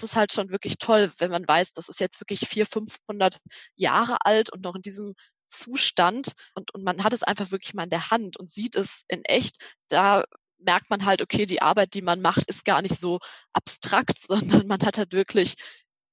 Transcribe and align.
das 0.00 0.10
ist 0.10 0.16
halt 0.16 0.32
schon 0.32 0.50
wirklich 0.50 0.78
toll, 0.78 1.12
wenn 1.18 1.30
man 1.30 1.46
weiß, 1.46 1.72
das 1.72 1.88
ist 1.88 2.00
jetzt 2.00 2.20
wirklich 2.20 2.48
400, 2.48 2.72
500 2.72 3.38
Jahre 3.76 4.18
alt 4.24 4.50
und 4.50 4.62
noch 4.62 4.74
in 4.74 4.82
diesem 4.82 5.14
Zustand 5.48 6.32
und, 6.54 6.72
und 6.74 6.84
man 6.84 7.02
hat 7.04 7.12
es 7.12 7.22
einfach 7.22 7.50
wirklich 7.50 7.74
mal 7.74 7.84
in 7.84 7.90
der 7.90 8.10
Hand 8.10 8.38
und 8.38 8.50
sieht 8.50 8.76
es 8.76 9.02
in 9.08 9.24
echt. 9.24 9.56
Da 9.88 10.24
merkt 10.58 10.90
man 10.90 11.04
halt, 11.04 11.22
okay, 11.22 11.46
die 11.46 11.62
Arbeit, 11.62 11.94
die 11.94 12.02
man 12.02 12.20
macht, 12.20 12.48
ist 12.48 12.64
gar 12.64 12.82
nicht 12.82 12.98
so 12.98 13.18
abstrakt, 13.52 14.22
sondern 14.28 14.66
man 14.66 14.80
hat 14.82 14.98
halt 14.98 15.12
wirklich 15.12 15.56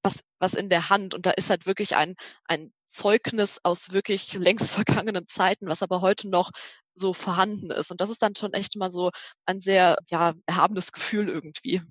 was, 0.04 0.20
was 0.40 0.54
in 0.54 0.70
der 0.70 0.90
Hand 0.90 1.14
und 1.14 1.26
da 1.26 1.32
ist 1.32 1.50
halt 1.50 1.66
wirklich 1.66 1.96
ein, 1.96 2.16
ein 2.46 2.72
Zeugnis 2.88 3.60
aus 3.64 3.92
wirklich 3.92 4.34
längst 4.34 4.72
vergangenen 5.06 5.28
Zeiten, 5.28 5.68
was 5.68 5.84
aber 5.84 6.02
heute 6.02 6.30
noch 6.30 6.52
so 6.94 7.14
vorhanden 7.14 7.72
ist. 7.72 7.92
Und 7.92 8.02
das 8.02 8.10
ist 8.10 8.22
dann 8.24 8.36
schon 8.36 8.54
echt 8.54 8.76
mal 8.76 8.92
so 8.92 9.12
ein 9.46 9.62
sehr, 9.62 9.98
ja, 10.10 10.34
erhabenes 10.48 10.92
Gefühl 10.92 11.30
irgendwie. 11.30 11.82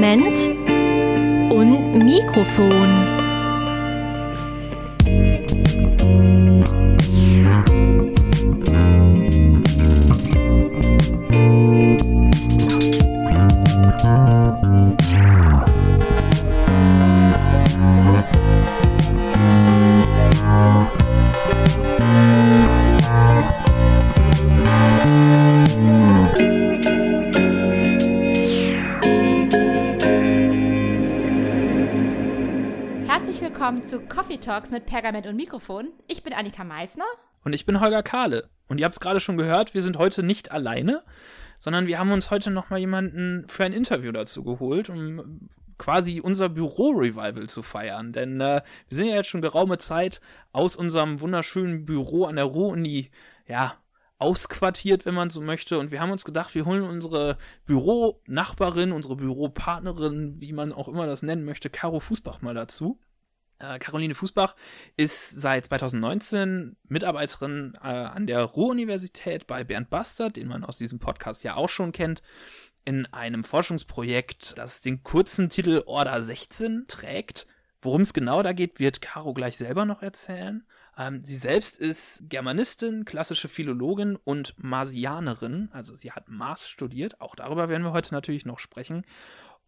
Pergament 0.00 1.52
und 1.52 2.04
Mikrofon. 2.04 3.18
Willkommen 33.58 33.82
zu 33.82 33.98
Coffee 33.98 34.38
Talks 34.38 34.70
mit 34.70 34.86
Pergament 34.86 35.26
und 35.26 35.34
Mikrofon. 35.34 35.90
Ich 36.06 36.22
bin 36.22 36.32
Annika 36.32 36.62
Meisner. 36.62 37.02
Und 37.42 37.54
ich 37.54 37.66
bin 37.66 37.80
Holger 37.80 38.04
Kahle. 38.04 38.48
Und 38.68 38.78
ihr 38.78 38.84
habt 38.84 38.94
es 38.94 39.00
gerade 39.00 39.18
schon 39.18 39.36
gehört, 39.36 39.74
wir 39.74 39.82
sind 39.82 39.98
heute 39.98 40.22
nicht 40.22 40.52
alleine, 40.52 41.02
sondern 41.58 41.88
wir 41.88 41.98
haben 41.98 42.12
uns 42.12 42.30
heute 42.30 42.52
nochmal 42.52 42.78
jemanden 42.78 43.48
für 43.48 43.64
ein 43.64 43.72
Interview 43.72 44.12
dazu 44.12 44.44
geholt, 44.44 44.90
um 44.90 45.48
quasi 45.76 46.20
unser 46.20 46.48
Büro-Revival 46.48 47.48
zu 47.48 47.64
feiern. 47.64 48.12
Denn 48.12 48.40
äh, 48.40 48.62
wir 48.86 48.96
sind 48.96 49.08
ja 49.08 49.16
jetzt 49.16 49.28
schon 49.28 49.42
geraume 49.42 49.78
Zeit 49.78 50.20
aus 50.52 50.76
unserem 50.76 51.20
wunderschönen 51.20 51.84
Büro 51.84 52.26
an 52.26 52.36
der 52.36 52.44
Ruhr-Uni, 52.44 53.10
ja, 53.48 53.74
ausquartiert, 54.18 55.04
wenn 55.04 55.14
man 55.14 55.30
so 55.30 55.40
möchte. 55.40 55.80
Und 55.80 55.90
wir 55.90 56.00
haben 56.00 56.12
uns 56.12 56.24
gedacht, 56.24 56.54
wir 56.54 56.64
holen 56.64 56.84
unsere 56.84 57.38
Büronachbarin, 57.66 58.92
unsere 58.92 59.16
Büropartnerin, 59.16 60.40
wie 60.40 60.52
man 60.52 60.72
auch 60.72 60.86
immer 60.86 61.06
das 61.06 61.24
nennen 61.24 61.44
möchte, 61.44 61.70
Caro 61.70 61.98
Fußbach 61.98 62.40
mal 62.40 62.54
dazu. 62.54 63.00
Äh, 63.58 63.78
Caroline 63.78 64.14
Fußbach 64.14 64.54
ist 64.96 65.40
seit 65.40 65.66
2019 65.66 66.76
Mitarbeiterin 66.88 67.76
äh, 67.82 67.86
an 67.86 68.26
der 68.26 68.42
Ruhr-Universität 68.42 69.46
bei 69.46 69.64
Bernd 69.64 69.90
Bastard, 69.90 70.36
den 70.36 70.48
man 70.48 70.64
aus 70.64 70.78
diesem 70.78 70.98
Podcast 70.98 71.42
ja 71.44 71.56
auch 71.56 71.68
schon 71.68 71.92
kennt, 71.92 72.22
in 72.84 73.06
einem 73.12 73.44
Forschungsprojekt, 73.44 74.56
das 74.56 74.80
den 74.80 75.02
kurzen 75.02 75.48
Titel 75.48 75.82
Order 75.86 76.22
16 76.22 76.84
trägt. 76.88 77.46
Worum 77.80 78.02
es 78.02 78.12
genau 78.12 78.42
da 78.42 78.52
geht, 78.52 78.80
wird 78.80 79.00
Caro 79.00 79.34
gleich 79.34 79.56
selber 79.56 79.84
noch 79.84 80.02
erzählen. 80.02 80.64
Ähm, 80.96 81.20
sie 81.20 81.36
selbst 81.36 81.76
ist 81.76 82.22
Germanistin, 82.28 83.04
klassische 83.04 83.48
Philologin 83.48 84.16
und 84.16 84.54
Marsianerin, 84.56 85.68
also 85.72 85.94
sie 85.94 86.10
hat 86.12 86.28
Mars 86.28 86.68
studiert, 86.68 87.20
auch 87.20 87.36
darüber 87.36 87.68
werden 87.68 87.84
wir 87.84 87.92
heute 87.92 88.12
natürlich 88.14 88.46
noch 88.46 88.58
sprechen. 88.58 89.04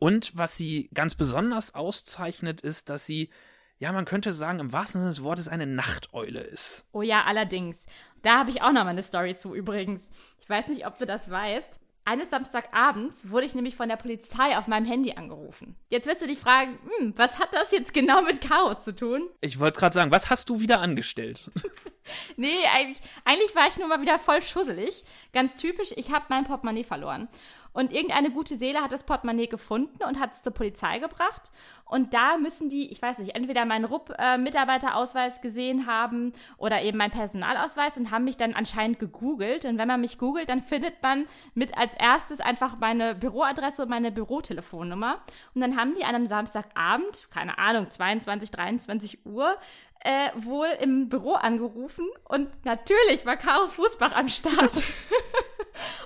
Und 0.01 0.37
was 0.37 0.57
sie 0.57 0.89
ganz 0.95 1.15
besonders 1.15 1.75
auszeichnet, 1.75 2.63
ist, 2.63 2.89
dass 2.89 3.07
sie 3.07 3.31
ja, 3.81 3.93
man 3.93 4.05
könnte 4.05 4.35
sagen, 4.35 4.59
im 4.61 4.75
wahrsten 4.75 5.01
Sinne 5.01 5.11
des 5.11 5.23
Wortes 5.23 5.49
eine 5.49 5.67
Nachteule 5.67 6.41
ist. 6.41 6.85
Oh 6.93 7.01
ja, 7.01 7.25
allerdings. 7.25 7.87
Da 8.21 8.39
habe 8.39 8.51
ich 8.51 8.61
auch 8.61 8.73
noch 8.73 8.85
mal 8.85 8.91
eine 8.91 9.03
Story 9.03 9.35
zu 9.35 9.55
übrigens. 9.55 10.11
Ich 10.39 10.49
weiß 10.49 10.69
nicht, 10.69 10.87
ob 10.87 10.99
du 10.99 11.07
das 11.07 11.31
weißt. 11.31 11.81
Eines 12.05 12.29
Samstagabends 12.29 13.31
wurde 13.31 13.47
ich 13.47 13.55
nämlich 13.55 13.77
von 13.77 13.89
der 13.89 13.97
Polizei 13.97 14.59
auf 14.59 14.67
meinem 14.67 14.85
Handy 14.85 15.13
angerufen. 15.13 15.77
Jetzt 15.89 16.07
wirst 16.07 16.21
du 16.21 16.27
dich 16.27 16.39
fragen, 16.39 16.79
hm, 16.99 17.15
was 17.17 17.39
hat 17.39 17.55
das 17.55 17.71
jetzt 17.73 17.95
genau 17.95 18.21
mit 18.21 18.43
Caro 18.43 18.75
zu 18.75 18.95
tun? 18.95 19.29
Ich 19.41 19.59
wollte 19.59 19.81
gerade 19.81 19.95
sagen, 19.95 20.11
was 20.11 20.29
hast 20.29 20.51
du 20.51 20.61
wieder 20.61 20.81
angestellt? 20.81 21.51
nee, 22.37 22.67
eigentlich, 22.75 23.01
eigentlich 23.25 23.55
war 23.55 23.67
ich 23.69 23.79
nur 23.79 23.89
mal 23.89 24.01
wieder 24.01 24.19
voll 24.19 24.43
schusselig. 24.43 25.05
Ganz 25.33 25.57
typisch, 25.57 25.93
ich 25.97 26.13
habe 26.13 26.27
mein 26.29 26.45
Portemonnaie 26.45 26.85
verloren. 26.85 27.29
Und 27.73 27.93
irgendeine 27.93 28.31
gute 28.31 28.57
Seele 28.57 28.81
hat 28.81 28.91
das 28.91 29.05
Portemonnaie 29.05 29.47
gefunden 29.47 30.03
und 30.03 30.19
hat 30.19 30.35
es 30.35 30.43
zur 30.43 30.53
Polizei 30.53 30.99
gebracht. 30.99 31.53
Und 31.85 32.15
da 32.15 32.37
müssen 32.37 32.69
die, 32.69 32.91
ich 32.91 33.01
weiß 33.01 33.19
nicht, 33.19 33.35
entweder 33.35 33.65
meinen 33.65 33.85
RUP-Mitarbeiterausweis 33.85 35.41
gesehen 35.41 35.87
haben 35.87 36.33
oder 36.57 36.83
eben 36.83 36.99
meinen 36.99 37.11
Personalausweis 37.11 37.97
und 37.97 38.11
haben 38.11 38.25
mich 38.25 38.37
dann 38.37 38.55
anscheinend 38.55 38.99
gegoogelt. 38.99 39.65
Und 39.65 39.79
wenn 39.79 39.89
man 39.89 40.01
mich 40.01 40.19
googelt, 40.19 40.49
dann 40.49 40.63
findet 40.63 41.03
man 41.03 41.27
mit 41.55 41.77
als 41.77 41.95
erstes 41.95 42.41
einfach 42.41 42.79
meine 42.79 43.15
Büroadresse 43.15 43.83
und 43.83 43.89
meine 43.89 44.11
Bürotelefonnummer. 44.11 45.21
Und 45.55 45.61
dann 45.61 45.77
haben 45.77 45.95
die 45.95 46.05
an 46.05 46.15
einem 46.15 46.27
Samstagabend, 46.27 47.29
keine 47.31 47.59
Ahnung, 47.59 47.89
22, 47.89 48.51
23 48.51 49.27
Uhr, 49.27 49.57
äh, 50.01 50.31
wohl 50.35 50.69
im 50.81 51.09
Büro 51.09 51.35
angerufen 51.35 52.09
und 52.25 52.49
natürlich 52.65 53.27
war 53.27 53.37
Caro 53.37 53.69
Fußbach 53.69 54.13
am 54.13 54.29
Start. 54.29 54.73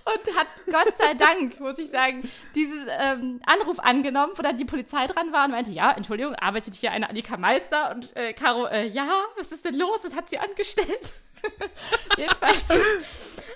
Und 0.04 0.36
hat 0.36 0.46
Gott 0.66 0.94
sei 0.96 1.14
Dank, 1.14 1.58
muss 1.58 1.78
ich 1.78 1.88
sagen, 1.88 2.28
diesen 2.54 2.86
ähm, 3.00 3.40
Anruf 3.46 3.78
angenommen, 3.80 4.34
wo 4.36 4.42
dann 4.42 4.58
die 4.58 4.66
Polizei 4.66 5.06
dran 5.06 5.32
war 5.32 5.46
und 5.46 5.52
meinte, 5.52 5.70
ja, 5.70 5.90
Entschuldigung, 5.92 6.34
arbeitet 6.34 6.74
hier 6.74 6.92
eine 6.92 7.08
Annika 7.08 7.38
Meister? 7.38 7.90
Und 7.90 8.14
äh, 8.14 8.34
Caro, 8.34 8.66
äh, 8.66 8.86
ja, 8.86 9.08
was 9.36 9.50
ist 9.50 9.64
denn 9.64 9.74
los, 9.74 10.04
was 10.04 10.14
hat 10.14 10.28
sie 10.28 10.38
angestellt? 10.38 11.14
Jedenfalls 12.16 12.68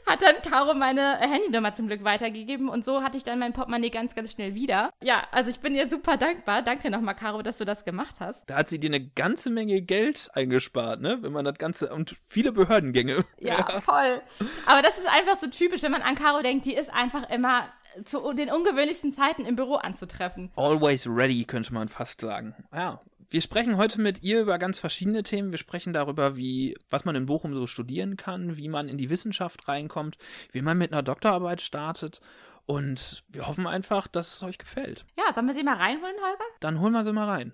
hat 0.09 0.23
dann 0.23 0.37
Caro 0.43 0.75
meine 0.75 1.19
Handynummer 1.19 1.75
zum 1.75 1.87
Glück 1.87 2.03
weitergegeben 2.03 2.69
und 2.69 2.85
so 2.85 3.03
hatte 3.03 3.19
ich 3.19 3.25
dann 3.25 3.39
mein 3.39 3.53
Portemonnaie 3.53 3.91
ganz, 3.91 4.15
ganz 4.15 4.33
schnell 4.33 4.55
wieder. 4.55 4.91
Ja, 5.03 5.27
also 5.31 5.51
ich 5.51 5.61
bin 5.61 5.75
ihr 5.75 5.89
super 5.89 6.17
dankbar. 6.17 6.63
Danke 6.63 6.91
nochmal, 6.91 7.15
Caro, 7.15 7.43
dass 7.43 7.59
du 7.59 7.65
das 7.65 7.85
gemacht 7.85 8.17
hast. 8.21 8.49
Da 8.49 8.57
hat 8.57 8.69
sie 8.69 8.79
dir 8.79 8.89
eine 8.89 9.07
ganze 9.07 9.51
Menge 9.51 9.83
Geld 9.83 10.31
eingespart, 10.33 11.01
ne? 11.01 11.19
Wenn 11.21 11.33
man 11.33 11.45
das 11.45 11.59
Ganze 11.59 11.93
und 11.93 12.17
viele 12.27 12.53
Behördengänge. 12.53 13.25
Ja, 13.39 13.81
voll. 13.81 14.23
Aber 14.67 14.83
das 14.83 14.99
ist 14.99 15.07
einfach 15.09 15.39
so 15.39 15.49
typisch, 15.49 15.83
wenn 15.83 15.93
man 15.93 16.03
an 16.03 16.15
Caro 16.15 16.43
denkt, 16.43 16.65
die 16.65 16.75
ist 16.75 16.93
einfach 16.93 17.29
immer 17.31 17.69
zu 18.05 18.33
den 18.33 18.51
ungewöhnlichsten 18.51 19.13
Zeiten 19.13 19.45
im 19.45 19.57
Büro 19.57 19.77
anzutreffen. 19.77 20.51
Always 20.57 21.07
ready, 21.07 21.45
könnte 21.45 21.73
man 21.73 21.89
fast 21.89 22.21
sagen. 22.21 22.55
Ja, 22.73 23.01
wir 23.31 23.43
sprechen 23.43 23.77
heute 23.77 24.01
mit 24.01 24.23
ihr 24.23 24.41
über 24.41 24.59
ganz 24.59 24.79
verschiedene 24.79 25.23
Themen. 25.23 25.51
Wir 25.51 25.59
sprechen 25.59 25.93
darüber, 25.93 26.37
wie, 26.37 26.77
was 26.89 27.05
man 27.05 27.15
in 27.15 27.27
Bochum 27.27 27.55
so 27.55 27.67
studieren 27.67 28.17
kann, 28.17 28.57
wie 28.57 28.69
man 28.69 28.89
in 28.89 28.97
die 28.97 29.11
Wissenschaft 29.11 29.69
reinkommt, 29.69 30.17
wie 30.53 30.63
man 30.63 30.79
mit 30.79 30.93
einer 30.93 31.03
Doktorarbeit 31.03 31.61
startet. 31.61 32.21
Und 32.65 33.25
wir 33.29 33.47
hoffen 33.47 33.67
einfach, 33.67 34.07
dass 34.07 34.35
es 34.35 34.43
euch 34.43 34.59
gefällt. 34.59 35.05
Ja, 35.17 35.33
sollen 35.33 35.47
wir 35.47 35.55
sie 35.55 35.63
mal 35.63 35.77
reinholen, 35.77 36.17
Holger? 36.17 36.45
Dann 36.61 36.81
holen 36.81 36.93
wir 36.93 37.05
sie 37.05 37.13
mal 37.13 37.29
rein. 37.29 37.53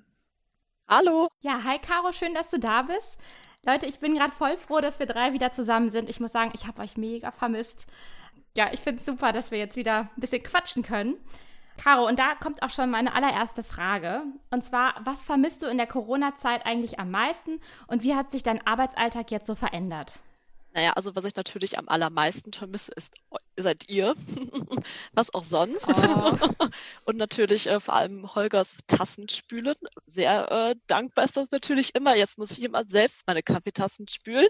Hallo. 0.89 1.29
Ja, 1.41 1.62
hi 1.65 1.79
Caro, 1.79 2.12
schön, 2.12 2.35
dass 2.35 2.51
du 2.51 2.59
da 2.59 2.83
bist. 2.83 3.17
Leute, 3.65 3.87
ich 3.87 3.99
bin 3.99 4.15
gerade 4.15 4.33
voll 4.33 4.56
froh, 4.56 4.81
dass 4.81 4.99
wir 4.99 5.06
drei 5.06 5.33
wieder 5.33 5.53
zusammen 5.53 5.91
sind. 5.91 6.09
Ich 6.11 6.21
muss 6.21 6.33
sagen, 6.33 6.53
ich 6.55 6.67
habe 6.67 6.83
euch 6.83 6.97
mega 6.97 7.31
vermisst. 7.31 7.87
Ja, 8.56 8.73
ich 8.73 8.81
finde 8.81 9.01
es 9.01 9.06
super, 9.06 9.33
dass 9.33 9.51
wir 9.51 9.59
jetzt 9.59 9.77
wieder 9.77 10.11
ein 10.17 10.21
bisschen 10.21 10.43
quatschen 10.43 10.83
können. 10.83 11.17
Caro, 11.77 12.07
und 12.07 12.19
da 12.19 12.35
kommt 12.35 12.62
auch 12.62 12.71
schon 12.71 12.91
meine 12.91 13.15
allererste 13.15 13.65
Frage. 13.65 14.23
Und 14.51 14.65
zwar, 14.65 14.95
was 15.05 15.23
vermisst 15.23 15.62
du 15.62 15.67
in 15.67 15.77
der 15.77 15.87
Corona-Zeit 15.87 16.67
eigentlich 16.67 16.99
am 16.99 17.11
meisten 17.11 17.61
und 17.87 18.03
wie 18.03 18.15
hat 18.15 18.31
sich 18.31 18.43
dein 18.43 18.65
Arbeitsalltag 18.67 19.31
jetzt 19.31 19.47
so 19.47 19.55
verändert? 19.55 20.21
Naja, 20.73 20.93
also 20.95 21.15
was 21.15 21.25
ich 21.25 21.37
natürlich 21.37 21.79
am 21.79 21.89
allermeisten 21.89 22.53
vermisse, 22.53 22.93
ist 22.97 23.15
seid 23.57 23.89
ihr. 23.89 24.15
was 25.12 25.32
auch 25.32 25.44
sonst. 25.44 25.87
Oh. 25.88 26.37
Und 27.05 27.17
natürlich 27.17 27.69
äh, 27.69 27.79
vor 27.79 27.94
allem 27.94 28.35
Holgers 28.35 28.77
Tassenspülen. 28.88 29.77
Sehr 30.06 30.50
äh, 30.50 30.75
dankbar 30.87 31.27
ist 31.27 31.37
das 31.37 31.50
natürlich 31.50 31.94
immer. 31.94 32.17
Jetzt 32.17 32.38
muss 32.38 32.50
ich 32.50 32.62
immer 32.62 32.85
selbst 32.85 33.25
meine 33.27 33.43
Kaffeetassen 33.43 34.09
spülen. 34.09 34.49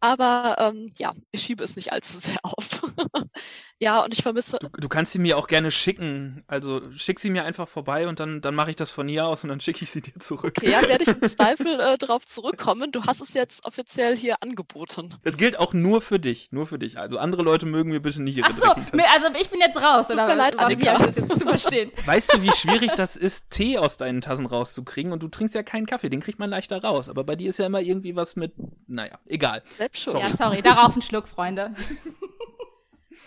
Aber 0.00 0.56
ähm, 0.58 0.92
ja, 0.98 1.12
ich 1.30 1.42
schiebe 1.42 1.64
es 1.64 1.74
nicht 1.74 1.92
allzu 1.92 2.18
sehr 2.18 2.36
auf. 2.42 2.82
ja, 3.78 4.04
und 4.04 4.12
ich 4.12 4.22
vermisse. 4.22 4.58
Du, 4.60 4.68
du, 4.68 4.88
kannst 4.88 5.12
sie 5.12 5.18
mir 5.18 5.38
auch 5.38 5.46
gerne 5.46 5.70
schicken. 5.70 6.44
Also 6.46 6.82
schick 6.92 7.18
sie 7.18 7.30
mir 7.30 7.44
einfach 7.44 7.66
vorbei 7.66 8.06
und 8.06 8.20
dann, 8.20 8.42
dann 8.42 8.54
mache 8.54 8.70
ich 8.70 8.76
das 8.76 8.90
von 8.90 9.08
hier 9.08 9.26
aus 9.26 9.42
und 9.42 9.48
dann 9.48 9.60
schicke 9.60 9.84
ich 9.84 9.90
sie 9.90 10.02
dir 10.02 10.18
zurück. 10.18 10.56
Okay, 10.58 10.70
ja, 10.70 10.86
werde 10.86 11.04
ich 11.04 11.08
im 11.08 11.22
Zweifel 11.28 11.80
äh, 11.80 11.96
drauf 11.96 12.26
zurückkommen. 12.26 12.92
Du 12.92 13.04
hast 13.04 13.22
es 13.22 13.32
jetzt 13.32 13.64
offiziell 13.64 14.14
hier 14.16 14.42
angeboten. 14.42 15.14
Das 15.22 15.38
gilt 15.38 15.58
auch 15.58 15.72
nur 15.72 16.02
für 16.02 16.18
dich, 16.18 16.52
nur 16.52 16.66
für 16.66 16.78
dich. 16.78 16.98
Also 16.98 17.18
andere 17.18 17.42
Leute 17.42 17.64
mögen 17.64 17.90
mir 17.90 18.00
bitte 18.00 18.22
nicht 18.22 18.36
ihre 18.36 18.48
Ach 18.48 18.52
so, 18.52 18.70
also 18.70 19.28
ich 19.40 19.48
bin 19.48 19.60
jetzt 19.60 19.76
raus, 19.76 20.10
oder? 20.10 20.26
Tut 20.26 20.28
mir 20.28 20.36
leid, 20.36 20.56
was, 20.58 20.70
wie 20.70 20.84
das 20.84 21.16
jetzt 21.16 21.38
zu 21.38 21.46
verstehen? 21.46 21.90
Weißt 22.04 22.34
du, 22.34 22.42
wie 22.42 22.52
schwierig 22.52 22.92
das 22.96 23.16
ist, 23.16 23.50
Tee 23.50 23.78
aus 23.78 23.96
deinen 23.96 24.20
Tassen 24.20 24.44
rauszukriegen 24.44 25.12
und 25.12 25.22
du 25.22 25.28
trinkst 25.28 25.54
ja 25.54 25.62
keinen 25.62 25.86
Kaffee, 25.86 26.10
den 26.10 26.20
kriegt 26.20 26.38
man 26.38 26.50
leichter 26.50 26.82
raus. 26.82 27.08
Aber 27.08 27.24
bei 27.24 27.34
dir 27.34 27.48
ist 27.48 27.58
ja 27.58 27.66
immer 27.66 27.80
irgendwie 27.80 28.14
was 28.14 28.36
mit, 28.36 28.52
naja, 28.86 29.18
egal 29.26 29.62
selbst 29.85 29.85
schon. 29.94 30.18
Ja, 30.18 30.26
sorry, 30.26 30.62
darauf 30.62 30.96
ein 30.96 31.02
Schluck, 31.02 31.28
Freunde. 31.28 31.74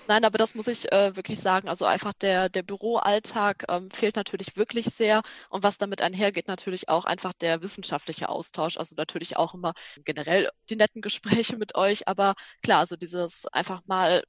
Nein, 0.10 0.26
aber 0.26 0.40
das 0.40 0.56
muss 0.56 0.68
ich 0.68 0.92
äh, 0.92 1.16
wirklich 1.16 1.40
sagen. 1.40 1.70
Also 1.70 1.86
einfach 1.86 2.14
der, 2.14 2.50
der 2.50 2.64
Büroalltag 2.64 3.66
ähm, 3.70 3.92
fehlt 3.92 4.16
natürlich 4.16 4.58
wirklich 4.58 4.88
sehr. 4.88 5.22
Und 5.52 5.62
was 5.62 5.78
damit 5.78 6.02
einhergeht, 6.02 6.48
natürlich 6.48 6.90
auch 6.90 7.06
einfach 7.06 7.32
der 7.32 7.62
wissenschaftliche 7.62 8.28
Austausch. 8.28 8.78
Also 8.78 8.96
natürlich 8.98 9.38
auch 9.38 9.54
immer 9.54 9.74
generell 10.06 10.50
die 10.72 10.78
netten 10.78 11.04
Gespräche 11.04 11.58
mit 11.58 11.76
euch. 11.76 12.08
Aber 12.08 12.34
klar, 12.64 12.80
also 12.80 12.96
dieses 12.96 13.46
einfach 13.54 13.82
mal 13.86 14.24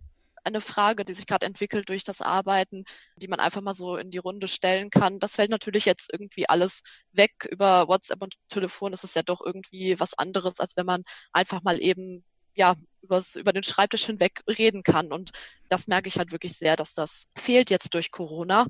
eine 0.45 0.61
Frage, 0.61 1.05
die 1.05 1.15
sich 1.15 1.27
gerade 1.27 1.47
entwickelt 1.47 1.89
durch 1.89 2.05
das 2.05 2.21
Arbeiten, 2.23 2.85
die 3.17 3.29
man 3.29 3.41
einfach 3.41 3.61
mal 3.61 3.75
so 3.75 3.97
in 3.97 4.11
die 4.11 4.19
Runde 4.19 4.49
stellen 4.49 4.91
kann. 4.91 5.19
Das 5.19 5.37
fällt 5.37 5.51
natürlich 5.51 5.85
jetzt 5.85 6.13
irgendwie 6.13 6.49
alles 6.49 6.83
weg. 7.13 7.47
Über 7.51 7.89
WhatsApp 7.89 8.23
und 8.23 8.35
Telefon 8.49 8.93
ist 8.93 9.05
es 9.05 9.15
ja 9.15 9.23
doch 9.23 9.41
irgendwie 9.45 9.99
was 10.01 10.15
anderes, 10.15 10.61
als 10.61 10.77
wenn 10.77 10.87
man 10.87 11.05
einfach 11.33 11.63
mal 11.63 11.81
eben 11.81 12.25
ja, 12.55 12.75
übers, 13.03 13.37
über 13.37 13.53
den 13.53 13.63
Schreibtisch 13.63 14.07
hinweg 14.07 14.43
reden 14.47 14.83
kann. 14.83 15.13
Und 15.13 15.31
das 15.69 15.87
merke 15.87 16.09
ich 16.09 16.19
halt 16.19 16.33
wirklich 16.33 16.57
sehr, 16.57 16.77
dass 16.77 16.95
das 16.95 17.29
fehlt 17.37 17.71
jetzt 17.71 17.95
durch 17.95 18.11
Corona. 18.11 18.67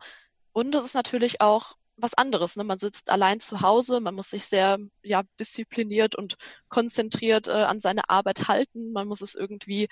Und 0.53 0.75
es 0.75 0.85
ist 0.85 0.95
natürlich 0.95 1.41
auch 1.41 1.77
was 1.97 2.15
anderes. 2.15 2.57
Ne? 2.57 2.65
Man 2.65 2.79
sitzt 2.79 3.11
allein 3.11 3.41
zu 3.41 3.61
Hause, 3.61 4.01
man 4.01 4.15
muss 4.15 4.31
sich 4.31 4.45
sehr 4.45 4.79
ja, 5.03 5.23
diszipliniert 5.39 6.15
und 6.15 6.37
konzentriert 6.69 7.49
äh, 7.49 7.53
an 7.53 7.81
seine 7.81 8.09
Arbeit 8.09 8.49
halten. 8.49 8.93
Man 8.93 9.09
muss 9.09 9.21
es 9.21 9.35
irgendwie 9.35 9.89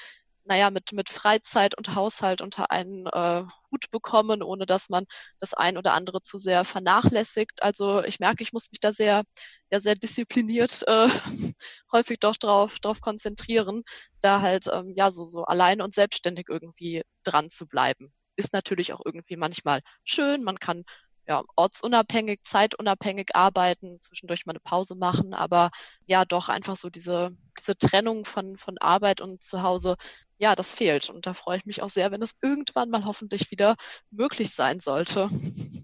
naja, 0.48 0.70
mit, 0.70 0.92
mit 0.92 1.10
Freizeit 1.10 1.76
und 1.76 1.94
Haushalt 1.94 2.40
unter 2.40 2.70
einen 2.70 3.06
äh, 3.06 3.44
Hut 3.70 3.90
bekommen, 3.90 4.42
ohne 4.42 4.64
dass 4.64 4.88
man 4.88 5.04
das 5.38 5.52
ein 5.52 5.76
oder 5.76 5.92
andere 5.92 6.22
zu 6.22 6.38
sehr 6.38 6.64
vernachlässigt. 6.64 7.62
Also 7.62 8.02
ich 8.02 8.18
merke, 8.18 8.42
ich 8.42 8.52
muss 8.54 8.70
mich 8.70 8.80
da 8.80 8.92
sehr, 8.94 9.24
ja, 9.70 9.80
sehr 9.80 9.94
diszipliniert 9.94 10.84
äh, 10.88 11.08
häufig 11.92 12.18
doch 12.20 12.36
drauf, 12.36 12.78
drauf 12.80 13.00
konzentrieren, 13.02 13.82
da 14.22 14.40
halt 14.40 14.66
ähm, 14.72 14.94
ja 14.96 15.12
so, 15.12 15.24
so 15.24 15.44
allein 15.44 15.82
und 15.82 15.94
selbstständig 15.94 16.46
irgendwie 16.48 17.02
dran 17.24 17.50
zu 17.50 17.66
bleiben. 17.66 18.12
Ist 18.36 18.54
natürlich 18.54 18.94
auch 18.94 19.02
irgendwie 19.04 19.36
manchmal 19.36 19.80
schön. 20.04 20.44
Man 20.44 20.58
kann 20.58 20.84
ja, 21.28 21.42
ortsunabhängig, 21.56 22.40
zeitunabhängig 22.42 23.36
arbeiten, 23.36 24.00
zwischendurch 24.00 24.46
mal 24.46 24.52
eine 24.52 24.60
Pause 24.60 24.94
machen, 24.94 25.34
aber 25.34 25.70
ja, 26.06 26.24
doch 26.24 26.48
einfach 26.48 26.76
so 26.76 26.88
diese, 26.88 27.36
diese 27.58 27.76
Trennung 27.76 28.24
von, 28.24 28.56
von 28.56 28.78
Arbeit 28.78 29.20
und 29.20 29.42
Zuhause 29.42 29.96
ja, 30.38 30.54
das 30.54 30.74
fehlt. 30.74 31.10
Und 31.10 31.26
da 31.26 31.34
freue 31.34 31.58
ich 31.58 31.66
mich 31.66 31.82
auch 31.82 31.88
sehr, 31.88 32.10
wenn 32.10 32.22
es 32.22 32.36
irgendwann 32.40 32.90
mal 32.90 33.04
hoffentlich 33.04 33.50
wieder 33.50 33.74
möglich 34.10 34.54
sein 34.54 34.80
sollte. 34.80 35.28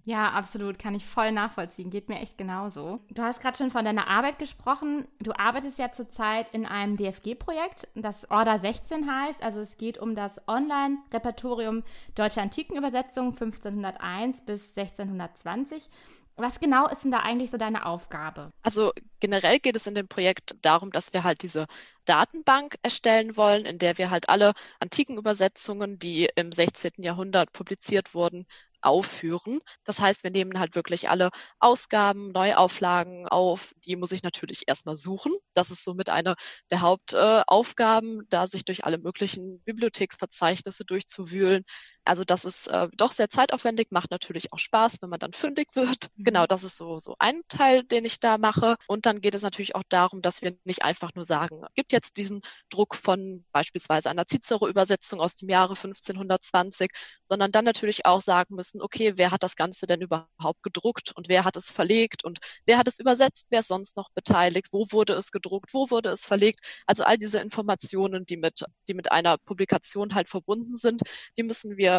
Ja, 0.06 0.30
absolut. 0.32 0.78
Kann 0.78 0.94
ich 0.94 1.06
voll 1.06 1.32
nachvollziehen. 1.32 1.90
Geht 1.90 2.08
mir 2.08 2.20
echt 2.20 2.36
genauso. 2.38 3.00
Du 3.10 3.22
hast 3.22 3.40
gerade 3.40 3.56
schon 3.56 3.70
von 3.70 3.84
deiner 3.84 4.06
Arbeit 4.06 4.38
gesprochen. 4.38 5.08
Du 5.18 5.32
arbeitest 5.32 5.78
ja 5.78 5.90
zurzeit 5.92 6.50
in 6.50 6.66
einem 6.66 6.96
DFG-Projekt, 6.96 7.88
das 7.94 8.30
Order 8.30 8.58
16 8.58 9.10
heißt. 9.10 9.42
Also 9.42 9.60
es 9.60 9.78
geht 9.78 9.98
um 9.98 10.14
das 10.14 10.46
Online-Repertorium 10.46 11.82
Deutsche 12.14 12.42
Antikenübersetzung 12.42 13.28
1501 13.28 14.42
bis 14.42 14.76
1620. 14.76 15.88
Was 16.36 16.58
genau 16.58 16.88
ist 16.88 17.04
denn 17.04 17.12
da 17.12 17.20
eigentlich 17.20 17.50
so 17.50 17.58
deine 17.58 17.86
Aufgabe? 17.86 18.50
Also 18.62 18.92
generell 19.20 19.60
geht 19.60 19.76
es 19.76 19.86
in 19.86 19.94
dem 19.94 20.08
Projekt 20.08 20.56
darum, 20.62 20.90
dass 20.90 21.12
wir 21.12 21.22
halt 21.22 21.42
diese 21.42 21.66
Datenbank 22.06 22.76
erstellen 22.82 23.36
wollen, 23.36 23.64
in 23.64 23.78
der 23.78 23.98
wir 23.98 24.10
halt 24.10 24.28
alle 24.28 24.52
antiken 24.80 25.16
Übersetzungen, 25.16 25.98
die 25.98 26.28
im 26.34 26.50
16. 26.50 26.92
Jahrhundert 26.98 27.52
publiziert 27.52 28.14
wurden, 28.14 28.46
aufführen. 28.84 29.60
Das 29.84 30.00
heißt, 30.00 30.24
wir 30.24 30.30
nehmen 30.30 30.58
halt 30.58 30.74
wirklich 30.74 31.08
alle 31.08 31.30
Ausgaben, 31.58 32.32
Neuauflagen 32.32 33.26
auf. 33.28 33.72
Die 33.86 33.96
muss 33.96 34.12
ich 34.12 34.22
natürlich 34.22 34.64
erstmal 34.66 34.96
suchen. 34.98 35.32
Das 35.54 35.70
ist 35.70 35.84
somit 35.84 36.10
eine 36.10 36.34
der 36.70 36.82
Hauptaufgaben, 36.82 38.26
da 38.28 38.46
sich 38.46 38.64
durch 38.64 38.84
alle 38.84 38.98
möglichen 38.98 39.60
Bibliotheksverzeichnisse 39.62 40.84
durchzuwühlen. 40.84 41.64
Also 42.04 42.24
das 42.24 42.44
ist 42.44 42.66
äh, 42.66 42.88
doch 42.96 43.12
sehr 43.12 43.30
zeitaufwendig, 43.30 43.88
macht 43.90 44.10
natürlich 44.10 44.52
auch 44.52 44.58
Spaß, 44.58 44.98
wenn 45.00 45.08
man 45.08 45.18
dann 45.18 45.32
fündig 45.32 45.68
wird. 45.74 46.10
Mhm. 46.16 46.24
Genau, 46.24 46.46
das 46.46 46.62
ist 46.62 46.76
so, 46.76 46.98
so 46.98 47.16
ein 47.18 47.40
Teil, 47.48 47.82
den 47.82 48.04
ich 48.04 48.20
da 48.20 48.36
mache. 48.36 48.76
Und 48.86 49.06
dann 49.06 49.20
geht 49.20 49.34
es 49.34 49.42
natürlich 49.42 49.74
auch 49.74 49.84
darum, 49.88 50.20
dass 50.20 50.42
wir 50.42 50.56
nicht 50.64 50.82
einfach 50.84 51.14
nur 51.14 51.24
sagen, 51.24 51.62
es 51.66 51.74
gibt 51.74 51.92
jetzt 51.92 52.16
diesen 52.16 52.42
Druck 52.68 52.94
von 52.94 53.44
beispielsweise 53.52 54.10
einer 54.10 54.26
Cicero-Übersetzung 54.26 55.20
aus 55.20 55.34
dem 55.36 55.48
Jahre 55.48 55.76
1520, 55.76 56.90
sondern 57.24 57.52
dann 57.52 57.64
natürlich 57.64 58.04
auch 58.04 58.20
sagen 58.20 58.54
müssen, 58.54 58.82
okay, 58.82 59.14
wer 59.16 59.30
hat 59.30 59.42
das 59.42 59.56
Ganze 59.56 59.86
denn 59.86 60.02
überhaupt 60.02 60.62
gedruckt 60.62 61.12
und 61.16 61.28
wer 61.28 61.44
hat 61.44 61.56
es 61.56 61.70
verlegt 61.70 62.24
und 62.24 62.38
wer 62.66 62.76
hat 62.76 62.88
es 62.88 62.98
übersetzt, 62.98 63.46
wer 63.50 63.60
ist 63.60 63.68
sonst 63.68 63.96
noch 63.96 64.10
beteiligt, 64.14 64.68
wo 64.72 64.86
wurde 64.90 65.14
es 65.14 65.30
gedruckt, 65.30 65.72
wo 65.72 65.90
wurde 65.90 66.10
es 66.10 66.24
verlegt. 66.24 66.60
Also 66.86 67.04
all 67.04 67.16
diese 67.16 67.40
Informationen, 67.40 68.26
die 68.26 68.36
mit, 68.36 68.64
die 68.88 68.94
mit 68.94 69.10
einer 69.10 69.38
Publikation 69.38 70.14
halt 70.14 70.28
verbunden 70.28 70.76
sind, 70.76 71.02
die 71.36 71.42
müssen 71.42 71.76
wir 71.76 71.93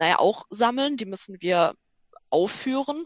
naja, 0.00 0.18
auch 0.18 0.46
sammeln, 0.50 0.96
die 0.96 1.04
müssen 1.04 1.40
wir 1.40 1.74
aufführen. 2.30 3.04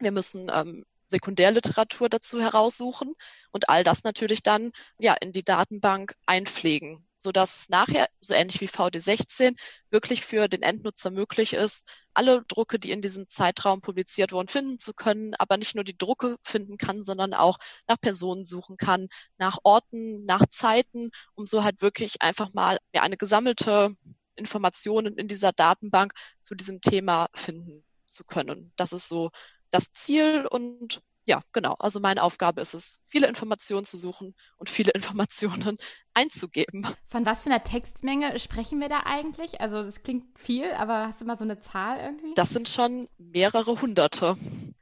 Wir 0.00 0.10
müssen 0.10 0.50
ähm, 0.52 0.84
Sekundärliteratur 1.06 2.08
dazu 2.08 2.40
heraussuchen 2.40 3.14
und 3.52 3.68
all 3.68 3.84
das 3.84 4.02
natürlich 4.02 4.42
dann 4.42 4.72
ja 4.98 5.14
in 5.14 5.30
die 5.32 5.44
Datenbank 5.44 6.16
einpflegen, 6.26 7.06
sodass 7.16 7.68
nachher, 7.68 8.08
so 8.20 8.34
ähnlich 8.34 8.60
wie 8.60 8.68
VD16, 8.68 9.56
wirklich 9.90 10.24
für 10.24 10.48
den 10.48 10.62
Endnutzer 10.62 11.10
möglich 11.12 11.52
ist, 11.52 11.84
alle 12.12 12.42
Drucke, 12.48 12.80
die 12.80 12.90
in 12.90 13.02
diesem 13.02 13.28
Zeitraum 13.28 13.80
publiziert 13.80 14.32
wurden, 14.32 14.48
finden 14.48 14.80
zu 14.80 14.94
können, 14.94 15.34
aber 15.38 15.56
nicht 15.58 15.76
nur 15.76 15.84
die 15.84 15.96
Drucke 15.96 16.38
finden 16.42 16.76
kann, 16.76 17.04
sondern 17.04 17.34
auch 17.34 17.58
nach 17.86 18.00
Personen 18.00 18.44
suchen 18.44 18.76
kann, 18.76 19.06
nach 19.38 19.58
Orten, 19.62 20.24
nach 20.24 20.44
Zeiten, 20.50 21.10
um 21.36 21.46
so 21.46 21.62
halt 21.62 21.82
wirklich 21.82 22.20
einfach 22.20 22.52
mal 22.52 22.78
ja, 22.92 23.02
eine 23.02 23.16
gesammelte 23.16 23.94
Informationen 24.36 25.16
in 25.18 25.28
dieser 25.28 25.52
Datenbank 25.52 26.12
zu 26.40 26.54
diesem 26.54 26.80
Thema 26.80 27.28
finden 27.34 27.84
zu 28.06 28.24
können. 28.24 28.72
Das 28.76 28.92
ist 28.92 29.08
so 29.08 29.30
das 29.70 29.92
Ziel 29.92 30.46
und 30.48 31.02
ja, 31.24 31.42
genau. 31.52 31.74
Also 31.80 31.98
meine 31.98 32.22
Aufgabe 32.22 32.60
ist 32.60 32.72
es, 32.72 33.00
viele 33.04 33.26
Informationen 33.26 33.84
zu 33.84 33.98
suchen 33.98 34.34
und 34.58 34.70
viele 34.70 34.92
Informationen 34.94 35.76
einzugeben. 36.14 36.86
Von 37.08 37.26
was 37.26 37.42
für 37.42 37.50
einer 37.50 37.64
Textmenge 37.64 38.38
sprechen 38.38 38.80
wir 38.80 38.88
da 38.88 39.00
eigentlich? 39.04 39.60
Also 39.60 39.82
das 39.82 40.02
klingt 40.02 40.38
viel, 40.38 40.70
aber 40.72 41.08
hast 41.08 41.20
du 41.20 41.24
mal 41.24 41.36
so 41.36 41.44
eine 41.44 41.58
Zahl 41.58 41.98
irgendwie? 41.98 42.34
Das 42.34 42.50
sind 42.50 42.68
schon 42.68 43.08
mehrere 43.18 43.80
hunderte 43.80 44.36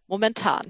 momentan 0.07 0.67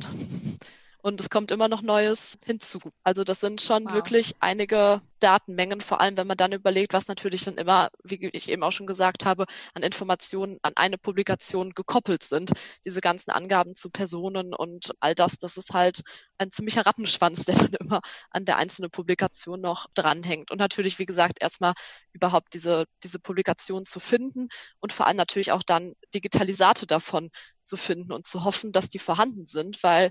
und 1.05 1.21
es 1.21 1.29
kommt 1.29 1.51
immer 1.51 1.69
noch 1.69 1.83
Neues 1.83 2.39
hinzu. 2.47 2.81
Also 3.03 3.25
das 3.25 3.39
sind 3.39 3.61
schon 3.61 3.85
wow. 3.85 3.93
wirklich 3.93 4.37
einige 4.41 5.03
Datenmengen, 5.21 5.83
vor 5.83 6.01
allem 6.01 6.17
wenn 6.17 6.27
man 6.27 6.39
dann 6.39 6.53
überlegt, 6.53 6.95
was 6.95 7.09
natürlich 7.09 7.45
dann 7.45 7.59
immer, 7.59 7.91
wie 8.03 8.31
ich 8.33 8.49
eben 8.49 8.63
auch 8.63 8.73
schon 8.73 8.87
gesagt 8.87 9.27
habe, 9.27 9.45
an 9.75 9.83
Informationen 9.83 10.59
an 10.63 10.73
eine 10.77 10.97
Publikation 10.97 11.75
gekoppelt 11.75 12.23
sind. 12.23 12.53
Diese 12.87 13.03
ganzen 13.03 13.33
Angaben 13.33 13.77
zu 13.77 13.91
Personen 13.91 14.55
und 14.55 14.93
all 15.01 15.15
das, 15.15 15.39
das 15.39 15.59
ist 15.59 15.75
halt 15.75 16.05
ein 16.39 16.53
ziemlicher 16.53 16.87
Rattenschwanz, 16.87 17.45
der 17.45 17.57
dann 17.57 17.75
immer 17.75 18.01
an 18.31 18.47
der 18.47 18.57
einzelnen 18.57 18.91
Publikation 18.91 19.61
noch 19.61 19.89
dranhängt. 19.93 20.51
Und 20.51 20.57
natürlich, 20.57 20.99
wie 20.99 21.07
gesagt, 21.07 21.37
erstmal 21.43 21.75
überhaupt 22.15 22.55
diese, 22.55 22.87
diese 23.03 23.19
Publikation 23.19 23.85
zu 23.85 24.01
finden 24.01 24.49
und 24.81 24.95
vor 24.95 25.07
allem 25.07 25.19
natürlich 25.19 25.53
auch 25.53 25.65
dann 25.65 25.93
Digitalisate 26.15 26.87
davon 26.87 27.29
zu 27.63 27.77
finden 27.77 28.13
und 28.13 28.27
zu 28.27 28.45
hoffen, 28.45 28.73
dass 28.73 28.89
die 28.89 28.99
vorhanden 28.99 29.47
sind, 29.49 29.83
weil 29.83 30.11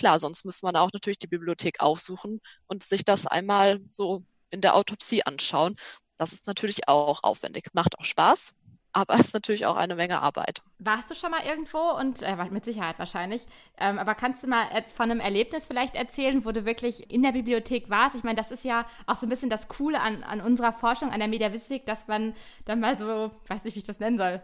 Klar, 0.00 0.18
sonst 0.18 0.46
müsste 0.46 0.64
man 0.64 0.76
auch 0.76 0.88
natürlich 0.94 1.18
die 1.18 1.26
Bibliothek 1.26 1.82
aufsuchen 1.82 2.40
und 2.66 2.82
sich 2.82 3.04
das 3.04 3.26
einmal 3.26 3.80
so 3.90 4.22
in 4.48 4.62
der 4.62 4.74
Autopsie 4.74 5.26
anschauen. 5.26 5.76
Das 6.16 6.32
ist 6.32 6.46
natürlich 6.46 6.88
auch 6.88 7.22
aufwendig, 7.22 7.66
macht 7.74 7.98
auch 7.98 8.06
Spaß, 8.06 8.54
aber 8.92 9.12
ist 9.20 9.34
natürlich 9.34 9.66
auch 9.66 9.76
eine 9.76 9.96
Menge 9.96 10.22
Arbeit. 10.22 10.62
Warst 10.78 11.10
du 11.10 11.14
schon 11.14 11.32
mal 11.32 11.44
irgendwo 11.44 11.76
und 11.98 12.22
äh, 12.22 12.34
mit 12.50 12.64
Sicherheit 12.64 12.98
wahrscheinlich, 12.98 13.42
ähm, 13.76 13.98
aber 13.98 14.14
kannst 14.14 14.42
du 14.42 14.46
mal 14.46 14.68
von 14.96 15.10
einem 15.10 15.20
Erlebnis 15.20 15.66
vielleicht 15.66 15.94
erzählen, 15.94 16.46
wo 16.46 16.52
du 16.52 16.64
wirklich 16.64 17.10
in 17.10 17.22
der 17.22 17.32
Bibliothek 17.32 17.90
warst? 17.90 18.16
Ich 18.16 18.24
meine, 18.24 18.36
das 18.36 18.50
ist 18.50 18.64
ja 18.64 18.86
auch 19.06 19.16
so 19.16 19.26
ein 19.26 19.28
bisschen 19.28 19.50
das 19.50 19.68
Coole 19.68 20.00
an, 20.00 20.24
an 20.24 20.40
unserer 20.40 20.72
Forschung, 20.72 21.10
an 21.10 21.18
der 21.18 21.28
Mediavistik, 21.28 21.84
dass 21.84 22.08
man 22.08 22.32
dann 22.64 22.80
mal 22.80 22.98
so, 22.98 23.30
weiß 23.48 23.64
nicht, 23.64 23.74
wie 23.74 23.80
ich 23.80 23.84
das 23.84 24.00
nennen 24.00 24.16
soll, 24.16 24.40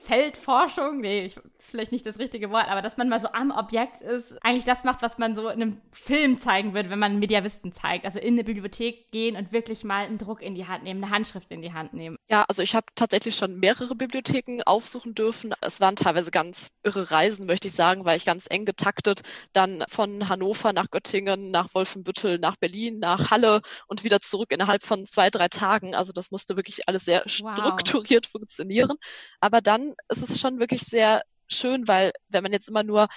Feldforschung, 0.00 1.02
nee, 1.02 1.26
ich, 1.26 1.36
ist 1.58 1.72
vielleicht 1.72 1.92
nicht 1.92 2.06
das 2.06 2.18
richtige 2.18 2.50
Wort, 2.50 2.68
aber 2.68 2.80
dass 2.80 2.96
man 2.96 3.10
mal 3.10 3.20
so 3.20 3.28
am 3.32 3.50
Objekt 3.50 4.00
ist, 4.00 4.34
eigentlich 4.42 4.64
das 4.64 4.82
macht, 4.82 5.02
was 5.02 5.18
man 5.18 5.36
so 5.36 5.48
in 5.48 5.60
einem 5.60 5.80
Film 5.92 6.40
zeigen 6.40 6.72
würde, 6.72 6.88
wenn 6.88 6.98
man 6.98 7.18
Mediavisten 7.18 7.70
zeigt. 7.70 8.06
Also 8.06 8.18
in 8.18 8.32
eine 8.32 8.44
Bibliothek 8.44 9.10
gehen 9.10 9.36
und 9.36 9.52
wirklich 9.52 9.84
mal 9.84 10.06
einen 10.06 10.16
Druck 10.16 10.40
in 10.40 10.54
die 10.54 10.66
Hand 10.66 10.84
nehmen, 10.84 11.04
eine 11.04 11.12
Handschrift 11.12 11.50
in 11.50 11.60
die 11.60 11.74
Hand 11.74 11.92
nehmen. 11.92 12.16
Ja, 12.30 12.46
also 12.48 12.62
ich 12.62 12.74
habe 12.74 12.86
tatsächlich 12.94 13.36
schon 13.36 13.58
mehrere 13.60 13.94
Bibliotheken 13.94 14.62
aufsuchen 14.64 15.14
dürfen. 15.14 15.52
Es 15.60 15.80
waren 15.80 15.96
teilweise 15.96 16.30
ganz 16.30 16.68
irre 16.82 17.10
Reisen, 17.10 17.44
möchte 17.44 17.68
ich 17.68 17.74
sagen, 17.74 18.06
weil 18.06 18.16
ich 18.16 18.24
ganz 18.24 18.46
eng 18.48 18.64
getaktet 18.64 19.20
dann 19.52 19.84
von 19.86 20.30
Hannover 20.30 20.72
nach 20.72 20.90
Göttingen, 20.90 21.50
nach 21.50 21.74
Wolfenbüttel, 21.74 22.38
nach 22.38 22.56
Berlin, 22.56 23.00
nach 23.00 23.30
Halle 23.30 23.60
und 23.86 24.02
wieder 24.02 24.20
zurück 24.20 24.50
innerhalb 24.50 24.82
von 24.82 25.04
zwei, 25.04 25.28
drei 25.28 25.48
Tagen. 25.48 25.94
Also 25.94 26.12
das 26.12 26.30
musste 26.30 26.56
wirklich 26.56 26.88
alles 26.88 27.04
sehr 27.04 27.22
wow. 27.26 27.52
strukturiert 27.52 28.26
funktionieren. 28.26 28.96
Aber 29.40 29.60
dann 29.60 29.89
ist 30.08 30.28
es 30.28 30.40
schon 30.40 30.58
wirklich 30.58 30.82
sehr 30.82 31.22
schön, 31.48 31.88
weil 31.88 32.12
wenn 32.28 32.42
man 32.42 32.52
jetzt 32.52 32.68
immer 32.68 32.82
nur 32.82 33.08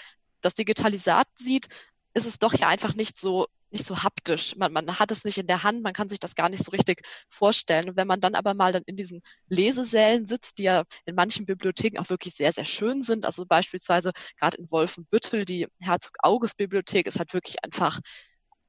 das 0.42 0.56
Digitalisat 0.56 1.28
sieht, 1.38 1.68
ist 2.14 2.26
es 2.26 2.40
doch 2.40 2.54
ja 2.54 2.68
einfach 2.68 2.94
nicht 2.96 3.20
so 3.20 3.48
nicht 3.74 3.86
so 3.86 4.04
haptisch. 4.04 4.56
Man, 4.56 4.72
man 4.72 5.00
hat 5.00 5.12
es 5.12 5.26
nicht 5.26 5.40
in 5.40 5.48
der 5.48 5.64
Hand, 5.64 5.82
man 5.82 5.94
kann 5.94 6.08
sich 6.08 6.20
das 6.20 6.36
gar 6.36 6.48
nicht 6.48 6.64
so 6.64 6.72
richtig 6.72 7.02
vorstellen. 7.28 7.90
Und 7.90 7.98
wenn 7.98 8.08
man 8.08 8.22
dann 8.22 8.36
aber 8.36 8.54
mal 8.54 8.72
dann 8.72 8.84
in 8.86 8.96
diesen 8.96 9.22
Lesesälen 9.50 10.28
sitzt, 10.28 10.60
die 10.60 10.64
ja 10.64 10.84
in 11.06 11.16
manchen 11.16 11.46
Bibliotheken 11.46 12.00
auch 12.00 12.10
wirklich 12.10 12.36
sehr, 12.36 12.54
sehr 12.54 12.66
schön 12.66 13.02
sind, 13.02 13.26
also 13.26 13.46
beispielsweise 13.46 14.12
gerade 14.40 14.58
in 14.58 14.70
Wolfenbüttel, 14.70 15.44
die 15.46 15.68
Herzog-August-Bibliothek 15.80 17.08
ist 17.08 17.18
halt 17.18 17.34
wirklich 17.34 17.64
einfach 17.64 18.00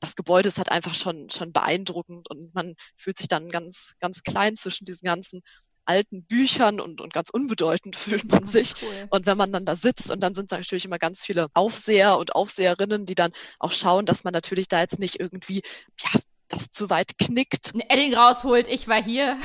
das 0.00 0.16
Gebäude 0.16 0.48
ist 0.48 0.58
halt 0.58 0.70
einfach 0.70 0.94
schon, 0.94 1.30
schon 1.30 1.52
beeindruckend 1.52 2.28
und 2.30 2.54
man 2.54 2.74
fühlt 2.96 3.16
sich 3.16 3.28
dann 3.28 3.50
ganz, 3.50 3.94
ganz 4.00 4.22
klein 4.22 4.56
zwischen 4.56 4.84
diesen 4.84 5.06
ganzen 5.06 5.40
alten 5.84 6.24
Büchern 6.24 6.80
und, 6.80 7.00
und 7.00 7.12
ganz 7.12 7.30
unbedeutend 7.30 7.96
fühlt 7.96 8.30
man 8.30 8.46
sich. 8.46 8.74
Cool. 8.82 9.08
Und 9.10 9.26
wenn 9.26 9.36
man 9.36 9.52
dann 9.52 9.64
da 9.64 9.76
sitzt 9.76 10.10
und 10.10 10.20
dann 10.20 10.34
sind 10.34 10.52
da 10.52 10.58
natürlich 10.58 10.84
immer 10.84 10.98
ganz 10.98 11.24
viele 11.24 11.48
Aufseher 11.54 12.18
und 12.18 12.34
Aufseherinnen, 12.34 13.06
die 13.06 13.14
dann 13.14 13.32
auch 13.58 13.72
schauen, 13.72 14.06
dass 14.06 14.24
man 14.24 14.32
natürlich 14.32 14.68
da 14.68 14.80
jetzt 14.80 14.98
nicht 14.98 15.20
irgendwie, 15.20 15.62
ja, 16.00 16.20
das 16.48 16.70
zu 16.70 16.90
weit 16.90 17.18
knickt. 17.18 17.74
Ein 17.74 17.80
Edding 17.80 18.14
rausholt, 18.14 18.68
ich 18.68 18.88
war 18.88 19.02
hier. 19.02 19.38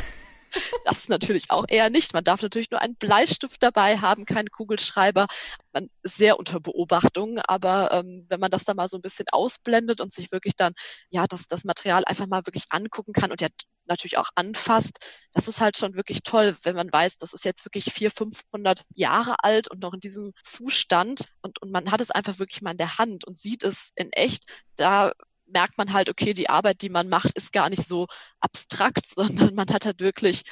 Das 0.85 1.07
natürlich 1.09 1.51
auch 1.51 1.65
eher 1.67 1.91
nicht. 1.91 2.13
Man 2.13 2.23
darf 2.23 2.41
natürlich 2.41 2.71
nur 2.71 2.81
einen 2.81 2.95
Bleistift 2.95 3.61
dabei 3.61 3.97
haben, 3.99 4.25
keinen 4.25 4.49
Kugelschreiber. 4.49 5.27
Man 5.73 5.89
ist 6.01 6.15
sehr 6.15 6.39
unter 6.39 6.59
Beobachtung, 6.59 7.39
aber 7.39 7.91
ähm, 7.91 8.25
wenn 8.29 8.39
man 8.39 8.49
das 8.49 8.63
dann 8.63 8.75
mal 8.75 8.89
so 8.89 8.97
ein 8.97 9.03
bisschen 9.03 9.27
ausblendet 9.31 10.01
und 10.01 10.13
sich 10.13 10.31
wirklich 10.31 10.55
dann, 10.55 10.73
ja, 11.09 11.27
das, 11.27 11.47
das 11.47 11.65
Material 11.65 12.03
einfach 12.05 12.25
mal 12.25 12.45
wirklich 12.45 12.65
angucken 12.71 13.13
kann 13.13 13.31
und 13.31 13.41
ja 13.41 13.47
natürlich 13.89 14.17
auch 14.17 14.29
anfasst, 14.35 14.99
das 15.33 15.47
ist 15.47 15.59
halt 15.59 15.77
schon 15.77 15.95
wirklich 15.95 16.23
toll, 16.23 16.55
wenn 16.63 16.75
man 16.75 16.91
weiß, 16.91 17.17
das 17.17 17.33
ist 17.33 17.45
jetzt 17.45 17.65
wirklich 17.65 17.93
vier, 17.93 18.11
500 18.11 18.85
Jahre 18.95 19.43
alt 19.43 19.69
und 19.69 19.81
noch 19.81 19.93
in 19.93 19.99
diesem 19.99 20.31
Zustand 20.43 21.25
und, 21.41 21.61
und 21.61 21.71
man 21.71 21.91
hat 21.91 22.01
es 22.01 22.11
einfach 22.11 22.39
wirklich 22.39 22.61
mal 22.61 22.71
in 22.71 22.77
der 22.77 22.97
Hand 22.97 23.25
und 23.25 23.37
sieht 23.37 23.63
es 23.63 23.91
in 23.95 24.11
echt. 24.13 24.45
Da 24.75 25.11
merkt 25.45 25.77
man 25.77 25.93
halt, 25.93 26.09
okay, 26.09 26.33
die 26.33 26.49
Arbeit, 26.49 26.81
die 26.81 26.89
man 26.89 27.09
macht, 27.09 27.37
ist 27.37 27.51
gar 27.53 27.69
nicht 27.69 27.87
so 27.87 28.07
abstrakt, 28.39 29.09
sondern 29.15 29.55
man 29.55 29.69
hat 29.69 29.85
halt 29.85 29.99
wirklich 29.99 30.43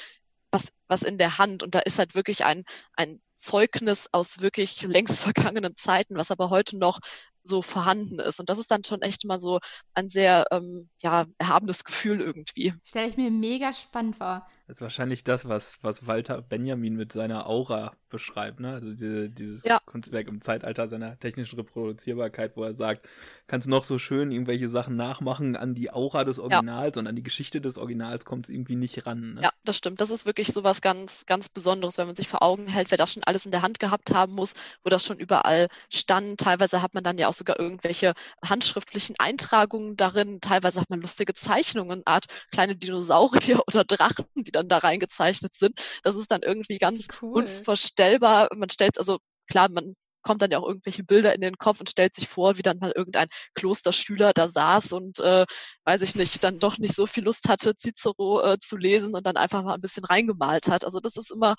was, 0.52 0.68
was 0.88 1.04
in 1.04 1.18
der 1.18 1.38
Hand 1.38 1.64
und 1.64 1.76
da 1.76 1.80
ist 1.80 2.00
halt 2.00 2.16
wirklich 2.16 2.46
ein, 2.46 2.64
ein 2.94 3.22
Zeugnis 3.36 4.08
aus 4.12 4.42
wirklich 4.42 4.82
längst 4.82 5.20
vergangenen 5.22 5.76
Zeiten, 5.78 6.16
was 6.18 6.32
aber 6.32 6.50
heute 6.50 6.78
noch 6.78 7.00
so 7.48 7.62
vorhanden 7.62 8.20
ist. 8.20 8.40
Und 8.40 8.50
das 8.50 8.60
ist 8.60 8.72
dann 8.72 8.84
schon 8.84 9.02
echt 9.02 9.26
mal 9.26 9.40
so 9.40 9.60
ein 9.94 10.10
sehr 10.10 10.46
ähm, 10.52 10.90
ja, 11.00 11.26
erhabenes 11.38 11.84
Gefühl 11.84 12.22
irgendwie. 12.22 12.74
Stelle 12.84 13.08
ich 13.08 13.18
mir 13.18 13.32
mega 13.32 13.74
spannend 13.74 14.18
vor. 14.18 14.48
Das 14.68 14.78
ist 14.78 14.82
wahrscheinlich 14.82 15.24
das, 15.24 15.48
was, 15.48 15.80
was 15.82 16.08
Walter 16.08 16.42
Benjamin 16.42 16.98
mit 16.98 17.14
seiner 17.14 17.48
Aura 17.48 17.94
beschreibt, 18.10 18.60
ne? 18.60 18.74
Also 18.74 18.92
diese, 18.92 19.30
dieses 19.30 19.64
ja. 19.64 19.80
Kunstwerk 19.86 20.28
im 20.28 20.42
Zeitalter 20.42 20.90
seiner 20.90 21.18
technischen 21.20 21.56
Reproduzierbarkeit, 21.56 22.58
wo 22.58 22.64
er 22.64 22.74
sagt, 22.74 23.08
kannst 23.48 23.70
noch 23.70 23.86
so 23.86 23.98
schön 23.98 24.30
irgendwelche 24.30 24.68
Sachen 24.68 24.98
nachmachen, 24.98 25.56
an 25.56 25.74
die 25.74 25.92
Aura 25.92 26.26
des 26.26 26.38
Originals 26.38 26.96
ja. 26.96 27.00
und 27.00 27.08
an 27.08 27.16
die 27.16 27.24
Geschichte 27.24 27.62
des 27.62 27.78
Originals 27.78 28.26
kommt 28.26 28.46
es 28.46 28.50
irgendwie 28.50 28.76
nicht 28.76 29.06
ran. 29.06 29.36
Ne? 29.36 29.42
Ja, 29.44 29.52
das 29.64 29.78
stimmt. 29.78 30.02
Das 30.02 30.10
ist 30.10 30.26
wirklich 30.26 30.52
so 30.52 30.66
was 30.66 30.82
ganz, 30.82 31.26
ganz 31.26 31.48
Besonderes, 31.48 31.98
wenn 31.98 32.08
man 32.08 32.18
sich 32.18 32.28
vor 32.28 32.42
Augen 32.44 32.68
hält, 32.68 32.92
wer 32.92 32.98
das 32.98 33.14
schon 33.14 33.24
alles 33.24 33.46
in 33.46 33.52
der 33.52 33.62
Hand 33.62 33.80
gehabt 33.80 34.14
haben 34.14 34.34
muss, 34.34 34.54
wo 34.84 34.90
das 34.90 35.06
schon 35.06 35.18
überall 35.18 35.68
stand. 35.90 36.42
Teilweise 36.42 36.82
hat 36.82 36.94
man 36.94 37.06
dann 37.06 37.18
ja 37.18 37.30
auch 37.30 37.34
sogar 37.38 37.60
irgendwelche 37.60 38.14
handschriftlichen 38.44 39.16
Eintragungen 39.20 39.96
darin. 39.98 40.42
Teilweise 40.42 40.82
hat 40.82 40.90
man 40.90 41.02
lustige 41.02 41.34
Zeichnungen, 41.34 42.02
Art 42.06 42.26
kleine 42.52 42.76
Dinosaurier 42.76 43.62
oder 43.68 43.84
Drachen, 43.84 44.26
die 44.36 44.52
dann 44.52 44.70
da 44.70 44.80
reingezeichnet 44.80 45.56
sind. 45.56 45.80
Das 46.04 46.16
ist 46.16 46.32
dann 46.32 46.42
irgendwie 46.44 46.78
ganz 46.78 47.08
cool. 47.22 47.44
unvorstellbar. 47.44 48.50
Man 48.56 48.70
stellt, 48.70 48.98
also 48.98 49.20
klar, 49.48 49.70
man 49.70 49.96
kommt 50.28 50.42
dann 50.42 50.52
ja 50.52 50.60
auch 50.60 50.68
irgendwelche 50.68 51.06
Bilder 51.06 51.34
in 51.34 51.42
den 51.42 51.58
Kopf 51.58 51.80
und 51.80 51.90
stellt 51.90 52.14
sich 52.14 52.28
vor, 52.28 52.58
wie 52.58 52.62
dann 52.62 52.80
mal 52.80 52.92
irgendein 52.94 53.30
Klosterschüler 53.54 54.34
da 54.34 54.50
saß 54.50 54.92
und, 54.92 55.20
äh, 55.20 55.46
weiß 55.86 56.02
ich 56.02 56.16
nicht, 56.16 56.44
dann 56.44 56.60
doch 56.60 56.78
nicht 56.78 56.96
so 56.96 57.08
viel 57.08 57.24
Lust 57.24 57.48
hatte, 57.48 57.76
Cicero 57.78 58.42
äh, 58.44 58.60
zu 58.60 58.76
lesen 58.76 59.16
und 59.16 59.26
dann 59.26 59.38
einfach 59.38 59.64
mal 59.64 59.76
ein 59.76 59.82
bisschen 59.82 60.04
reingemalt 60.04 60.68
hat. 60.68 60.84
Also 60.84 61.00
das 61.00 61.16
ist 61.16 61.32
immer 61.32 61.56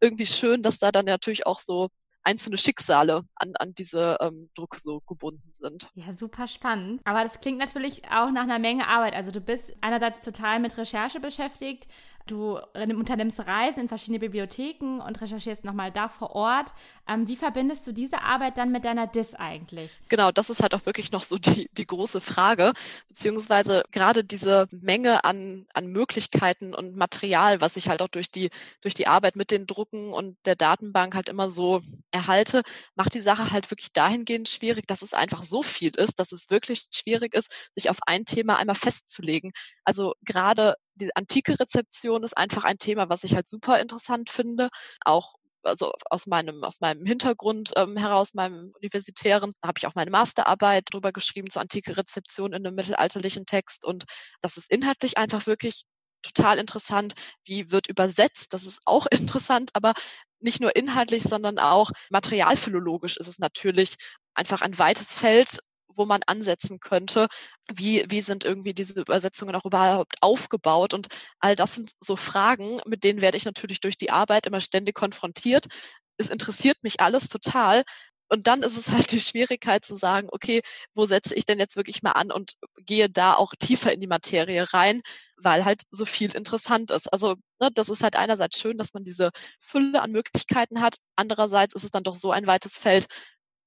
irgendwie 0.00 0.26
schön, 0.26 0.62
dass 0.62 0.78
da 0.78 0.92
dann 0.92 1.06
natürlich 1.06 1.46
auch 1.46 1.58
so 1.58 1.88
einzelne 2.24 2.58
Schicksale 2.58 3.24
an, 3.34 3.52
an 3.58 3.74
diese 3.74 4.16
ähm, 4.20 4.48
Druck 4.54 4.76
so 4.76 5.00
gebunden 5.00 5.52
sind. 5.52 5.90
Ja, 5.94 6.12
super 6.16 6.46
spannend. 6.46 7.00
Aber 7.04 7.22
das 7.24 7.40
klingt 7.40 7.58
natürlich 7.58 8.04
auch 8.10 8.30
nach 8.30 8.42
einer 8.42 8.58
Menge 8.58 8.86
Arbeit. 8.88 9.14
Also 9.14 9.30
du 9.30 9.40
bist 9.40 9.74
einerseits 9.80 10.22
total 10.22 10.60
mit 10.60 10.76
Recherche 10.76 11.20
beschäftigt, 11.20 11.88
Du 12.26 12.58
unternimmst 12.74 13.46
Reisen 13.46 13.80
in 13.80 13.88
verschiedene 13.88 14.18
Bibliotheken 14.18 15.00
und 15.00 15.20
recherchierst 15.20 15.64
nochmal 15.64 15.90
da 15.90 16.08
vor 16.08 16.34
Ort. 16.34 16.72
Ähm, 17.08 17.26
wie 17.26 17.36
verbindest 17.36 17.86
du 17.86 17.92
diese 17.92 18.22
Arbeit 18.22 18.58
dann 18.58 18.70
mit 18.70 18.84
deiner 18.84 19.06
DIS 19.06 19.34
eigentlich? 19.34 19.90
Genau, 20.08 20.30
das 20.30 20.50
ist 20.50 20.62
halt 20.62 20.74
auch 20.74 20.86
wirklich 20.86 21.10
noch 21.10 21.24
so 21.24 21.38
die, 21.38 21.68
die 21.72 21.86
große 21.86 22.20
Frage, 22.20 22.72
beziehungsweise 23.08 23.82
gerade 23.90 24.24
diese 24.24 24.68
Menge 24.70 25.24
an, 25.24 25.66
an 25.74 25.86
Möglichkeiten 25.86 26.74
und 26.74 26.96
Material, 26.96 27.60
was 27.60 27.76
ich 27.76 27.88
halt 27.88 28.02
auch 28.02 28.08
durch 28.08 28.30
die, 28.30 28.50
durch 28.80 28.94
die 28.94 29.06
Arbeit 29.06 29.36
mit 29.36 29.50
den 29.50 29.66
Drucken 29.66 30.12
und 30.12 30.36
der 30.44 30.56
Datenbank 30.56 31.14
halt 31.14 31.28
immer 31.28 31.50
so 31.50 31.80
erhalte, 32.10 32.62
macht 32.94 33.14
die 33.14 33.20
Sache 33.20 33.50
halt 33.50 33.70
wirklich 33.70 33.92
dahingehend 33.92 34.48
schwierig, 34.48 34.86
dass 34.86 35.02
es 35.02 35.14
einfach 35.14 35.42
so 35.42 35.62
viel 35.62 35.90
ist, 35.96 36.18
dass 36.18 36.32
es 36.32 36.50
wirklich 36.50 36.86
schwierig 36.90 37.34
ist, 37.34 37.50
sich 37.74 37.90
auf 37.90 37.98
ein 38.06 38.24
Thema 38.24 38.56
einmal 38.56 38.76
festzulegen. 38.76 39.52
Also 39.84 40.14
gerade 40.22 40.74
die 41.06 41.16
antike 41.16 41.58
Rezeption 41.58 42.22
ist 42.22 42.36
einfach 42.36 42.64
ein 42.64 42.78
Thema, 42.78 43.08
was 43.08 43.24
ich 43.24 43.34
halt 43.34 43.48
super 43.48 43.80
interessant 43.80 44.30
finde. 44.30 44.68
Auch 45.04 45.34
also 45.64 45.92
aus 46.10 46.26
meinem 46.26 46.64
aus 46.64 46.80
meinem 46.80 47.04
Hintergrund 47.06 47.72
ähm, 47.76 47.96
heraus, 47.96 48.34
meinem 48.34 48.72
universitären, 48.76 49.52
habe 49.62 49.78
ich 49.78 49.86
auch 49.86 49.94
meine 49.94 50.10
Masterarbeit 50.10 50.84
drüber 50.92 51.12
geschrieben 51.12 51.50
zur 51.50 51.62
antike 51.62 51.96
Rezeption 51.96 52.52
in 52.52 52.66
einem 52.66 52.74
mittelalterlichen 52.74 53.46
Text 53.46 53.84
und 53.84 54.04
das 54.40 54.56
ist 54.56 54.70
inhaltlich 54.70 55.18
einfach 55.18 55.46
wirklich 55.46 55.84
total 56.22 56.58
interessant. 56.58 57.14
Wie 57.44 57.70
wird 57.70 57.88
übersetzt? 57.88 58.52
Das 58.52 58.64
ist 58.64 58.80
auch 58.86 59.06
interessant, 59.10 59.70
aber 59.74 59.92
nicht 60.40 60.60
nur 60.60 60.74
inhaltlich, 60.74 61.22
sondern 61.22 61.58
auch 61.58 61.90
materialphilologisch 62.10 63.16
ist 63.16 63.28
es 63.28 63.38
natürlich 63.38 63.96
einfach 64.34 64.62
ein 64.62 64.78
weites 64.78 65.12
Feld, 65.12 65.58
wo 65.96 66.04
man 66.04 66.20
ansetzen 66.26 66.80
könnte. 66.80 67.28
Wie, 67.72 68.04
wie 68.08 68.22
sind 68.22 68.44
irgendwie 68.44 68.74
diese 68.74 69.00
Übersetzungen 69.00 69.54
auch 69.54 69.64
überhaupt 69.64 70.16
aufgebaut? 70.20 70.94
Und 70.94 71.08
all 71.40 71.56
das 71.56 71.74
sind 71.74 71.92
so 72.00 72.16
Fragen, 72.16 72.80
mit 72.86 73.04
denen 73.04 73.20
werde 73.20 73.36
ich 73.36 73.44
natürlich 73.44 73.80
durch 73.80 73.96
die 73.96 74.10
Arbeit 74.10 74.46
immer 74.46 74.60
ständig 74.60 74.94
konfrontiert. 74.94 75.66
Es 76.16 76.28
interessiert 76.28 76.82
mich 76.82 77.00
alles 77.00 77.28
total. 77.28 77.82
Und 78.32 78.46
dann 78.46 78.62
ist 78.62 78.78
es 78.78 78.88
halt 78.88 79.12
die 79.12 79.20
Schwierigkeit 79.20 79.84
zu 79.84 79.94
sagen, 79.96 80.28
okay, 80.32 80.62
wo 80.94 81.04
setze 81.04 81.34
ich 81.34 81.44
denn 81.44 81.58
jetzt 81.58 81.76
wirklich 81.76 82.02
mal 82.02 82.12
an 82.12 82.32
und 82.32 82.54
gehe 82.78 83.10
da 83.10 83.34
auch 83.34 83.52
tiefer 83.58 83.92
in 83.92 84.00
die 84.00 84.06
Materie 84.06 84.72
rein, 84.72 85.02
weil 85.36 85.66
halt 85.66 85.82
so 85.90 86.06
viel 86.06 86.34
interessant 86.34 86.90
ist. 86.90 87.12
Also 87.12 87.34
ne, 87.60 87.68
das 87.74 87.90
ist 87.90 88.02
halt 88.02 88.16
einerseits 88.16 88.58
schön, 88.58 88.78
dass 88.78 88.94
man 88.94 89.04
diese 89.04 89.32
Fülle 89.60 90.00
an 90.00 90.12
Möglichkeiten 90.12 90.80
hat. 90.80 90.96
Andererseits 91.14 91.74
ist 91.74 91.84
es 91.84 91.90
dann 91.90 92.04
doch 92.04 92.14
so 92.16 92.30
ein 92.32 92.46
weites 92.46 92.78
Feld, 92.78 93.06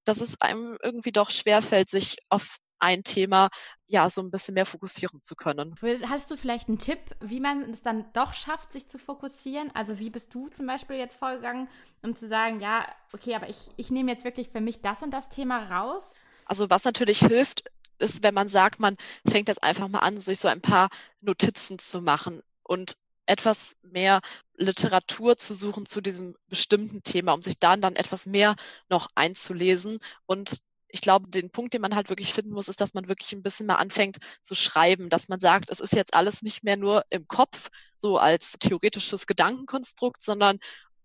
dass 0.06 0.22
es 0.22 0.40
einem 0.42 0.78
irgendwie 0.82 1.12
doch 1.12 1.32
schwerfällt, 1.32 1.90
sich 1.90 2.18
auf 2.30 2.58
ein 2.80 3.04
Thema 3.04 3.50
ja 3.88 4.10
so 4.10 4.22
ein 4.22 4.32
bisschen 4.32 4.54
mehr 4.54 4.66
fokussieren 4.66 5.22
zu 5.22 5.36
können. 5.36 5.76
Hast 6.10 6.30
du 6.30 6.38
vielleicht 6.38 6.68
einen 6.68 6.78
Tipp, 6.78 7.00
wie 7.20 7.40
man 7.40 7.70
es 7.70 7.82
dann 7.82 8.06
doch 8.14 8.34
schafft, 8.34 8.74
sich 8.74 8.88
zu 8.88 9.00
fokussieren? 9.00 9.72
Also 9.74 10.00
wie 10.00 10.10
bist 10.10 10.34
du 10.34 10.50
zum 10.50 10.68
Beispiel 10.68 10.98
jetzt 10.98 11.18
vorgegangen, 11.18 11.68
um 12.02 12.16
zu 12.16 12.28
sagen, 12.28 12.60
ja, 12.60 12.88
okay, 13.14 13.36
aber 13.36 13.50
ich, 13.50 13.70
ich 13.78 13.92
nehme 13.92 14.12
jetzt 14.12 14.26
wirklich 14.26 14.50
für 14.50 14.62
mich 14.62 14.82
das 14.82 15.02
und 15.04 15.12
das 15.12 15.30
Thema 15.30 15.70
raus? 15.72 16.04
Also 16.46 16.70
was 16.70 16.84
natürlich 16.84 17.20
hilft, 17.20 17.64
ist, 17.98 18.24
wenn 18.24 18.34
man 18.34 18.50
sagt, 18.50 18.80
man 18.80 18.98
fängt 19.28 19.48
jetzt 19.48 19.64
einfach 19.64 19.88
mal 19.88 20.00
an, 20.00 20.20
sich 20.20 20.40
so 20.40 20.48
ein 20.48 20.62
paar 20.62 20.90
Notizen 21.22 21.80
zu 21.80 22.02
machen 22.02 22.42
und 22.64 22.98
etwas 23.26 23.76
mehr 23.82 24.22
Literatur 24.56 25.38
zu 25.38 25.54
suchen 25.54 25.86
zu 25.86 26.02
diesem 26.02 26.36
bestimmten 26.48 27.04
Thema, 27.04 27.34
um 27.34 27.42
sich 27.42 27.60
dann 27.60 27.82
dann 27.82 27.96
etwas 27.96 28.26
mehr 28.26 28.56
noch 28.90 29.10
einzulesen. 29.16 30.00
Und 30.26 30.62
ich 30.88 31.02
glaube, 31.02 31.30
den 31.30 31.50
Punkt, 31.50 31.74
den 31.74 31.82
man 31.82 31.96
halt 31.96 32.10
wirklich 32.10 32.34
finden 32.34 32.54
muss, 32.54 32.70
ist, 32.70 32.80
dass 32.80 32.94
man 32.94 33.10
wirklich 33.10 33.34
ein 33.34 33.44
bisschen 33.44 33.66
mal 33.66 33.76
anfängt 33.76 34.18
zu 34.44 34.56
schreiben, 34.56 35.10
dass 35.10 35.28
man 35.28 35.40
sagt, 35.40 35.70
es 35.70 35.82
ist 35.82 35.94
jetzt 35.94 36.14
alles 36.14 36.42
nicht 36.42 36.64
mehr 36.64 36.78
nur 36.78 37.04
im 37.10 37.28
Kopf, 37.28 37.70
so 37.98 38.18
als 38.18 38.54
theoretisches 38.60 39.28
Gedankenkonstrukt, 39.28 40.24
sondern 40.24 40.58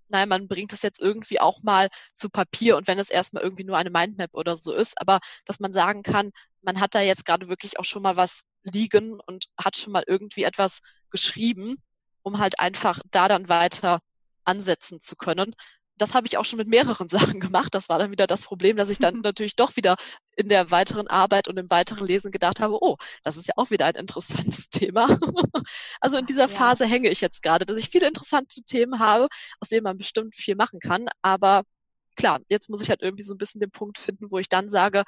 nein, 0.09 0.29
man 0.29 0.49
bringt 0.49 0.73
es 0.73 0.83
jetzt 0.83 1.01
irgendwie 1.01 1.41
auch 1.41 1.63
mal 1.63 1.89
zu 2.15 2.29
Papier 2.31 2.77
und 2.77 2.87
wenn 2.89 2.99
es 2.99 3.11
erstmal 3.11 3.43
irgendwie 3.43 3.65
nur 3.65 3.79
eine 3.79 3.91
Mindmap 3.91 4.35
oder 4.35 4.57
so 4.57 4.73
ist, 4.73 5.01
aber 5.01 5.21
dass 5.45 5.61
man 5.61 5.73
sagen 5.73 6.03
kann, 6.03 6.31
man 6.63 6.81
hat 6.81 6.95
da 6.95 7.01
jetzt 7.01 7.25
gerade 7.25 7.49
wirklich 7.49 7.79
auch 7.79 7.85
schon 7.85 8.03
mal 8.03 8.17
was 8.17 8.45
liegen 8.63 9.19
und 9.21 9.47
hat 9.59 9.77
schon 9.77 9.93
mal 9.93 10.05
irgendwie 10.07 10.45
etwas 10.45 10.81
geschrieben 11.11 11.77
um 12.23 12.39
halt 12.39 12.61
einfach 12.61 13.01
da 13.11 13.29
dann 13.29 13.49
weiter 13.49 14.01
ansetzen 14.45 15.01
zu 15.01 15.17
können. 15.17 15.55
Das 15.97 16.15
habe 16.15 16.27
ich 16.27 16.39
auch 16.39 16.45
schon 16.45 16.57
mit 16.57 16.69
mehreren 16.69 17.09
Sachen 17.35 17.41
gemacht. 17.41 17.75
Das 17.75 17.89
war 17.89 17.99
dann 17.99 18.11
wieder 18.11 18.27
das 18.27 18.43
Problem, 18.43 18.77
dass 18.77 18.89
ich 18.89 18.99
dann 18.99 19.21
natürlich 19.23 19.57
doch 19.57 19.77
wieder 19.77 19.97
in 20.37 20.49
der 20.49 20.71
weiteren 20.71 21.09
Arbeit 21.09 21.49
und 21.49 21.59
im 21.59 21.71
weiteren 21.71 22.07
Lesen 22.07 22.31
gedacht 22.31 22.61
habe, 22.61 22.83
oh, 22.83 22.97
das 23.23 23.37
ist 23.37 23.49
ja 23.49 23.55
auch 23.57 23.71
wieder 23.71 23.87
ein 23.87 23.95
interessantes 23.95 24.69
Thema. 24.71 25.19
also 26.01 26.17
in 26.17 26.27
dieser 26.27 26.49
Phase 26.49 26.85
ja. 26.85 26.91
hänge 26.91 27.11
ich 27.11 27.21
jetzt 27.21 27.43
gerade, 27.43 27.67
dass 27.67 27.77
ich 27.77 27.91
viele 27.91 28.09
interessante 28.09 28.63
Themen 28.63 28.99
habe, 28.99 29.29
aus 29.61 29.69
denen 29.69 29.85
man 29.85 29.99
bestimmt 29.99 30.35
viel 30.35 30.57
machen 30.57 30.81
kann. 30.81 31.09
Aber 31.23 31.65
klar, 32.17 32.41
jetzt 32.49 32.71
muss 32.71 32.83
ich 32.83 32.91
halt 32.91 33.03
irgendwie 33.03 33.25
so 33.25 33.35
ein 33.35 33.39
bisschen 33.39 33.61
den 33.61 33.71
Punkt 33.71 33.99
finden, 33.99 34.31
wo 34.31 34.39
ich 34.39 34.49
dann 34.49 34.71
sage, 34.71 35.05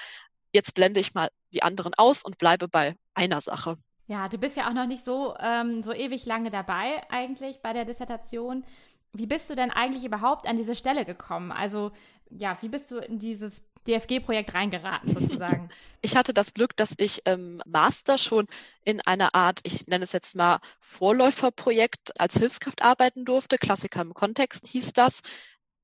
jetzt 0.53 0.75
blende 0.75 1.01
ich 1.01 1.15
mal 1.15 1.31
die 1.53 1.63
anderen 1.63 1.95
aus 1.95 2.23
und 2.23 2.39
bleibe 2.39 2.69
bei 2.69 2.95
einer 3.15 3.41
Sache. 3.41 3.77
Ja, 4.07 4.29
du 4.29 4.39
bist 4.39 4.57
ja 4.57 4.69
auch 4.69 4.75
noch 4.75 4.87
nicht 4.87 5.05
so, 5.05 5.35
ähm, 5.39 5.83
so 5.83 5.93
ewig 5.93 6.27
lange 6.27 6.51
dabei 6.51 7.03
eigentlich 7.11 7.61
bei 7.63 7.73
der 7.73 7.85
Dissertation. 7.85 8.65
Wie 9.13 9.27
bist 9.27 9.51
du 9.51 9.55
denn 9.55 9.71
eigentlich 9.71 10.05
überhaupt 10.05 10.47
an 10.47 10.57
diese 10.57 10.75
Stelle 10.75 11.05
gekommen? 11.05 11.53
Also, 11.53 11.93
ja, 12.31 12.57
wie 12.63 12.69
bist 12.69 12.91
du 12.91 12.97
in 12.97 13.19
dieses 13.19 13.63
DFG-Projekt 13.87 14.55
reingeraten 14.55 15.15
sozusagen? 15.15 15.69
Ich 16.05 16.17
hatte 16.17 16.35
das 16.35 16.53
Glück, 16.53 16.77
dass 16.77 16.95
ich 16.99 17.27
im 17.27 17.63
Master 17.65 18.19
schon 18.19 18.47
in 18.85 19.01
einer 19.01 19.37
Art, 19.37 19.61
ich 19.63 19.87
nenne 19.87 20.05
es 20.05 20.11
jetzt 20.11 20.35
mal 20.35 20.59
Vorläuferprojekt 20.81 22.21
als 22.21 22.37
Hilfskraft 22.37 22.83
arbeiten 22.83 23.25
durfte. 23.25 23.57
Klassiker 23.57 24.03
im 24.03 24.13
Kontext 24.13 24.67
hieß 24.67 24.95
das. 24.95 25.21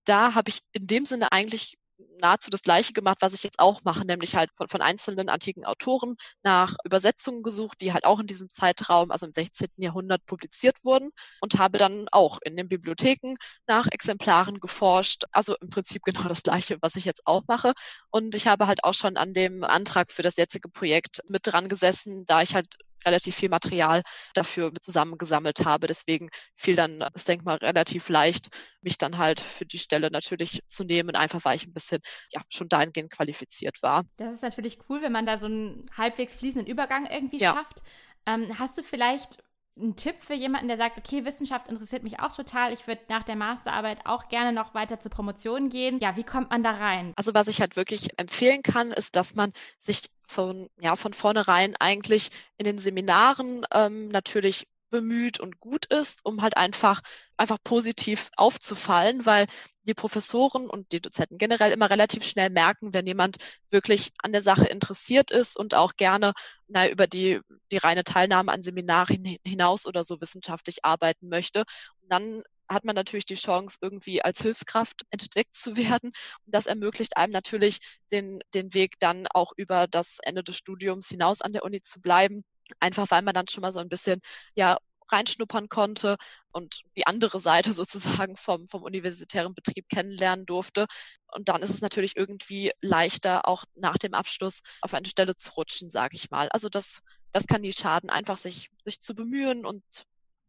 Da 0.05 0.35
habe 0.35 0.51
ich 0.51 0.61
in 0.73 0.89
dem 0.89 1.07
Sinne 1.07 1.31
eigentlich 1.31 1.79
nahezu 2.21 2.51
das 2.51 2.63
Gleiche 2.63 2.93
gemacht, 2.93 3.19
was 3.21 3.35
ich 3.35 3.43
jetzt 3.43 3.59
auch 3.59 3.83
mache, 3.85 4.07
nämlich 4.07 4.37
halt 4.37 4.51
von, 4.57 4.69
von 4.69 4.83
einzelnen 4.83 5.29
antiken 5.29 5.65
Autoren 5.65 6.17
nach 6.43 6.77
Übersetzungen 6.85 7.43
gesucht, 7.43 7.81
die 7.81 7.93
halt 7.93 8.05
auch 8.05 8.21
in 8.21 8.27
diesem 8.27 8.51
Zeitraum, 8.51 9.11
also 9.11 9.27
im 9.27 9.33
16. 9.33 9.69
Jahrhundert 9.77 10.25
publiziert 10.27 10.77
wurden 10.85 11.11
und 11.41 11.59
habe 11.59 11.79
dann 11.79 12.07
auch 12.13 12.39
in 12.43 12.57
den 12.57 12.69
Bibliotheken 12.69 13.37
nach 13.67 13.87
Exemplaren 13.91 14.61
geforscht. 14.61 15.25
Also 15.33 15.57
im 15.61 15.71
Prinzip 15.71 16.03
genau 16.05 16.25
das 16.25 16.43
Gleiche, 16.43 16.79
was 16.81 16.97
ich 16.97 17.05
jetzt 17.05 17.27
auch 17.27 17.43
mache. 17.47 17.73
Und 18.11 18.35
ich 18.35 18.47
habe 18.47 18.67
halt 18.67 18.85
auch 18.85 18.95
schon 18.95 19.17
an 19.17 19.35
dem 19.35 19.65
Antrag 19.65 20.13
für 20.13 20.23
das 20.23 20.37
jetzige 20.37 20.69
Projekt 20.69 21.23
mit 21.29 21.47
dran 21.47 21.69
gesessen, 21.69 22.25
da 22.27 22.43
ich 22.43 22.55
halt 22.55 22.79
relativ 23.09 23.35
viel 23.37 23.49
Material 23.49 24.03
dafür 24.35 24.73
zusammengesammelt 24.81 25.65
habe. 25.65 25.87
Deswegen 25.87 26.29
fiel 26.57 26.77
dann 26.77 27.01
das 27.13 27.25
Denkmal 27.25 27.57
relativ 27.57 28.09
leicht, 28.09 28.49
mich 28.81 28.99
dann 28.99 29.19
halt 29.19 29.41
für 29.41 29.67
die 29.67 29.79
Stelle 29.79 30.11
natürlich 30.11 30.63
zu 30.67 30.85
nehmen, 30.85 31.17
einfach 31.17 31.45
weil 31.45 31.57
ich 31.57 31.67
ein 31.67 31.73
bisschen 31.73 32.01
ja 32.31 32.41
schon 32.49 32.69
dahingehend 32.69 33.11
qualifiziert 33.11 33.83
war. 33.83 34.05
Das 34.17 34.33
ist 34.35 34.43
natürlich 34.43 34.79
cool, 34.89 35.03
wenn 35.03 35.13
man 35.13 35.27
da 35.27 35.39
so 35.39 35.47
einen 35.47 35.91
halbwegs 35.97 36.35
fließenden 36.37 36.71
Übergang 36.71 37.07
irgendwie 37.07 37.39
ja. 37.39 37.55
schafft. 37.55 37.83
Ähm, 38.27 38.59
hast 38.59 38.77
du 38.79 38.83
vielleicht 38.83 39.39
ein 39.81 39.97
Tipp 39.97 40.17
für 40.21 40.35
jemanden, 40.35 40.69
der 40.69 40.77
sagt, 40.77 40.99
okay, 40.99 41.25
Wissenschaft 41.25 41.69
interessiert 41.69 42.03
mich 42.03 42.21
auch 42.21 42.35
total. 42.35 42.73
Ich 42.73 42.87
würde 42.87 43.03
nach 43.09 43.23
der 43.23 43.37
Masterarbeit 43.37 44.05
auch 44.05 44.29
gerne 44.29 44.53
noch 44.53 44.75
weiter 44.75 45.01
zur 45.01 45.11
Promotion 45.11 45.71
gehen. 45.71 45.99
Ja, 46.01 46.17
wie 46.17 46.25
kommt 46.25 46.51
man 46.51 46.63
da 46.63 46.73
rein? 46.73 47.13
Also 47.17 47.35
was 47.35 47.49
ich 47.49 47.61
halt 47.61 47.77
wirklich 47.77 48.19
empfehlen 48.19 48.63
kann, 48.63 48.91
ist, 48.91 49.17
dass 49.17 49.35
man 49.35 49.53
sich 49.79 50.11
von, 50.27 50.69
ja, 50.81 50.97
von 50.97 51.15
vornherein 51.15 51.75
eigentlich 51.77 52.31
in 52.59 52.65
den 52.65 52.79
Seminaren 52.79 53.65
ähm, 53.73 54.09
natürlich 54.09 54.67
bemüht 54.91 55.41
und 55.41 55.61
gut 55.61 55.87
ist, 55.87 56.25
um 56.25 56.43
halt 56.43 56.57
einfach, 56.57 57.03
einfach 57.37 57.59
positiv 57.63 58.31
aufzufallen, 58.37 59.27
weil 59.27 59.47
die 59.85 59.95
Professoren 59.95 60.69
und 60.69 60.93
die 60.93 61.01
Dozenten 61.01 61.39
generell 61.39 61.73
immer 61.73 61.91
relativ 61.91 62.25
schnell 62.25 62.51
merken, 62.51 62.93
wenn 62.93 63.07
jemand 63.07 63.39
wirklich 63.71 64.13
an 64.19 64.33
der 64.33 64.43
Sache 64.43 64.67
interessiert 64.67 65.31
ist 65.31 65.59
und 65.59 65.75
auch 65.75 65.97
gerne 65.97 66.33
na, 66.67 66.89
über 66.89 67.07
die, 67.07 67.41
die 67.73 67.79
reine 67.79 68.05
Teilnahme 68.05 68.53
an 68.53 68.63
Seminaren 68.63 69.37
hinaus 69.47 69.87
oder 69.87 70.05
so 70.05 70.21
wissenschaftlich 70.21 70.85
arbeiten 70.85 71.29
möchte. 71.29 71.65
Und 72.03 72.13
dann 72.13 72.43
hat 72.69 72.85
man 72.85 72.95
natürlich 72.95 73.25
die 73.25 73.35
Chance, 73.35 73.79
irgendwie 73.81 74.23
als 74.23 74.43
Hilfskraft 74.43 75.03
entdeckt 75.11 75.57
zu 75.57 75.77
werden. 75.77 76.11
Und 76.45 76.55
das 76.55 76.67
ermöglicht 76.67 77.17
einem 77.17 77.33
natürlich 77.33 77.79
den, 78.13 78.41
den 78.55 78.75
Weg 78.75 78.99
dann 79.01 79.27
auch 79.33 79.53
über 79.57 79.87
das 79.87 80.19
Ende 80.23 80.45
des 80.45 80.57
Studiums 80.57 81.09
hinaus 81.09 81.41
an 81.41 81.53
der 81.53 81.65
Uni 81.65 81.83
zu 81.83 82.01
bleiben. 82.01 82.45
Einfach 82.81 83.11
weil 83.11 83.23
man 83.23 83.35
dann 83.35 83.49
schon 83.49 83.63
mal 83.63 83.73
so 83.73 83.81
ein 83.81 83.89
bisschen, 83.89 84.21
ja, 84.55 84.79
reinschnuppern 85.11 85.69
konnte 85.69 86.17
und 86.53 86.83
die 86.97 87.07
andere 87.07 87.41
Seite 87.41 87.73
sozusagen 88.27 88.37
vom, 88.37 88.69
vom 88.69 88.83
universitären 88.83 89.55
Betrieb 89.55 89.89
kennenlernen 89.89 90.47
durfte. 90.47 90.87
Und 91.33 91.49
dann 91.49 91.63
ist 91.63 91.71
es 91.71 91.81
natürlich 91.81 92.17
irgendwie 92.17 92.73
leichter, 92.81 93.47
auch 93.49 93.65
nach 93.75 93.99
dem 93.99 94.15
Abschluss 94.15 94.61
auf 94.81 94.95
eine 94.95 95.09
Stelle 95.09 95.37
zu 95.37 95.53
rutschen, 95.53 95.91
sage 95.91 96.17
ich 96.17 96.31
mal. 96.31 96.49
Also 96.51 96.69
das, 96.69 97.01
das 97.33 97.47
kann 97.47 97.63
nie 97.63 97.73
schaden, 97.73 98.11
einfach 98.11 98.39
sich, 98.39 98.71
sich 98.85 99.01
zu 99.01 99.15
bemühen 99.15 99.65
und 99.67 99.83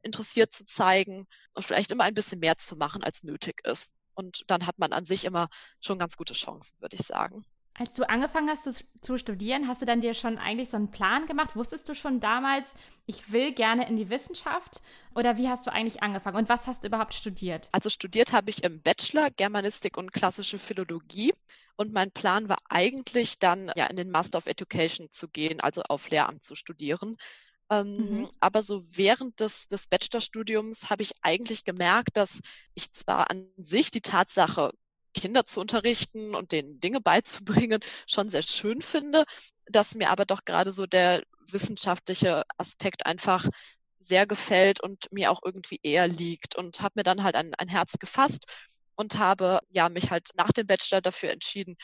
interessiert 0.01 0.53
zu 0.53 0.65
zeigen 0.65 1.25
und 1.53 1.65
vielleicht 1.65 1.91
immer 1.91 2.05
ein 2.05 2.13
bisschen 2.13 2.39
mehr 2.39 2.57
zu 2.57 2.75
machen, 2.75 3.03
als 3.03 3.23
nötig 3.23 3.61
ist. 3.65 3.91
Und 4.13 4.43
dann 4.47 4.65
hat 4.65 4.79
man 4.79 4.93
an 4.93 5.05
sich 5.05 5.25
immer 5.25 5.49
schon 5.81 5.99
ganz 5.99 6.17
gute 6.17 6.33
Chancen, 6.33 6.79
würde 6.79 6.95
ich 6.95 7.05
sagen. 7.05 7.45
Als 7.79 7.93
du 7.93 8.07
angefangen 8.09 8.49
hast 8.49 8.65
zu, 8.65 8.83
zu, 9.01 9.17
studieren, 9.17 9.69
hast 9.69 9.81
du 9.81 9.85
dann 9.85 10.01
dir 10.01 10.13
schon 10.13 10.37
eigentlich 10.37 10.69
so 10.69 10.75
einen 10.75 10.91
Plan 10.91 11.27
gemacht? 11.27 11.55
Wusstest 11.55 11.87
du 11.87 11.95
schon 11.95 12.19
damals, 12.19 12.67
ich 13.05 13.31
will 13.31 13.53
gerne 13.53 13.87
in 13.87 13.95
die 13.95 14.09
Wissenschaft? 14.09 14.81
Oder 15.15 15.37
wie 15.37 15.47
hast 15.47 15.65
du 15.65 15.71
eigentlich 15.71 16.03
angefangen? 16.03 16.35
Und 16.35 16.49
was 16.49 16.67
hast 16.67 16.83
du 16.83 16.89
überhaupt 16.89 17.13
studiert? 17.13 17.69
Also 17.71 17.89
studiert 17.89 18.33
habe 18.33 18.49
ich 18.49 18.65
im 18.65 18.81
Bachelor 18.81 19.29
Germanistik 19.29 19.95
und 19.95 20.11
klassische 20.11 20.59
Philologie. 20.59 21.31
Und 21.77 21.93
mein 21.93 22.11
Plan 22.11 22.49
war 22.49 22.57
eigentlich 22.67 23.39
dann 23.39 23.71
ja 23.77 23.85
in 23.85 23.95
den 23.95 24.11
Master 24.11 24.39
of 24.39 24.47
Education 24.47 25.07
zu 25.11 25.29
gehen, 25.29 25.61
also 25.61 25.81
auf 25.83 26.09
Lehramt 26.09 26.43
zu 26.43 26.55
studieren. 26.55 27.15
Ähm, 27.69 27.95
mhm. 27.95 28.27
Aber 28.41 28.61
so 28.61 28.83
während 28.89 29.39
des, 29.39 29.69
des 29.69 29.87
Bachelorstudiums 29.87 30.89
habe 30.89 31.03
ich 31.03 31.13
eigentlich 31.21 31.63
gemerkt, 31.63 32.17
dass 32.17 32.41
ich 32.73 32.91
zwar 32.91 33.31
an 33.31 33.47
sich 33.55 33.89
die 33.89 34.01
Tatsache, 34.01 34.73
Kinder 35.13 35.45
zu 35.45 35.59
unterrichten 35.59 36.35
und 36.35 36.51
denen 36.51 36.79
Dinge 36.79 37.01
beizubringen, 37.01 37.81
schon 38.07 38.29
sehr 38.29 38.43
schön 38.43 38.81
finde, 38.81 39.25
dass 39.65 39.95
mir 39.95 40.09
aber 40.09 40.25
doch 40.25 40.45
gerade 40.45 40.71
so 40.71 40.85
der 40.85 41.23
wissenschaftliche 41.51 42.43
Aspekt 42.57 43.05
einfach 43.05 43.47
sehr 43.99 44.25
gefällt 44.25 44.81
und 44.81 45.11
mir 45.11 45.31
auch 45.31 45.41
irgendwie 45.43 45.79
eher 45.83 46.07
liegt 46.07 46.55
und 46.55 46.81
habe 46.81 46.93
mir 46.97 47.03
dann 47.03 47.23
halt 47.23 47.35
ein, 47.35 47.53
ein 47.55 47.67
Herz 47.67 47.99
gefasst 47.99 48.45
und 48.95 49.17
habe 49.17 49.59
ja 49.69 49.89
mich 49.89 50.11
halt 50.11 50.29
nach 50.35 50.51
dem 50.51 50.67
Bachelor 50.67 51.01
dafür 51.01 51.31
entschieden, 51.31 51.75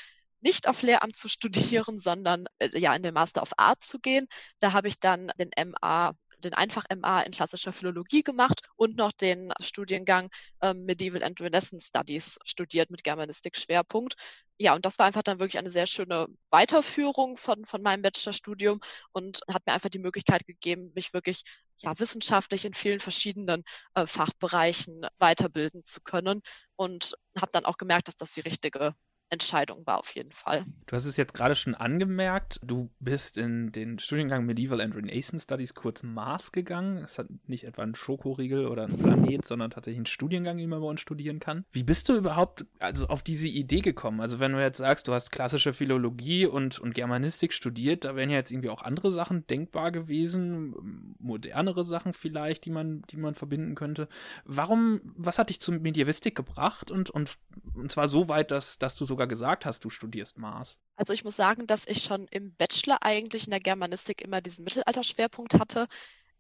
nicht 0.42 0.68
auf 0.68 0.82
Lehramt 0.82 1.18
zu 1.18 1.30
studieren, 1.30 2.00
sondern 2.00 2.46
äh, 2.60 2.78
ja 2.80 2.96
in 2.96 3.04
den 3.04 3.14
Master 3.14 3.42
of 3.42 3.52
Art 3.58 3.84
zu 3.84 4.00
gehen. 4.00 4.28
Da 4.60 4.74
habe 4.74 4.88
ich 4.88 5.00
dann 5.00 5.32
den 5.38 5.52
MA 5.56 6.14
den 6.46 6.54
Einfach-MA 6.54 7.22
in 7.22 7.32
klassischer 7.32 7.74
Philologie 7.74 8.24
gemacht 8.24 8.62
und 8.76 8.98
noch 8.98 9.12
den 9.12 9.52
Studiengang 9.62 10.30
ähm, 10.62 10.86
Medieval 10.86 11.24
and 11.24 11.40
Renaissance 11.42 11.88
Studies 11.88 12.40
studiert 12.46 12.90
mit 12.90 13.04
Germanistik-Schwerpunkt. 13.04 14.16
Ja, 14.58 14.74
und 14.74 14.86
das 14.86 14.98
war 15.00 15.06
einfach 15.06 15.24
dann 15.24 15.40
wirklich 15.40 15.58
eine 15.58 15.70
sehr 15.70 15.86
schöne 15.86 16.28
Weiterführung 16.50 17.36
von, 17.38 17.66
von 17.66 17.82
meinem 17.82 18.02
Bachelorstudium 18.02 18.80
und 19.12 19.42
hat 19.52 19.66
mir 19.66 19.74
einfach 19.74 19.90
die 19.90 20.00
Möglichkeit 20.00 20.46
gegeben, 20.46 20.92
mich 20.96 21.14
wirklich 21.14 21.44
ja, 21.80 21.98
wissenschaftlich 22.00 22.64
in 22.66 22.74
vielen 22.74 23.00
verschiedenen 23.00 23.64
äh, 23.96 24.08
Fachbereichen 24.08 25.06
weiterbilden 25.18 25.84
zu 25.84 26.00
können 26.02 26.42
und 26.76 27.16
habe 27.38 27.52
dann 27.52 27.66
auch 27.66 27.78
gemerkt, 27.78 28.08
dass 28.08 28.16
das 28.16 28.34
die 28.34 28.42
richtige 28.42 28.96
Entscheidung 29.30 29.86
war 29.86 30.00
auf 30.00 30.14
jeden 30.16 30.32
Fall. 30.32 30.66
Du 30.86 30.96
hast 30.96 31.06
es 31.06 31.18
jetzt 31.18 31.34
gerade 31.34 31.56
schon 31.56 31.74
angemerkt, 31.74 32.60
du 32.64 32.90
bist 33.00 33.38
in 33.38 33.72
den 33.72 33.98
Studiengang 34.00 34.46
Medieval 34.46 34.82
and 34.82 34.96
Renaissance 34.96 35.44
Studies 35.44 35.74
kurz 35.74 36.04
Mars 36.04 36.52
gegangen. 36.52 36.98
Es 37.00 37.18
hat 37.18 37.28
nicht 37.48 37.64
etwa 37.64 37.82
einen 37.82 37.96
Schokoriegel 37.96 38.68
oder 38.68 38.86
einen 38.86 38.98
Planet, 38.98 39.46
sondern 39.46 39.72
tatsächlich 39.72 39.98
einen 39.98 40.06
Studiengang, 40.06 40.58
den 40.58 40.70
man 40.70 40.80
bei 40.80 40.88
uns 40.88 41.02
studieren 41.02 41.40
kann. 41.40 41.66
Wie 41.72 41.84
bist 41.84 42.08
du 42.08 42.16
überhaupt 42.16 42.66
also 42.80 43.08
auf 43.08 43.24
diese 43.24 43.48
Idee 43.48 43.82
gekommen? 43.82 44.22
Also 44.22 44.40
wenn 44.40 44.52
du 44.52 44.62
jetzt 44.62 44.78
sagst, 44.78 45.08
du 45.08 45.14
hast 45.14 45.32
klassische 45.32 45.74
Philologie 45.74 46.46
und, 46.46 46.80
und 46.80 46.94
Germanistik 46.94 47.54
studiert, 47.54 48.06
da 48.06 48.16
wären 48.16 48.30
ja 48.30 48.38
jetzt 48.38 48.52
irgendwie 48.52 48.70
auch 48.70 48.84
andere 48.84 49.12
Sachen 49.12 49.48
denkbar 49.48 49.92
gewesen, 49.92 51.16
modernere 51.20 51.84
Sachen 51.84 52.14
vielleicht, 52.14 52.66
die 52.66 52.72
man, 52.72 53.02
die 53.10 53.18
man 53.18 53.34
verbinden 53.34 53.76
könnte. 53.76 54.08
Warum, 54.46 55.02
was 55.16 55.40
hat 55.40 55.50
dich 55.50 55.60
zur 55.60 55.76
Medievistik 55.80 56.36
gebracht 56.36 56.92
und, 56.92 57.10
und, 57.10 57.38
und 57.74 57.92
zwar 57.92 58.08
so 58.08 58.28
weit, 58.28 58.52
dass, 58.52 58.78
dass 58.78 58.96
du 58.96 59.06
so 59.06 59.15
sogar 59.16 59.28
gesagt 59.28 59.66
hast, 59.66 59.86
du 59.86 59.90
studierst 59.90 60.38
Mars. 60.38 60.78
Also 60.98 61.14
ich 61.14 61.24
muss 61.24 61.38
sagen, 61.38 61.68
dass 61.68 61.88
ich 61.88 62.04
schon 62.04 62.28
im 62.32 62.54
Bachelor 62.56 62.98
eigentlich 63.02 63.46
in 63.46 63.52
der 63.52 63.62
Germanistik 63.62 64.22
immer 64.22 64.42
diesen 64.42 64.66
Mittelalterschwerpunkt 64.66 65.54
hatte. 65.54 65.88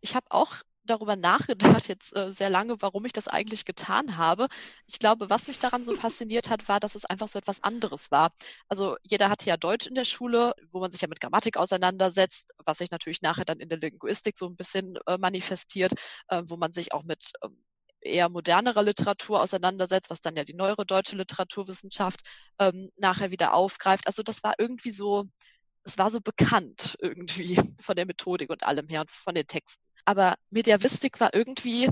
Ich 0.01 0.13
habe 0.13 0.25
auch 0.29 0.57
darüber 0.83 1.15
nachgedacht 1.15 1.87
jetzt 1.87 2.13
äh, 2.17 2.33
sehr 2.33 2.49
lange, 2.49 2.75
warum 2.81 3.05
ich 3.05 3.13
das 3.13 3.29
eigentlich 3.29 3.63
getan 3.63 4.17
habe. 4.17 4.47
Ich 4.87 4.99
glaube, 4.99 5.29
was 5.29 5.47
mich 5.47 5.57
daran 5.57 5.85
so 5.85 5.95
fasziniert 5.95 6.49
hat, 6.49 6.67
war, 6.67 6.81
dass 6.81 6.95
es 6.95 7.05
einfach 7.05 7.29
so 7.29 7.39
etwas 7.39 7.63
anderes 7.63 8.11
war. 8.11 8.29
Also 8.67 8.97
jeder 9.03 9.29
hatte 9.29 9.45
ja 9.45 9.55
Deutsch 9.55 9.87
in 9.87 9.95
der 9.95 10.03
Schule, 10.03 10.51
wo 10.73 10.81
man 10.81 10.91
sich 10.91 10.99
ja 10.99 11.07
mit 11.07 11.21
Grammatik 11.21 11.55
auseinandersetzt, 11.55 12.51
was 12.65 12.79
sich 12.79 12.91
natürlich 12.91 13.21
nachher 13.21 13.45
dann 13.45 13.61
in 13.61 13.69
der 13.69 13.79
Linguistik 13.79 14.37
so 14.37 14.47
ein 14.47 14.57
bisschen 14.57 14.97
äh, 15.07 15.17
manifestiert, 15.17 15.93
äh, 16.27 16.43
wo 16.47 16.57
man 16.57 16.73
sich 16.73 16.91
auch 16.91 17.03
mit 17.03 17.31
ähm, 17.41 17.57
eher 18.05 18.29
modernerer 18.29 18.83
Literatur 18.83 19.41
auseinandersetzt, 19.41 20.09
was 20.09 20.21
dann 20.21 20.35
ja 20.35 20.43
die 20.43 20.53
neuere 20.53 20.85
deutsche 20.85 21.15
Literaturwissenschaft 21.15 22.21
ähm, 22.59 22.89
nachher 22.97 23.31
wieder 23.31 23.53
aufgreift. 23.53 24.07
Also 24.07 24.23
das 24.23 24.43
war 24.43 24.53
irgendwie 24.57 24.91
so, 24.91 25.25
es 25.83 25.97
war 25.97 26.11
so 26.11 26.21
bekannt 26.21 26.95
irgendwie 27.01 27.55
von 27.81 27.95
der 27.95 28.05
Methodik 28.05 28.49
und 28.49 28.65
allem 28.65 28.87
her 28.87 29.01
und 29.01 29.11
von 29.11 29.35
den 29.35 29.47
Texten. 29.47 29.83
Aber 30.05 30.35
Mediavistik 30.51 31.19
war 31.19 31.33
irgendwie 31.33 31.89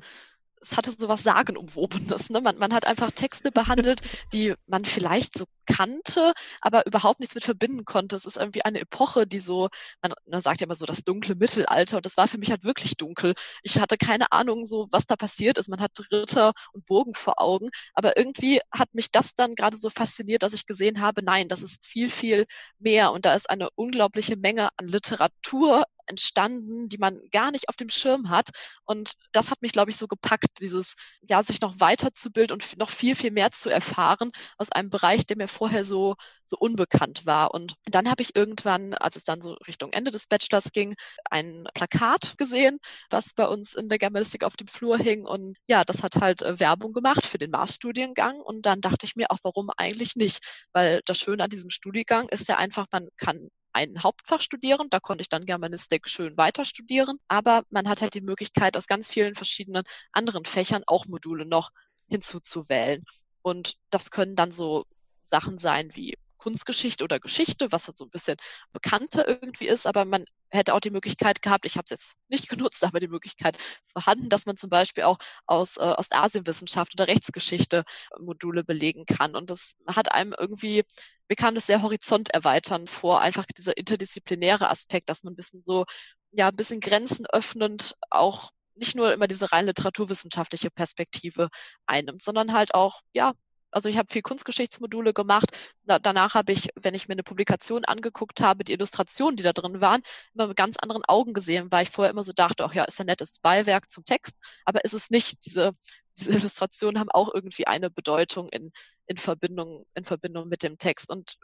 es 0.64 0.78
hatte 0.78 0.94
so 0.98 1.08
was 1.10 1.24
Sagenumwobenes. 1.24 2.30
Ne? 2.30 2.42
Man, 2.42 2.58
man 2.58 2.74
hat 2.74 2.88
einfach 2.88 3.12
Texte 3.12 3.52
behandelt, 3.52 4.02
die 4.32 4.54
man 4.66 4.86
vielleicht 4.86 5.38
so 5.38 5.46
kannte, 5.66 6.34
aber 6.62 6.86
überhaupt 6.86 7.20
nichts 7.20 7.36
mit 7.36 7.44
verbinden 7.44 7.86
konnte. 7.86 8.16
Es 8.16 8.26
ist 8.26 8.38
irgendwie 8.38 8.64
eine 8.66 8.80
Epoche, 8.80 9.28
die 9.28 9.40
so, 9.40 9.70
man, 10.02 10.14
man 10.26 10.42
sagt 10.42 10.62
ja 10.62 10.66
immer 10.66 10.76
so 10.76 10.86
das 10.86 11.04
dunkle 11.04 11.36
Mittelalter 11.36 11.98
und 11.98 12.06
das 12.06 12.18
war 12.18 12.28
für 12.28 12.38
mich 12.38 12.50
halt 12.50 12.64
wirklich 12.64 12.96
dunkel. 12.98 13.34
Ich 13.62 13.78
hatte 13.80 13.98
keine 13.98 14.32
Ahnung 14.32 14.66
so, 14.66 14.88
was 14.92 15.06
da 15.06 15.16
passiert 15.16 15.58
ist. 15.58 15.70
Man 15.70 15.82
hat 15.82 15.92
Ritter 16.12 16.54
und 16.74 16.86
Burgen 16.86 17.16
vor 17.16 17.42
Augen, 17.42 17.70
aber 17.94 18.18
irgendwie 18.18 18.60
hat 18.72 18.94
mich 18.94 19.12
das 19.12 19.36
dann 19.36 19.56
gerade 19.56 19.78
so 19.78 19.90
fasziniert, 19.90 20.44
dass 20.44 20.54
ich 20.54 20.66
gesehen 20.66 21.02
habe, 21.02 21.24
nein, 21.24 21.48
das 21.48 21.62
ist 21.62 21.86
viel, 21.86 22.10
viel 22.10 22.46
mehr 22.80 23.12
und 23.12 23.26
da 23.26 23.34
ist 23.34 23.50
eine 23.50 23.70
unglaubliche 23.76 24.36
Menge 24.36 24.70
an 24.78 24.88
Literatur 24.88 25.84
entstanden, 26.08 26.90
die 26.90 26.98
man 26.98 27.20
gar 27.32 27.52
nicht 27.52 27.70
auf 27.70 27.76
dem 27.76 27.90
Schirm 27.90 28.30
hat. 28.30 28.50
Und 28.86 29.14
das 29.32 29.52
hat 29.52 29.62
mich, 29.62 29.72
glaube 29.72 29.92
ich, 29.92 29.98
so 29.98 30.08
gepackt, 30.08 30.60
dieses, 30.60 30.96
ja, 31.22 31.44
sich 31.44 31.62
noch 31.62 31.80
weiterzubilden 31.80 32.54
und 32.54 32.78
noch 32.78 32.90
viel, 32.90 33.16
viel 33.16 33.32
mehr 33.32 33.52
zu 33.52 33.70
erfahren 33.70 34.32
aus 34.58 34.72
einem 34.72 34.90
Bereich, 34.90 35.26
der 35.26 35.38
mir 35.38 35.48
vorher 35.48 35.86
so, 35.86 36.16
so 36.46 36.58
unbekannt 36.60 37.26
war. 37.26 37.54
Und 37.54 37.76
dann 37.86 38.10
habe 38.10 38.22
ich 38.22 38.36
irgendwann, 38.36 38.94
als 38.94 39.16
es 39.16 39.24
dann 39.24 39.42
so 39.42 39.54
Richtung 39.68 39.94
Ende 39.94 40.12
des 40.12 40.28
Bachelors 40.28 40.72
ging, 40.72 40.96
ein 41.30 41.66
Plakat 41.74 42.38
gesehen, 42.38 42.78
was 43.10 43.34
bei 43.34 43.48
uns 43.48 43.74
in 43.74 43.90
der 43.90 43.98
Germanistik 43.98 44.44
auf 44.44 44.56
dem 44.56 44.68
Flur 44.68 44.98
hing. 44.98 45.26
Und 45.26 45.58
ja, 45.68 45.84
das 45.84 46.04
hat 46.04 46.18
halt 46.18 46.42
äh, 46.42 46.60
Werbung 46.60 46.94
gemacht 46.94 47.26
für 47.26 47.38
den 47.38 47.52
Masterstudiengang. 47.52 48.40
Und 48.42 48.66
dann 48.66 48.82
dachte 48.82 49.06
ich 49.06 49.16
mir 49.16 49.32
auch, 49.32 49.40
warum 49.44 49.70
eigentlich 49.78 50.16
nicht? 50.16 50.40
Weil 50.74 51.02
das 51.06 51.18
Schöne 51.20 51.44
an 51.44 51.50
diesem 51.50 51.70
Studiengang 51.70 52.30
ist 52.30 52.48
ja 52.48 52.58
einfach, 52.58 52.88
man 52.92 53.10
kann 53.18 53.50
ein 53.74 54.02
Hauptfach 54.02 54.42
studieren. 54.42 54.88
Da 54.90 55.00
konnte 55.00 55.22
ich 55.22 55.30
dann 55.30 55.46
Germanistik 55.46 56.08
schön 56.08 56.38
weiter 56.38 56.66
studieren. 56.66 57.18
Aber 57.28 57.64
man 57.70 57.90
hat 57.90 58.02
halt 58.02 58.14
die 58.14 58.22
Möglichkeit, 58.22 58.78
aus 58.78 58.88
ganz 58.88 59.08
vielen 59.08 59.36
verschiedenen 59.36 59.84
anderen 60.12 60.46
Fächern 60.46 60.84
auch 60.88 61.06
Module 61.08 61.46
noch 61.46 61.72
hinzuzuwählen. 62.08 63.04
Und 63.42 63.78
das 63.90 64.12
können 64.12 64.36
dann 64.36 64.52
so 64.52 64.86
Sachen 65.24 65.58
sein 65.58 65.96
wie 65.96 66.16
Kunstgeschichte 66.44 67.06
oder 67.06 67.22
Geschichte, 67.22 67.72
was 67.72 67.88
halt 67.88 67.98
so 67.98 68.04
ein 68.04 68.10
bisschen 68.10 68.36
bekannter 68.74 69.26
irgendwie 69.26 69.68
ist, 69.68 69.88
aber 69.88 70.04
man 70.04 70.26
hätte 70.50 70.74
auch 70.74 70.82
die 70.82 70.92
Möglichkeit 70.92 71.42
gehabt, 71.42 71.66
ich 71.66 71.78
habe 71.78 71.86
es 71.86 71.92
jetzt 71.92 72.16
nicht 72.28 72.50
genutzt, 72.50 72.84
aber 72.84 73.00
die 73.00 73.08
Möglichkeit 73.08 73.58
ist 73.58 73.94
vorhanden, 73.94 74.28
dass 74.28 74.46
man 74.46 74.58
zum 74.58 74.70
Beispiel 74.70 75.06
auch 75.06 75.18
aus 75.46 75.78
äh, 75.78 75.82
Ostasienwissenschaft 75.82 76.94
oder 76.96 77.08
Rechtsgeschichte 77.08 77.84
Module 78.20 78.66
belegen 78.66 79.06
kann. 79.06 79.36
Und 79.36 79.50
das 79.50 79.76
hat 79.88 80.12
einem 80.12 80.36
irgendwie 80.38 80.84
mir 81.30 81.36
kam 81.38 81.56
das 81.56 81.66
sehr 81.66 81.82
horizonterweiternd 81.82 82.90
vor, 82.90 83.22
einfach 83.22 83.46
dieser 83.46 83.78
interdisziplinäre 83.78 84.70
Aspekt, 84.70 85.10
dass 85.10 85.24
man 85.24 85.34
ein 85.34 85.38
bisschen 85.38 85.64
so, 85.64 85.86
ja, 86.32 86.50
ein 86.50 86.56
bisschen 86.56 86.82
Grenzen 86.82 87.26
öffnend 87.32 87.96
auch 88.10 88.52
nicht 88.76 88.96
nur 88.96 89.14
immer 89.14 89.28
diese 89.28 89.52
rein 89.52 89.66
literaturwissenschaftliche 89.66 90.70
Perspektive 90.72 91.48
einnimmt, 91.86 92.22
sondern 92.22 92.54
halt 92.54 92.74
auch, 92.76 93.02
ja, 93.14 93.34
also 93.74 93.90
ich 93.90 93.98
habe 93.98 94.12
viel 94.12 94.22
Kunstgeschichtsmodule 94.22 95.14
gemacht. 95.14 95.50
Da, 95.86 96.00
danach 96.00 96.34
habe 96.36 96.52
ich, 96.54 96.70
wenn 96.76 96.94
ich 96.94 97.08
mir 97.08 97.14
eine 97.14 97.24
Publikation 97.24 97.86
angeguckt 97.86 98.42
habe, 98.42 98.64
die 98.64 98.74
Illustrationen, 98.74 99.36
die 99.36 99.44
da 99.44 99.54
drin 99.54 99.82
waren, 99.82 100.02
immer 100.34 100.48
mit 100.48 100.58
ganz 100.58 100.78
anderen 100.78 101.04
Augen 101.08 101.34
gesehen, 101.34 101.72
weil 101.72 101.84
ich 101.84 101.90
vorher 101.90 102.12
immer 102.12 102.24
so 102.24 102.34
dachte, 102.34 102.64
ach 102.66 102.74
ja, 102.74 102.84
ist 102.86 103.00
ein 103.00 103.08
nettes 103.08 103.40
Beiwerk 103.40 103.92
zum 103.92 104.06
Text, 104.06 104.36
aber 104.66 104.86
ist 104.86 104.94
es 104.94 105.10
nicht. 105.10 105.46
Diese, 105.46 105.74
diese 106.18 106.32
Illustrationen 106.32 107.00
haben 107.00 107.10
auch 107.10 107.34
irgendwie 107.34 107.66
eine 107.66 107.90
Bedeutung 107.90 108.50
in, 108.50 108.72
in 109.08 109.18
Verbindung, 109.18 109.86
in 109.96 110.06
Verbindung 110.06 110.48
mit 110.48 110.62
dem 110.64 110.78
Text. 110.78 111.10
Und 111.10 111.38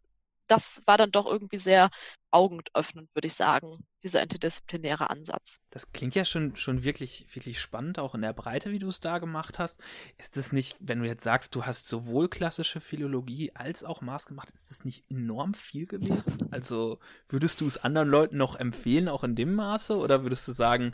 das 0.50 0.82
war 0.86 0.98
dann 0.98 1.12
doch 1.12 1.26
irgendwie 1.26 1.60
sehr 1.60 1.90
augenöffnend, 2.32 3.10
würde 3.16 3.28
ich 3.28 3.34
sagen, 3.34 3.80
dieser 4.04 4.22
interdisziplinäre 4.22 5.10
Ansatz. 5.10 5.60
Das 5.72 5.92
klingt 5.92 6.16
ja 6.16 6.26
schon, 6.26 6.56
schon 6.56 6.84
wirklich, 6.84 7.26
wirklich 7.34 7.60
spannend, 7.60 8.00
auch 8.00 8.16
in 8.16 8.22
der 8.22 8.34
Breite, 8.34 8.72
wie 8.72 8.80
du 8.80 8.88
es 8.88 9.00
da 9.00 9.18
gemacht 9.18 9.60
hast. 9.60 9.80
Ist 10.18 10.38
es 10.38 10.52
nicht, 10.52 10.78
wenn 10.80 11.00
du 11.00 11.08
jetzt 11.08 11.24
sagst, 11.24 11.56
du 11.56 11.66
hast 11.66 11.88
sowohl 11.88 12.30
klassische 12.30 12.82
Philologie 12.82 13.52
als 13.56 13.84
auch 13.84 14.02
Maß 14.02 14.26
gemacht, 14.26 14.50
ist 14.54 14.70
das 14.72 14.86
nicht 14.86 15.10
enorm 15.10 15.54
viel 15.54 15.86
gewesen? 15.86 16.38
Also 16.52 17.00
würdest 17.30 17.62
du 17.62 17.68
es 17.68 17.78
anderen 17.78 18.10
Leuten 18.10 18.38
noch 18.38 18.56
empfehlen, 18.56 19.08
auch 19.08 19.24
in 19.24 19.36
dem 19.36 19.54
Maße? 19.56 19.98
Oder 19.98 20.24
würdest 20.24 20.48
du 20.48 20.54
sagen, 20.54 20.94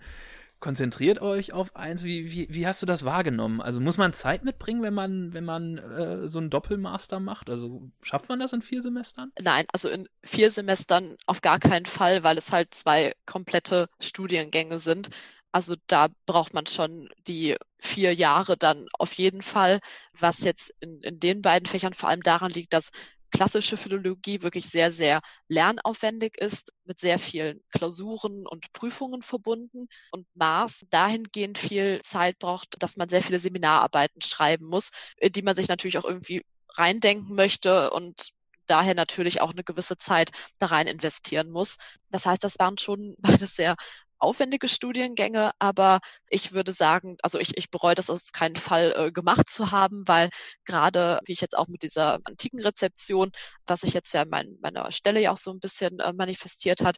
konzentriert 0.66 1.22
euch 1.22 1.54
auf 1.54 1.76
eins. 1.76 2.04
Wie, 2.04 2.32
wie, 2.32 2.48
wie 2.50 2.66
hast 2.66 2.82
du 2.82 2.88
das 2.88 3.06
wahrgenommen? 3.06 3.62
Also 3.62 3.80
muss 3.80 4.00
man 4.00 4.14
Zeit 4.14 4.44
mitbringen, 4.44 4.82
wenn 4.82 4.96
man, 4.96 5.32
wenn 5.32 5.46
man 5.46 5.78
äh, 5.78 6.28
so 6.28 6.40
einen 6.40 6.50
Doppelmaster 6.50 7.20
macht? 7.20 7.52
Also 7.52 7.92
schafft 8.02 8.30
man 8.30 8.40
das 8.40 8.52
in 8.52 8.64
vier 8.64 8.82
Semestern? 8.82 9.32
Nein, 9.40 9.66
also 9.72 9.90
in 9.90 10.10
vier 10.24 10.50
Semestern 10.50 11.18
auf 11.28 11.42
gar 11.42 11.60
keinen 11.60 11.86
Fall, 11.86 12.24
weil 12.24 12.40
es 12.40 12.52
halt 12.52 12.74
zwei 12.74 13.14
komplette 13.28 13.90
Studiengänge 14.00 14.80
sind. 14.80 15.10
Also 15.52 15.76
da 15.86 16.08
braucht 16.26 16.56
man 16.56 16.66
schon 16.66 17.10
die 17.28 17.56
vier 17.78 18.16
Jahre 18.16 18.58
dann 18.58 18.88
auf 18.98 19.14
jeden 19.14 19.44
Fall, 19.44 19.80
was 20.20 20.40
jetzt 20.40 20.74
in, 20.80 21.00
in 21.02 21.20
den 21.20 21.44
beiden 21.44 21.68
Fächern 21.68 21.94
vor 21.94 22.10
allem 22.10 22.24
daran 22.24 22.50
liegt, 22.50 22.74
dass 22.74 22.90
klassische 23.32 23.78
Philologie 23.78 24.42
wirklich 24.42 24.68
sehr, 24.68 24.92
sehr 24.92 25.22
lernaufwendig 25.48 26.38
ist, 26.38 26.72
mit 26.86 27.00
sehr 27.00 27.20
vielen 27.20 27.62
Klausuren 27.72 28.48
und 28.48 28.72
Prüfungen 28.74 29.22
verbunden 29.22 29.88
und 30.12 30.28
Maß 30.36 30.86
dahingehend 30.90 31.58
viel 31.58 32.02
Zeit 32.04 32.40
braucht, 32.40 32.76
dass 32.80 32.98
man 32.98 33.10
sehr 33.10 33.24
viele 33.24 33.40
Seminararbeiten 33.40 34.22
schreiben 34.22 34.68
muss, 34.68 34.92
die 35.22 35.42
man 35.42 35.56
sich 35.56 35.68
natürlich 35.68 35.98
auch 35.98 36.06
irgendwie 36.06 36.44
reindenken 36.78 37.36
möchte 37.36 37.92
und 37.92 38.32
daher 38.68 38.96
natürlich 38.96 39.42
auch 39.42 39.52
eine 39.52 39.64
gewisse 39.64 39.98
Zeit 39.98 40.32
da 40.60 40.68
rein 40.68 40.88
investieren 40.88 41.52
muss. 41.52 41.78
Das 42.10 42.26
heißt, 42.26 42.44
das 42.44 42.60
waren 42.60 42.78
schon 42.78 43.16
beides 43.20 43.56
sehr 43.56 43.76
aufwendige 44.20 44.70
Studiengänge, 44.70 45.52
aber 45.60 46.00
ich 46.30 46.54
würde 46.54 46.72
sagen, 46.72 47.18
also 47.22 47.40
ich, 47.40 47.58
ich 47.58 47.70
bereue 47.70 47.96
das 47.96 48.10
auf 48.10 48.22
keinen 48.34 48.56
Fall 48.56 48.94
äh, 48.96 49.12
gemacht 49.12 49.50
zu 49.50 49.72
haben, 49.72 50.08
weil 50.08 50.30
gerade, 50.66 51.20
wie 51.26 51.34
ich 51.34 51.42
jetzt 51.42 51.58
auch 51.58 51.68
mit 51.68 51.84
dieser 51.84 52.20
antiken 52.26 52.62
Rezeption, 52.62 53.32
was 53.68 53.82
sich 53.82 53.94
jetzt 53.94 54.14
ja 54.14 54.24
in 54.24 54.30
mein, 54.30 54.58
meiner 54.62 54.92
Stelle 54.92 55.22
ja 55.22 55.32
auch 55.32 55.38
so 55.38 55.52
ein 55.52 55.60
bisschen 55.60 56.00
äh, 56.00 56.14
manifestiert 56.14 56.82
hat, 56.82 56.98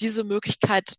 diese 0.00 0.24
Möglichkeit 0.24 0.94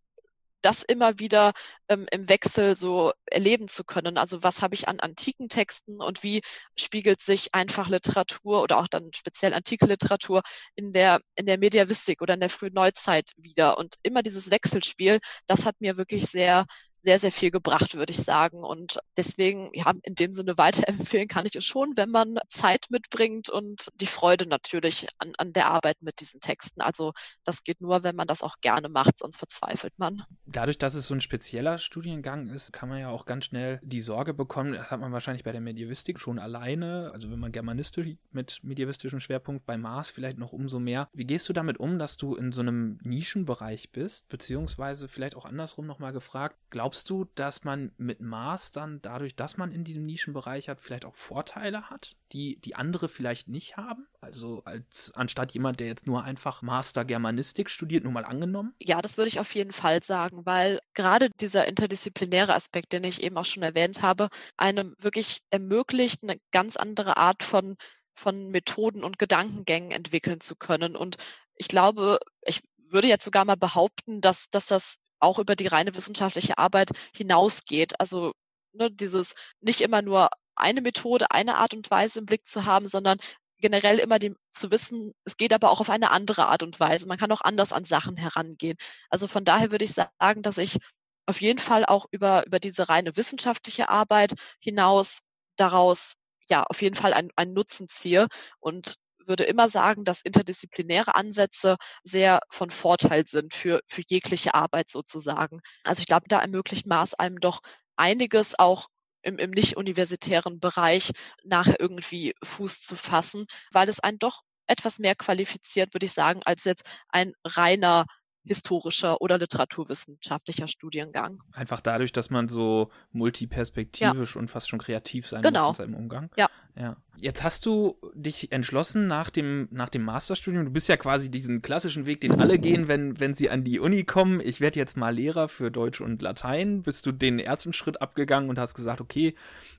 das 0.62 0.84
immer 0.84 1.19
wieder 1.19 1.54
ähm, 1.88 2.06
im 2.12 2.30
Wechsel 2.30 2.76
so 2.76 3.13
erleben 3.26 3.67
zu 3.67 3.84
können. 3.84 4.17
Also 4.17 4.43
was 4.43 4.62
habe 4.62 4.76
ich 4.76 4.88
an 4.88 5.00
antiken 5.00 5.50
Texten 5.50 6.02
und 6.02 6.24
wie 6.24 6.41
spiegelt 6.78 7.22
sich 7.22 7.54
einfach 7.54 7.89
Literatur 7.89 8.62
oder 8.62 8.80
auch 8.80 8.88
dann 8.88 9.12
speziell 9.13 9.54
antike 9.54 9.86
Literatur 9.86 10.41
in 10.76 10.93
der, 10.93 11.22
in 11.36 11.45
der 11.45 11.58
Mediavistik 11.58 12.22
oder 12.22 12.34
in 12.34 12.39
der 12.39 12.50
frühen 12.50 12.74
Neuzeit 12.74 13.32
wieder. 13.38 13.78
Und 13.78 13.95
immer 14.04 14.24
dieses 14.24 14.52
Wechselspiel, 14.52 15.19
das 15.48 15.65
hat 15.65 15.76
mir 15.80 15.98
wirklich 15.98 16.28
sehr 16.28 16.65
sehr, 17.02 17.20
sehr 17.20 17.32
viel 17.32 17.52
gebracht, 17.52 17.96
würde 17.96 18.12
ich 18.12 18.22
sagen. 18.22 18.64
Und 18.64 19.00
deswegen, 19.18 19.70
ja, 19.74 19.94
in 20.04 20.16
dem 20.16 20.34
Sinne 20.34 20.58
weiterempfehlen 20.58 21.28
kann 21.28 21.46
ich 21.46 21.56
es 21.56 21.66
schon, 21.66 21.94
wenn 21.96 22.10
man 22.10 22.40
Zeit 22.50 22.86
mitbringt 22.90 23.50
und 23.50 23.90
die 23.96 24.06
Freude 24.06 24.48
natürlich 24.48 25.08
an, 25.18 25.34
an 25.38 25.54
der 25.54 25.68
Arbeit 25.68 25.98
mit 26.02 26.20
diesen 26.20 26.42
Texten. 26.42 26.82
Also 26.82 27.14
das 27.44 27.64
geht 27.64 27.82
nur, 27.82 28.04
wenn 28.04 28.16
man 28.16 28.28
das 28.28 28.42
auch 28.42 28.58
gerne 28.62 28.90
macht, 28.90 29.20
sonst 29.20 29.38
verzweifelt 29.38 29.94
man. 29.98 30.24
Dadurch, 30.46 30.78
dass 30.78 30.94
es 30.94 31.08
so 31.08 31.14
ein 31.14 31.22
spezieller 31.22 31.78
Studiengang 31.78 32.50
ist, 32.50 32.74
kann 32.74 32.90
man 32.90 33.00
ja 33.00 33.10
auch 33.10 33.26
ganz 33.26 33.46
schnell 33.46 33.80
die 33.84 34.02
Sorge 34.02 34.34
bekommen, 34.34 34.74
das 34.74 34.92
hat 34.92 35.00
man 35.00 35.12
wahrscheinlich 35.12 35.44
bei 35.44 35.52
der 35.52 35.62
Medievistik 35.62 36.20
schon 36.20 36.40
alleine, 36.40 37.12
also 37.14 37.30
wenn 37.32 37.40
man 37.40 37.52
Germanistik 37.52 38.18
mit 38.32 38.60
medievistischem 38.64 39.20
Schwerpunkt 39.20 39.66
bei 39.66 39.78
Mars 39.78 40.10
vielleicht 40.10 40.38
noch 40.38 40.54
umso 40.54 40.80
mehr. 40.80 41.10
Wie 41.14 41.26
gehst 41.26 41.50
du 41.50 41.54
damit 41.54 41.80
um, 41.80 42.00
dass 42.00 42.18
du 42.18 42.36
in 42.36 42.52
so 42.52 42.62
einem 42.62 43.00
Nischenbereich 43.04 43.92
bist, 43.92 44.28
beziehungsweise 44.30 45.08
vielleicht 45.08 45.36
auch 45.36 45.46
andersrum 45.46 45.86
nochmal 45.86 46.14
gefragt, 46.14 46.58
glaubst 46.70 46.88
Glaubst 46.89 47.08
du, 47.12 47.25
dass 47.36 47.63
man 47.63 47.91
mit 47.97 48.19
Mars 48.19 48.71
dann 48.71 48.99
dadurch, 49.04 49.36
dass 49.36 49.58
man 49.58 49.71
in 49.71 49.84
diesem 49.84 50.08
Nischenbereich 50.08 50.69
hat, 50.69 50.82
vielleicht 50.82 51.06
auch 51.06 51.13
Vorteile 51.13 51.91
hat, 51.91 52.15
die 52.32 52.60
die 52.62 52.73
andere 52.73 53.10
vielleicht 53.10 53.47
nicht 53.47 53.78
haben? 53.78 54.08
Also 54.21 54.63
als 54.65 55.12
anstatt 55.13 55.52
jemand, 55.52 55.80
der 55.80 55.86
jetzt 55.86 56.08
nur 56.08 56.23
einfach 56.23 56.63
Master 56.63 57.06
Germanistik 57.06 57.69
studiert, 57.69 58.06
nur 58.06 58.13
mal 58.13 58.25
angenommen? 58.25 58.73
Ja, 58.80 59.04
das 59.04 59.17
würde 59.17 59.28
ich 59.28 59.39
auf 59.39 59.54
jeden 59.54 59.71
Fall 59.71 60.02
sagen, 60.02 60.47
weil 60.47 60.80
gerade 60.95 61.30
dieser 61.39 61.67
interdisziplinäre 61.67 62.56
Aspekt, 62.56 62.91
den 62.91 63.04
ich 63.04 63.21
eben 63.21 63.38
auch 63.38 63.45
schon 63.45 63.62
erwähnt 63.62 64.02
habe, 64.02 64.30
einem 64.58 64.95
wirklich 64.97 65.43
ermöglicht, 65.52 66.23
eine 66.23 66.38
ganz 66.49 66.75
andere 66.75 67.17
Art 67.17 67.43
von 67.43 67.75
von 68.15 68.49
Methoden 68.49 69.04
und 69.04 69.19
Gedankengängen 69.19 69.91
entwickeln 69.91 70.41
zu 70.41 70.56
können. 70.56 70.95
Und 70.95 71.17
ich 71.54 71.67
glaube, 71.67 72.17
ich 72.41 72.62
würde 72.89 73.08
jetzt 73.08 73.25
sogar 73.25 73.45
mal 73.45 73.58
behaupten, 73.58 74.21
dass, 74.21 74.49
dass 74.49 74.65
das 74.65 74.95
auch 75.19 75.39
über 75.39 75.55
die 75.55 75.67
reine 75.67 75.95
wissenschaftliche 75.95 76.58
Arbeit 76.58 76.91
hinausgeht. 77.15 77.99
Also 77.99 78.34
ne, 78.73 78.91
dieses 78.91 79.36
nicht 79.62 79.82
immer 79.82 80.01
nur 80.01 80.29
eine 80.55 80.82
Methode, 80.82 81.32
eine 81.32 81.58
Art 81.58 81.73
und 81.73 81.89
Weise 81.89 82.19
im 82.19 82.25
Blick 82.25 82.47
zu 82.47 82.65
haben, 82.65 82.89
sondern 82.89 83.17
generell 83.58 83.99
immer 83.99 84.19
dem, 84.19 84.36
zu 84.51 84.71
wissen, 84.71 85.12
es 85.25 85.38
geht 85.38 85.53
aber 85.53 85.71
auch 85.71 85.82
auf 85.82 85.89
eine 85.89 86.12
andere 86.12 86.47
Art 86.47 86.63
und 86.63 86.79
Weise. 86.79 87.05
Man 87.05 87.17
kann 87.17 87.32
auch 87.32 87.41
anders 87.41 87.73
an 87.73 87.86
Sachen 87.86 88.15
herangehen. 88.17 88.77
Also 89.10 89.27
von 89.27 89.45
daher 89.45 89.71
würde 89.71 89.86
ich 89.86 89.93
sagen, 89.93 90.41
dass 90.41 90.58
ich 90.58 90.77
auf 91.25 91.41
jeden 91.41 91.60
Fall 91.60 91.86
auch 91.86 92.08
über, 92.12 92.45
über 92.47 92.60
diese 92.60 92.89
reine 92.89 93.15
wissenschaftliche 93.15 93.89
Arbeit 93.89 94.34
hinaus 94.60 95.19
daraus 95.58 96.15
ja 96.47 96.63
auf 96.63 96.82
jeden 96.82 96.95
Fall 96.95 97.13
einen, 97.13 97.29
einen 97.36 97.53
Nutzen 97.53 97.88
ziehe 97.89 98.27
und 98.60 98.95
würde 99.30 99.46
immer 99.46 99.70
sagen, 99.70 100.04
dass 100.04 100.22
interdisziplinäre 100.22 101.15
Ansätze 101.15 101.78
sehr 102.04 102.42
von 102.50 102.72
Vorteil 102.72 103.26
sind 103.28 103.54
für, 103.54 103.80
für 103.88 104.04
jegliche 104.08 104.54
Arbeit 104.54 104.89
sozusagen. 104.89 105.62
Also 105.84 106.02
ich 106.02 106.08
glaube, 106.08 106.26
da 106.28 106.39
ermöglicht 106.39 106.86
Maß 106.88 107.13
einem 107.13 107.39
doch 107.39 107.62
einiges 107.96 108.60
auch 108.60 108.88
im, 109.22 109.38
im 109.38 109.52
nicht-universitären 109.52 110.60
Bereich 110.60 111.12
nachher 111.44 111.80
irgendwie 111.80 112.34
Fuß 112.44 112.82
zu 112.82 112.96
fassen, 112.96 113.46
weil 113.72 113.88
es 113.89 114.00
einen 114.00 114.20
doch 114.20 114.42
etwas 114.68 115.00
mehr 115.00 115.15
qualifiziert, 115.15 115.94
würde 115.94 116.06
ich 116.06 116.13
sagen, 116.13 116.42
als 116.46 116.63
jetzt 116.63 116.84
ein 117.10 117.34
reiner 117.44 118.06
historischer 118.45 119.21
oder 119.21 119.38
literaturwissenschaftlicher 119.38 120.67
Studiengang. 120.67 121.41
Einfach 121.54 121.82
dadurch, 121.82 122.12
dass 122.12 122.30
man 122.30 122.47
so 122.47 122.89
multiperspektivisch 123.12 124.36
ja. 124.36 124.39
und 124.39 124.49
fast 124.49 124.69
schon 124.69 124.80
kreativ 124.80 125.28
sein 125.28 125.41
genau. 125.41 125.69
muss 125.69 125.80
in 125.80 125.86
seinem 125.86 125.95
Umgang. 125.95 126.30
Ja. 126.38 126.47
ja. 126.75 126.97
Jetzt 127.19 127.43
hast 127.43 127.65
du 127.65 127.99
dich 128.13 128.52
entschlossen 128.52 129.08
nach 129.08 129.30
dem, 129.30 129.67
nach 129.71 129.89
dem 129.89 130.04
Masterstudium. 130.04 130.65
Du 130.65 130.71
bist 130.71 130.88
ja 130.88 130.95
quasi 130.95 131.30
diesen 131.30 131.62
klassischen 131.62 132.06
Weg, 132.06 132.21
den 132.21 132.39
alle 132.39 132.58
gehen, 132.58 132.88
wenn, 132.88 133.19
wenn 133.19 133.34
sie 133.34 133.49
an 133.49 133.63
die 133.63 133.80
Uni 133.80 134.06
kommen. 134.06 134.39
Ich 134.39 134.62
werde 134.62 134.80
jetzt 134.80 134.95
mal 134.95 135.13
Lehrer 135.13 135.49
für 135.49 135.69
Deutsch 135.69 135.99
und 135.99 136.21
Latein. 136.21 136.82
Bist 136.82 137.06
du 137.06 137.12
den 137.12 137.39
ersten 137.39 137.73
Schritt 137.73 138.02
abgegangen 138.02 138.49
und 138.49 138.58
hast 138.58 138.73
gesagt, 138.73 139.02
okay, 139.02 139.36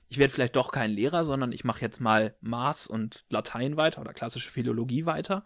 ich 0.07 0.17
werde 0.17 0.31
vielleicht 0.31 0.55
doch 0.55 0.71
kein 0.71 0.91
Lehrer, 0.91 1.25
sondern 1.25 1.51
ich 1.51 1.63
mache 1.63 1.81
jetzt 1.81 1.99
mal 1.99 2.35
Maß 2.41 2.87
und 2.87 3.25
Latein 3.29 3.75
weiter 3.75 4.01
oder 4.01 4.13
klassische 4.13 4.51
Philologie 4.51 5.05
weiter. 5.05 5.43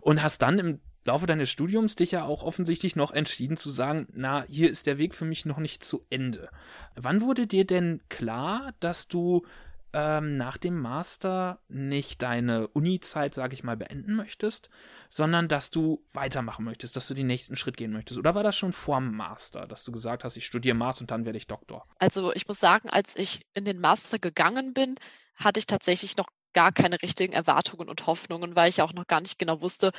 Und 0.00 0.22
hast 0.22 0.40
dann 0.40 0.58
im 0.58 0.80
Laufe 1.04 1.26
deines 1.26 1.50
Studiums 1.50 1.96
dich 1.96 2.12
ja 2.12 2.24
auch 2.24 2.42
offensichtlich 2.42 2.96
noch 2.96 3.10
entschieden 3.10 3.56
zu 3.56 3.70
sagen, 3.70 4.06
na, 4.12 4.44
hier 4.48 4.70
ist 4.70 4.86
der 4.86 4.98
Weg 4.98 5.14
für 5.14 5.24
mich 5.24 5.44
noch 5.44 5.58
nicht 5.58 5.84
zu 5.84 6.06
Ende. 6.10 6.48
Wann 6.94 7.20
wurde 7.20 7.46
dir 7.46 7.66
denn 7.66 8.00
klar, 8.08 8.72
dass 8.80 9.08
du 9.08 9.42
ähm, 9.94 10.36
nach 10.36 10.56
dem 10.56 10.80
Master 10.80 11.60
nicht 11.68 12.20
deine 12.20 12.66
Uni-Zeit, 12.68 13.32
sage 13.32 13.54
ich 13.54 13.62
mal, 13.62 13.76
beenden 13.76 14.14
möchtest, 14.14 14.68
sondern 15.08 15.46
dass 15.46 15.70
du 15.70 16.02
weitermachen 16.12 16.64
möchtest, 16.64 16.96
dass 16.96 17.06
du 17.06 17.14
den 17.14 17.28
nächsten 17.28 17.56
Schritt 17.56 17.76
gehen 17.76 17.92
möchtest? 17.92 18.18
Oder 18.18 18.34
war 18.34 18.42
das 18.42 18.56
schon 18.56 18.72
vorm 18.72 19.14
Master, 19.14 19.68
dass 19.68 19.84
du 19.84 19.92
gesagt 19.92 20.24
hast, 20.24 20.36
ich 20.36 20.46
studiere 20.46 20.74
Master 20.74 21.02
und 21.02 21.10
dann 21.12 21.24
werde 21.24 21.38
ich 21.38 21.46
Doktor? 21.46 21.86
Also 21.98 22.32
ich 22.32 22.48
muss 22.48 22.58
sagen, 22.58 22.90
als 22.90 23.14
ich 23.14 23.42
in 23.54 23.64
den 23.64 23.78
Master 23.80 24.18
gegangen 24.18 24.74
bin, 24.74 24.96
hatte 25.36 25.60
ich 25.60 25.66
tatsächlich 25.66 26.16
noch 26.16 26.26
gar 26.54 26.72
keine 26.72 27.00
richtigen 27.02 27.32
Erwartungen 27.32 27.88
und 27.88 28.06
Hoffnungen, 28.06 28.56
weil 28.56 28.70
ich 28.70 28.82
auch 28.82 28.94
noch 28.94 29.06
gar 29.06 29.20
nicht 29.20 29.38
genau 29.38 29.60
wusste, 29.60 29.92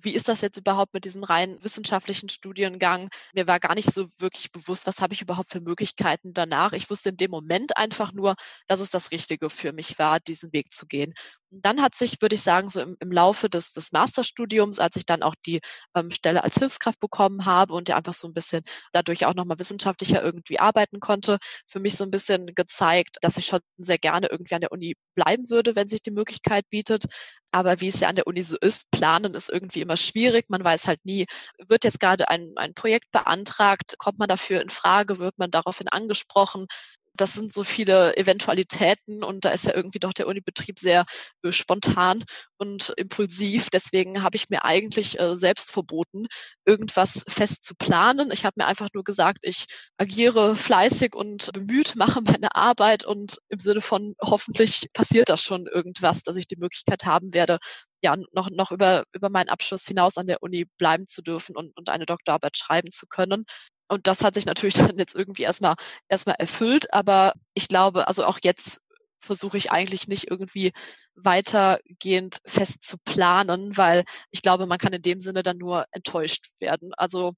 wie 0.00 0.14
ist 0.14 0.28
das 0.28 0.40
jetzt 0.42 0.58
überhaupt 0.58 0.94
mit 0.94 1.04
diesem 1.04 1.24
rein 1.24 1.56
wissenschaftlichen 1.62 2.28
Studiengang? 2.28 3.08
Mir 3.34 3.46
war 3.48 3.58
gar 3.60 3.74
nicht 3.74 3.92
so 3.92 4.08
wirklich 4.18 4.52
bewusst, 4.52 4.86
was 4.86 5.00
habe 5.00 5.14
ich 5.14 5.22
überhaupt 5.22 5.50
für 5.50 5.60
Möglichkeiten 5.60 6.32
danach. 6.34 6.72
Ich 6.72 6.90
wusste 6.90 7.08
in 7.10 7.16
dem 7.16 7.30
Moment 7.30 7.76
einfach 7.76 8.12
nur, 8.12 8.34
dass 8.66 8.80
es 8.80 8.90
das 8.90 9.10
Richtige 9.10 9.50
für 9.50 9.72
mich 9.72 9.98
war, 9.98 10.20
diesen 10.20 10.52
Weg 10.52 10.72
zu 10.72 10.86
gehen. 10.86 11.14
Dann 11.62 11.82
hat 11.82 11.94
sich, 11.94 12.20
würde 12.20 12.34
ich 12.34 12.42
sagen, 12.42 12.68
so 12.68 12.80
im, 12.80 12.96
im 13.00 13.12
Laufe 13.12 13.48
des, 13.48 13.72
des 13.72 13.92
Masterstudiums, 13.92 14.78
als 14.78 14.96
ich 14.96 15.06
dann 15.06 15.22
auch 15.22 15.34
die 15.46 15.60
ähm, 15.94 16.10
Stelle 16.10 16.44
als 16.44 16.56
Hilfskraft 16.56 17.00
bekommen 17.00 17.46
habe 17.46 17.74
und 17.74 17.88
ja 17.88 17.96
einfach 17.96 18.14
so 18.14 18.28
ein 18.28 18.34
bisschen 18.34 18.62
dadurch 18.92 19.26
auch 19.26 19.34
nochmal 19.34 19.58
wissenschaftlicher 19.58 20.22
irgendwie 20.22 20.58
arbeiten 20.58 21.00
konnte, 21.00 21.38
für 21.66 21.80
mich 21.80 21.96
so 21.96 22.04
ein 22.04 22.10
bisschen 22.10 22.54
gezeigt, 22.54 23.16
dass 23.22 23.36
ich 23.36 23.46
schon 23.46 23.60
sehr 23.76 23.98
gerne 23.98 24.28
irgendwie 24.30 24.54
an 24.54 24.60
der 24.60 24.72
Uni 24.72 24.94
bleiben 25.14 25.48
würde, 25.50 25.76
wenn 25.76 25.88
sich 25.88 26.02
die 26.02 26.10
Möglichkeit 26.10 26.68
bietet. 26.70 27.04
Aber 27.52 27.80
wie 27.80 27.88
es 27.88 28.00
ja 28.00 28.08
an 28.08 28.16
der 28.16 28.26
Uni 28.26 28.42
so 28.42 28.56
ist, 28.60 28.90
planen 28.90 29.34
ist 29.34 29.48
irgendwie 29.48 29.80
immer 29.80 29.96
schwierig. 29.96 30.46
Man 30.48 30.62
weiß 30.64 30.86
halt 30.88 31.04
nie, 31.04 31.26
wird 31.58 31.84
jetzt 31.84 32.00
gerade 32.00 32.28
ein, 32.28 32.52
ein 32.56 32.74
Projekt 32.74 33.10
beantragt, 33.12 33.94
kommt 33.98 34.18
man 34.18 34.28
dafür 34.28 34.60
in 34.60 34.70
Frage, 34.70 35.18
wird 35.18 35.38
man 35.38 35.50
daraufhin 35.50 35.88
angesprochen, 35.88 36.66
das 37.16 37.34
sind 37.34 37.52
so 37.52 37.64
viele 37.64 38.16
Eventualitäten 38.16 39.24
und 39.24 39.44
da 39.44 39.50
ist 39.50 39.64
ja 39.64 39.74
irgendwie 39.74 39.98
doch 39.98 40.12
der 40.12 40.26
Unibetrieb 40.26 40.78
sehr 40.78 41.04
äh, 41.42 41.52
spontan 41.52 42.24
und 42.58 42.92
impulsiv. 42.96 43.70
Deswegen 43.70 44.22
habe 44.22 44.36
ich 44.36 44.48
mir 44.48 44.64
eigentlich 44.64 45.18
äh, 45.18 45.36
selbst 45.36 45.70
verboten, 45.72 46.26
irgendwas 46.64 47.24
fest 47.28 47.64
zu 47.64 47.74
planen. 47.74 48.30
Ich 48.32 48.44
habe 48.44 48.54
mir 48.56 48.66
einfach 48.66 48.88
nur 48.94 49.04
gesagt, 49.04 49.38
ich 49.42 49.66
agiere 49.98 50.56
fleißig 50.56 51.14
und 51.14 51.52
bemüht, 51.52 51.96
mache 51.96 52.20
meine 52.22 52.54
Arbeit 52.54 53.04
und 53.04 53.38
im 53.48 53.58
Sinne 53.58 53.80
von 53.80 54.14
hoffentlich 54.22 54.88
passiert 54.92 55.28
da 55.28 55.36
schon 55.36 55.66
irgendwas, 55.66 56.22
dass 56.22 56.36
ich 56.36 56.46
die 56.46 56.56
Möglichkeit 56.56 57.04
haben 57.04 57.34
werde, 57.34 57.58
ja, 58.02 58.16
noch, 58.32 58.50
noch 58.50 58.70
über, 58.72 59.04
über 59.12 59.30
meinen 59.30 59.48
Abschluss 59.48 59.86
hinaus 59.86 60.16
an 60.16 60.26
der 60.26 60.42
Uni 60.42 60.66
bleiben 60.78 61.06
zu 61.06 61.22
dürfen 61.22 61.56
und, 61.56 61.76
und 61.76 61.88
eine 61.88 62.06
Doktorarbeit 62.06 62.56
schreiben 62.56 62.90
zu 62.92 63.06
können. 63.06 63.44
Und 63.88 64.06
das 64.06 64.22
hat 64.22 64.34
sich 64.34 64.46
natürlich 64.46 64.74
dann 64.94 64.98
jetzt 64.98 65.14
irgendwie 65.14 65.42
erstmal 65.42 65.76
erstmal 66.08 66.36
erfüllt, 66.38 66.92
aber 66.94 67.34
ich 67.54 67.68
glaube, 67.68 68.08
also 68.08 68.24
auch 68.24 68.38
jetzt 68.42 68.80
versuche 69.20 69.58
ich 69.58 69.72
eigentlich 69.72 70.08
nicht 70.08 70.30
irgendwie 70.30 70.72
weitergehend 71.16 72.38
fest 72.46 72.84
zu 72.84 72.96
planen, 72.98 73.76
weil 73.76 74.04
ich 74.30 74.42
glaube, 74.42 74.66
man 74.66 74.78
kann 74.78 74.92
in 74.92 75.02
dem 75.02 75.20
Sinne 75.20 75.42
dann 75.42 75.58
nur 75.58 75.86
enttäuscht 75.90 76.50
werden. 76.60 76.92
Also 76.96 77.32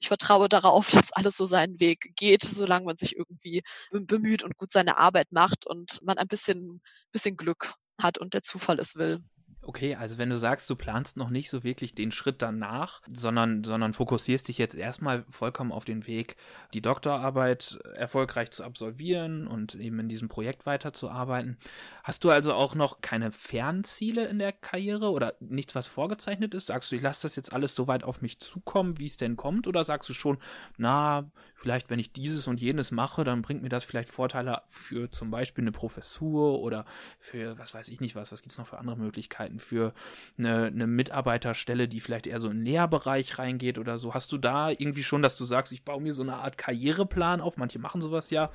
ich 0.00 0.08
vertraue 0.08 0.48
darauf, 0.48 0.90
dass 0.92 1.12
alles 1.12 1.36
so 1.36 1.46
seinen 1.46 1.78
Weg 1.80 2.12
geht, 2.16 2.42
solange 2.42 2.86
man 2.86 2.96
sich 2.96 3.16
irgendwie 3.16 3.62
bemüht 3.90 4.42
und 4.42 4.56
gut 4.56 4.72
seine 4.72 4.98
Arbeit 4.98 5.32
macht 5.32 5.66
und 5.66 6.00
man 6.02 6.18
ein 6.18 6.28
bisschen, 6.28 6.80
bisschen 7.12 7.36
Glück 7.36 7.74
hat 8.00 8.18
und 8.18 8.34
der 8.34 8.42
Zufall 8.42 8.78
es 8.80 8.96
will. 8.96 9.22
Okay, 9.62 9.94
also 9.94 10.16
wenn 10.16 10.30
du 10.30 10.38
sagst, 10.38 10.70
du 10.70 10.74
planst 10.74 11.18
noch 11.18 11.28
nicht 11.28 11.50
so 11.50 11.62
wirklich 11.62 11.94
den 11.94 12.12
Schritt 12.12 12.40
danach, 12.40 13.02
sondern, 13.12 13.62
sondern 13.62 13.92
fokussierst 13.92 14.48
dich 14.48 14.56
jetzt 14.56 14.74
erstmal 14.74 15.24
vollkommen 15.28 15.70
auf 15.70 15.84
den 15.84 16.06
Weg, 16.06 16.36
die 16.72 16.80
Doktorarbeit 16.80 17.78
erfolgreich 17.94 18.52
zu 18.52 18.64
absolvieren 18.64 19.46
und 19.46 19.74
eben 19.74 19.98
in 20.00 20.08
diesem 20.08 20.28
Projekt 20.30 20.64
weiterzuarbeiten. 20.64 21.58
Hast 22.02 22.24
du 22.24 22.30
also 22.30 22.54
auch 22.54 22.74
noch 22.74 23.02
keine 23.02 23.32
Fernziele 23.32 24.26
in 24.28 24.38
der 24.38 24.52
Karriere 24.52 25.10
oder 25.10 25.34
nichts, 25.40 25.74
was 25.74 25.86
vorgezeichnet 25.86 26.54
ist? 26.54 26.66
Sagst 26.68 26.90
du, 26.90 26.96
ich 26.96 27.02
lasse 27.02 27.22
das 27.22 27.36
jetzt 27.36 27.52
alles 27.52 27.74
so 27.74 27.86
weit 27.86 28.02
auf 28.02 28.22
mich 28.22 28.40
zukommen, 28.40 28.98
wie 28.98 29.06
es 29.06 29.18
denn 29.18 29.36
kommt? 29.36 29.66
Oder 29.66 29.84
sagst 29.84 30.08
du 30.08 30.14
schon, 30.14 30.38
na, 30.78 31.30
vielleicht 31.54 31.90
wenn 31.90 31.98
ich 31.98 32.12
dieses 32.12 32.46
und 32.46 32.60
jenes 32.60 32.90
mache, 32.90 33.24
dann 33.24 33.42
bringt 33.42 33.62
mir 33.62 33.68
das 33.68 33.84
vielleicht 33.84 34.08
Vorteile 34.08 34.62
für 34.68 35.10
zum 35.10 35.30
Beispiel 35.30 35.64
eine 35.64 35.72
Professur 35.72 36.60
oder 36.60 36.86
für, 37.18 37.58
was 37.58 37.74
weiß 37.74 37.88
ich 37.90 38.00
nicht 38.00 38.16
was, 38.16 38.32
was 38.32 38.40
gibt 38.40 38.52
es 38.52 38.58
noch 38.58 38.66
für 38.66 38.78
andere 38.78 38.96
Möglichkeiten? 38.96 39.59
Für 39.60 39.94
eine, 40.38 40.66
eine 40.66 40.86
Mitarbeiterstelle, 40.86 41.88
die 41.88 42.00
vielleicht 42.00 42.26
eher 42.26 42.40
so 42.40 42.48
in 42.48 42.58
den 42.58 42.66
Lehrbereich 42.66 43.38
reingeht 43.38 43.78
oder 43.78 43.98
so? 43.98 44.14
Hast 44.14 44.32
du 44.32 44.38
da 44.38 44.70
irgendwie 44.70 45.04
schon, 45.04 45.22
dass 45.22 45.36
du 45.36 45.44
sagst, 45.44 45.72
ich 45.72 45.84
baue 45.84 46.00
mir 46.00 46.14
so 46.14 46.22
eine 46.22 46.36
Art 46.36 46.58
Karriereplan 46.58 47.40
auf? 47.40 47.56
Manche 47.56 47.78
machen 47.78 48.02
sowas 48.02 48.30
ja. 48.30 48.50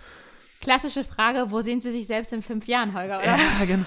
Klassische 0.62 1.04
Frage, 1.04 1.52
wo 1.52 1.62
sehen 1.62 1.82
Sie 1.82 1.92
sich 1.92 2.08
selbst 2.08 2.34
in 2.34 2.42
fünf 2.42 2.68
Jahren, 2.68 2.94
Holger? 2.94 3.18
Oder? 3.18 3.38
Ja, 3.38 3.66
genau. 3.66 3.86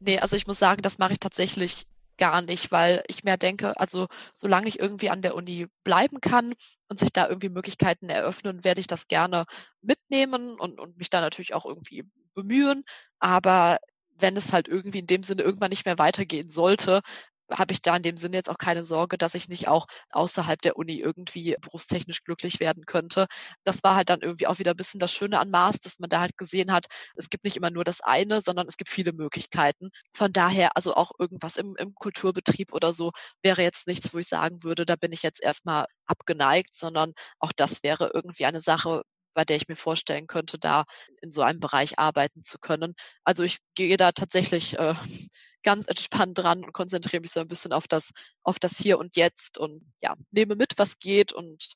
nee, 0.00 0.18
also 0.18 0.36
ich 0.36 0.46
muss 0.46 0.58
sagen, 0.58 0.82
das 0.82 0.98
mache 0.98 1.12
ich 1.12 1.20
tatsächlich 1.20 1.86
gar 2.18 2.42
nicht, 2.42 2.70
weil 2.70 3.02
ich 3.08 3.24
mehr 3.24 3.36
denke, 3.36 3.78
also 3.80 4.06
solange 4.34 4.68
ich 4.68 4.78
irgendwie 4.78 5.10
an 5.10 5.22
der 5.22 5.34
Uni 5.34 5.66
bleiben 5.82 6.20
kann 6.20 6.52
und 6.88 7.00
sich 7.00 7.12
da 7.12 7.28
irgendwie 7.28 7.48
Möglichkeiten 7.48 8.08
eröffnen, 8.08 8.64
werde 8.64 8.80
ich 8.80 8.86
das 8.86 9.08
gerne 9.08 9.44
mitnehmen 9.80 10.60
und, 10.60 10.78
und 10.78 10.96
mich 10.98 11.10
da 11.10 11.20
natürlich 11.20 11.54
auch 11.54 11.64
irgendwie 11.64 12.04
bemühen. 12.34 12.84
Aber 13.18 13.78
wenn 14.22 14.36
es 14.36 14.52
halt 14.52 14.68
irgendwie 14.68 15.00
in 15.00 15.06
dem 15.06 15.22
Sinne 15.22 15.42
irgendwann 15.42 15.70
nicht 15.70 15.86
mehr 15.86 15.98
weitergehen 15.98 16.50
sollte, 16.50 17.02
habe 17.50 17.72
ich 17.72 17.82
da 17.82 17.96
in 17.96 18.02
dem 18.02 18.16
Sinne 18.16 18.36
jetzt 18.36 18.50
auch 18.50 18.58
keine 18.58 18.84
Sorge, 18.84 19.18
dass 19.18 19.34
ich 19.34 19.48
nicht 19.48 19.68
auch 19.68 19.86
außerhalb 20.10 20.60
der 20.62 20.76
Uni 20.76 20.98
irgendwie 20.98 21.56
berufstechnisch 21.60 22.24
glücklich 22.24 22.60
werden 22.60 22.86
könnte. 22.86 23.26
Das 23.64 23.82
war 23.82 23.94
halt 23.96 24.10
dann 24.10 24.20
irgendwie 24.22 24.46
auch 24.46 24.58
wieder 24.58 24.72
ein 24.72 24.76
bisschen 24.76 25.00
das 25.00 25.12
Schöne 25.12 25.38
an 25.40 25.50
Mars, 25.50 25.80
dass 25.80 25.98
man 25.98 26.10
da 26.10 26.20
halt 26.20 26.38
gesehen 26.38 26.72
hat, 26.72 26.86
es 27.16 27.30
gibt 27.30 27.44
nicht 27.44 27.56
immer 27.56 27.70
nur 27.70 27.84
das 27.84 28.00
eine, 28.00 28.40
sondern 28.40 28.66
es 28.68 28.76
gibt 28.76 28.90
viele 28.90 29.12
Möglichkeiten. 29.12 29.90
Von 30.14 30.32
daher, 30.32 30.76
also 30.76 30.94
auch 30.94 31.12
irgendwas 31.18 31.56
im, 31.56 31.74
im 31.78 31.94
Kulturbetrieb 31.94 32.72
oder 32.72 32.92
so 32.92 33.10
wäre 33.42 33.62
jetzt 33.62 33.86
nichts, 33.86 34.14
wo 34.14 34.18
ich 34.18 34.28
sagen 34.28 34.62
würde, 34.62 34.86
da 34.86 34.96
bin 34.96 35.12
ich 35.12 35.22
jetzt 35.22 35.42
erstmal 35.42 35.86
abgeneigt, 36.06 36.74
sondern 36.74 37.12
auch 37.38 37.52
das 37.52 37.82
wäre 37.82 38.10
irgendwie 38.14 38.46
eine 38.46 38.60
Sache, 38.60 39.02
bei 39.34 39.44
der 39.44 39.56
ich 39.56 39.68
mir 39.68 39.76
vorstellen 39.76 40.26
könnte, 40.26 40.58
da 40.58 40.84
in 41.20 41.32
so 41.32 41.42
einem 41.42 41.60
Bereich 41.60 41.98
arbeiten 41.98 42.44
zu 42.44 42.58
können. 42.58 42.94
Also 43.24 43.42
ich 43.42 43.58
gehe 43.74 43.96
da 43.96 44.12
tatsächlich 44.12 44.78
äh, 44.78 44.94
ganz 45.62 45.86
entspannt 45.86 46.38
dran 46.38 46.64
und 46.64 46.72
konzentriere 46.72 47.20
mich 47.20 47.32
so 47.32 47.40
ein 47.40 47.48
bisschen 47.48 47.72
auf 47.72 47.86
das, 47.88 48.10
auf 48.42 48.58
das 48.58 48.76
Hier 48.76 48.98
und 48.98 49.16
Jetzt 49.16 49.58
und 49.58 49.82
ja, 50.00 50.14
nehme 50.30 50.56
mit, 50.56 50.78
was 50.78 50.98
geht 50.98 51.32
und 51.32 51.74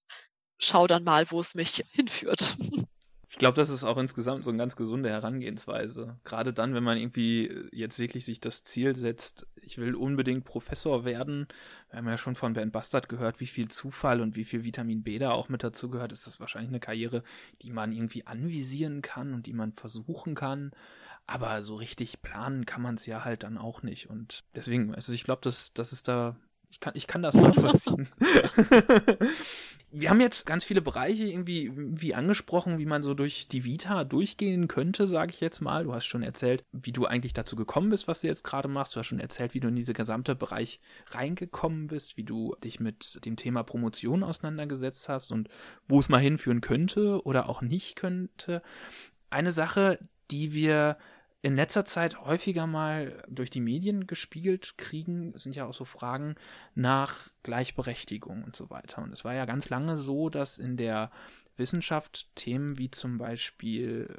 schau 0.59 0.87
dann 0.87 1.05
mal, 1.05 1.31
wo 1.31 1.41
es 1.41 1.55
mich 1.55 1.85
hinführt. 1.93 2.57
Ich 3.29 3.39
glaube, 3.39 3.57
das 3.57 3.71
ist 3.71 3.83
auch 3.83 3.99
insgesamt 3.99 4.45
so 4.45 4.51
eine 4.51 4.59
ganz 4.59 4.77
gesunde 4.77 5.11
Herangehensweise. 5.11 6.17
Gerade 6.25 6.53
dann, 6.53 6.75
wenn 6.75 6.85
man 6.85 6.97
irgendwie 6.97 7.69
jetzt 7.73 7.99
wirklich 7.99 8.25
sich 8.25 8.41
das 8.41 8.63
Ziel 8.63 8.95
setzt, 8.95 9.47
ich 9.61 9.79
will 9.79 9.97
unbedingt 9.97 10.45
Professor 10.45 11.05
werden. 11.05 11.49
Wir 11.91 11.99
haben 11.99 12.09
ja 12.09 12.19
schon 12.19 12.37
von 12.37 12.53
Bernd 12.53 12.73
Bastard 12.73 13.09
gehört, 13.09 13.41
wie 13.41 13.47
viel 13.47 13.69
Zufall 13.69 14.21
und 14.21 14.37
wie 14.37 14.45
viel 14.45 14.63
Vitamin 14.63 15.03
B 15.03 15.19
da 15.19 15.33
auch 15.33 15.49
mit 15.49 15.65
dazu 15.65 15.91
gehört. 15.91 16.13
Ist 16.13 16.29
das 16.29 16.39
wahrscheinlich 16.39 16.71
eine 16.71 16.81
Karriere, 16.81 17.25
die 17.63 17.71
man 17.71 17.91
irgendwie 17.91 18.27
anvisieren 18.27 19.03
kann 19.03 19.35
und 19.35 19.47
die 19.47 19.55
man 19.55 19.73
versuchen 19.73 20.37
kann. 20.37 20.71
Aber 21.27 21.65
so 21.65 21.75
richtig 21.75 22.23
planen 22.23 22.65
kann 22.65 22.83
man 22.83 22.95
es 22.95 23.07
ja 23.07 23.25
halt 23.25 23.43
dann 23.43 23.59
auch 23.59 23.83
nicht. 23.83 24.09
Und 24.09 24.45
deswegen, 24.55 24.95
also 24.95 25.13
ich 25.13 25.25
glaube, 25.25 25.41
dass, 25.43 25.73
dass 25.73 25.91
es 25.91 26.05
da 26.05 26.37
Ich 26.71 26.81
kann, 26.81 26.93
ich 26.97 27.07
kann 27.07 27.23
das 27.23 27.35
nachvollziehen. 27.35 28.09
Wir 29.93 30.11
haben 30.11 30.21
jetzt 30.21 30.45
ganz 30.47 30.65
viele 30.65 30.83
Bereiche 30.83 31.25
irgendwie 31.25 31.71
wie 31.75 32.15
angesprochen, 32.15 32.79
wie 32.79 32.87
man 32.87 33.03
so 33.03 33.15
durch 33.15 33.49
die 33.49 33.65
Vita 33.65 34.05
durchgehen 34.05 34.69
könnte, 34.69 35.07
sage 35.07 35.31
ich 35.31 35.41
jetzt 35.41 35.61
mal. 35.61 35.85
Du 35.85 35.95
hast 35.95 36.05
schon 36.05 36.23
erzählt, 36.23 36.65
wie 36.73 36.93
du 36.93 37.07
eigentlich 37.07 37.33
dazu 37.33 37.57
gekommen 37.57 37.91
bist, 37.91 38.09
was 38.09 38.21
du 38.21 38.27
jetzt 38.27 38.43
gerade 38.43 38.69
machst. 38.69 38.95
Du 38.95 39.01
hast 39.01 39.07
schon 39.07 39.21
erzählt, 39.21 39.55
wie 39.55 39.61
du 39.61 39.69
in 39.69 39.77
diese 39.77 39.95
gesamte 39.95 40.35
Bereich 40.35 40.81
reingekommen 41.13 41.87
bist, 41.87 42.17
wie 42.17 42.25
du 42.25 42.57
dich 42.63 42.81
mit 42.81 43.25
dem 43.25 43.37
Thema 43.37 43.63
Promotion 43.63 44.23
auseinandergesetzt 44.23 45.09
hast 45.09 45.31
und 45.31 45.49
wo 45.89 46.01
es 46.01 46.09
mal 46.09 46.21
hinführen 46.21 46.61
könnte 46.61 47.25
oder 47.25 47.49
auch 47.49 47.63
nicht 47.63 47.97
könnte. 47.97 48.63
Eine 49.31 49.53
Sache, 49.53 49.99
die 50.31 50.53
wir 50.53 50.99
in 51.43 51.55
letzter 51.55 51.85
Zeit 51.85 52.21
häufiger 52.23 52.67
mal 52.67 53.23
durch 53.29 53.51
die 53.51 53.61
Medien 53.61 54.07
gespiegelt 54.07 54.77
kriegen, 54.79 55.33
sind 55.39 55.55
ja 55.55 55.67
auch 55.67 55.75
so 55.75 55.85
Fragen 55.85 56.35
nach 56.75 57.31
Gleichberechtigung 57.43 58.43
und 58.43 58.57
so 58.57 58.71
weiter. 58.71 59.03
Und 59.03 59.13
es 59.13 59.25
war 59.25 59.35
ja 59.35 59.45
ganz 59.45 59.69
lange 59.69 59.97
so, 59.97 60.29
dass 60.29 60.59
in 60.59 60.77
der 60.77 61.11
Wissenschaft 61.57 62.29
Themen 62.35 62.79
wie 62.79 62.91
zum 62.91 63.19
Beispiel 63.19 64.15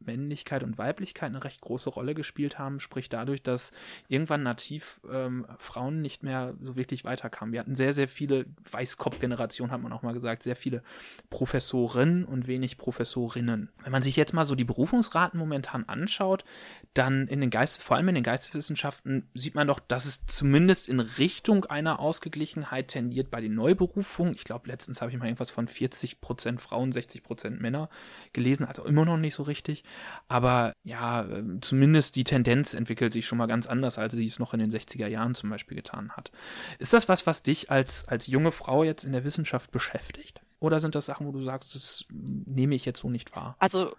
Männlichkeit 0.00 0.62
und 0.62 0.78
Weiblichkeit 0.78 1.30
eine 1.30 1.44
recht 1.44 1.60
große 1.60 1.90
Rolle 1.90 2.14
gespielt 2.14 2.58
haben, 2.58 2.80
sprich 2.80 3.08
dadurch, 3.08 3.42
dass 3.42 3.72
irgendwann 4.08 4.42
nativ 4.42 5.00
ähm, 5.10 5.46
Frauen 5.58 6.00
nicht 6.00 6.22
mehr 6.22 6.54
so 6.62 6.76
wirklich 6.76 7.04
weiterkamen. 7.04 7.52
Wir 7.52 7.60
hatten 7.60 7.74
sehr, 7.74 7.92
sehr 7.92 8.08
viele, 8.08 8.46
Weißkopfgeneration 8.70 9.70
hat 9.70 9.82
man 9.82 9.92
auch 9.92 10.02
mal 10.02 10.14
gesagt, 10.14 10.42
sehr 10.42 10.56
viele 10.56 10.82
Professorinnen 11.30 12.24
und 12.24 12.46
wenig 12.46 12.78
Professorinnen. 12.78 13.70
Wenn 13.82 13.92
man 13.92 14.02
sich 14.02 14.16
jetzt 14.16 14.34
mal 14.34 14.46
so 14.46 14.54
die 14.54 14.64
Berufungsraten 14.64 15.38
momentan 15.38 15.88
anschaut, 15.88 16.44
dann 16.94 17.26
in 17.28 17.40
den 17.40 17.50
Geist, 17.50 17.82
vor 17.82 17.96
allem 17.96 18.08
in 18.08 18.16
den 18.16 18.24
Geisteswissenschaften 18.24 19.28
sieht 19.34 19.54
man 19.54 19.66
doch, 19.66 19.80
dass 19.80 20.04
es 20.04 20.26
zumindest 20.26 20.88
in 20.88 21.00
Richtung 21.00 21.64
einer 21.64 22.00
Ausgeglichenheit 22.00 22.88
tendiert 22.88 23.30
bei 23.30 23.40
den 23.40 23.54
Neuberufungen. 23.54 24.34
Ich 24.34 24.44
glaube, 24.44 24.68
letztens 24.68 25.00
habe 25.00 25.10
ich 25.10 25.16
mal 25.16 25.26
irgendwas 25.26 25.50
von 25.50 25.68
40 25.68 26.20
Prozent 26.20 26.60
Frauen 26.60 26.82
Frauen, 26.82 26.92
60 26.92 27.22
Prozent 27.22 27.60
Männer 27.60 27.88
gelesen, 28.32 28.64
also 28.64 28.84
immer 28.84 29.04
noch 29.04 29.16
nicht 29.16 29.34
so 29.34 29.42
richtig. 29.42 29.84
Aber 30.28 30.72
ja, 30.84 31.24
ähm, 31.24 31.60
zumindest 31.62 32.16
die 32.16 32.24
Tendenz 32.24 32.74
entwickelt 32.74 33.12
sich 33.12 33.26
schon 33.26 33.38
mal 33.38 33.46
ganz 33.46 33.66
anders, 33.66 33.98
als 33.98 34.14
sie 34.14 34.24
es 34.24 34.38
noch 34.38 34.54
in 34.54 34.60
den 34.60 34.70
60er 34.70 35.06
Jahren 35.06 35.34
zum 35.34 35.50
Beispiel 35.50 35.76
getan 35.76 36.12
hat. 36.12 36.32
Ist 36.78 36.92
das 36.92 37.08
was, 37.08 37.26
was 37.26 37.42
dich 37.42 37.70
als, 37.70 38.08
als 38.08 38.26
junge 38.26 38.52
Frau 38.52 38.84
jetzt 38.84 39.04
in 39.04 39.12
der 39.12 39.24
Wissenschaft 39.24 39.70
beschäftigt? 39.70 40.40
Oder 40.60 40.80
sind 40.80 40.94
das 40.94 41.06
Sachen, 41.06 41.26
wo 41.26 41.32
du 41.32 41.42
sagst, 41.42 41.74
das 41.74 42.06
nehme 42.10 42.74
ich 42.74 42.84
jetzt 42.84 43.00
so 43.00 43.10
nicht 43.10 43.34
wahr? 43.36 43.56
Also 43.58 43.94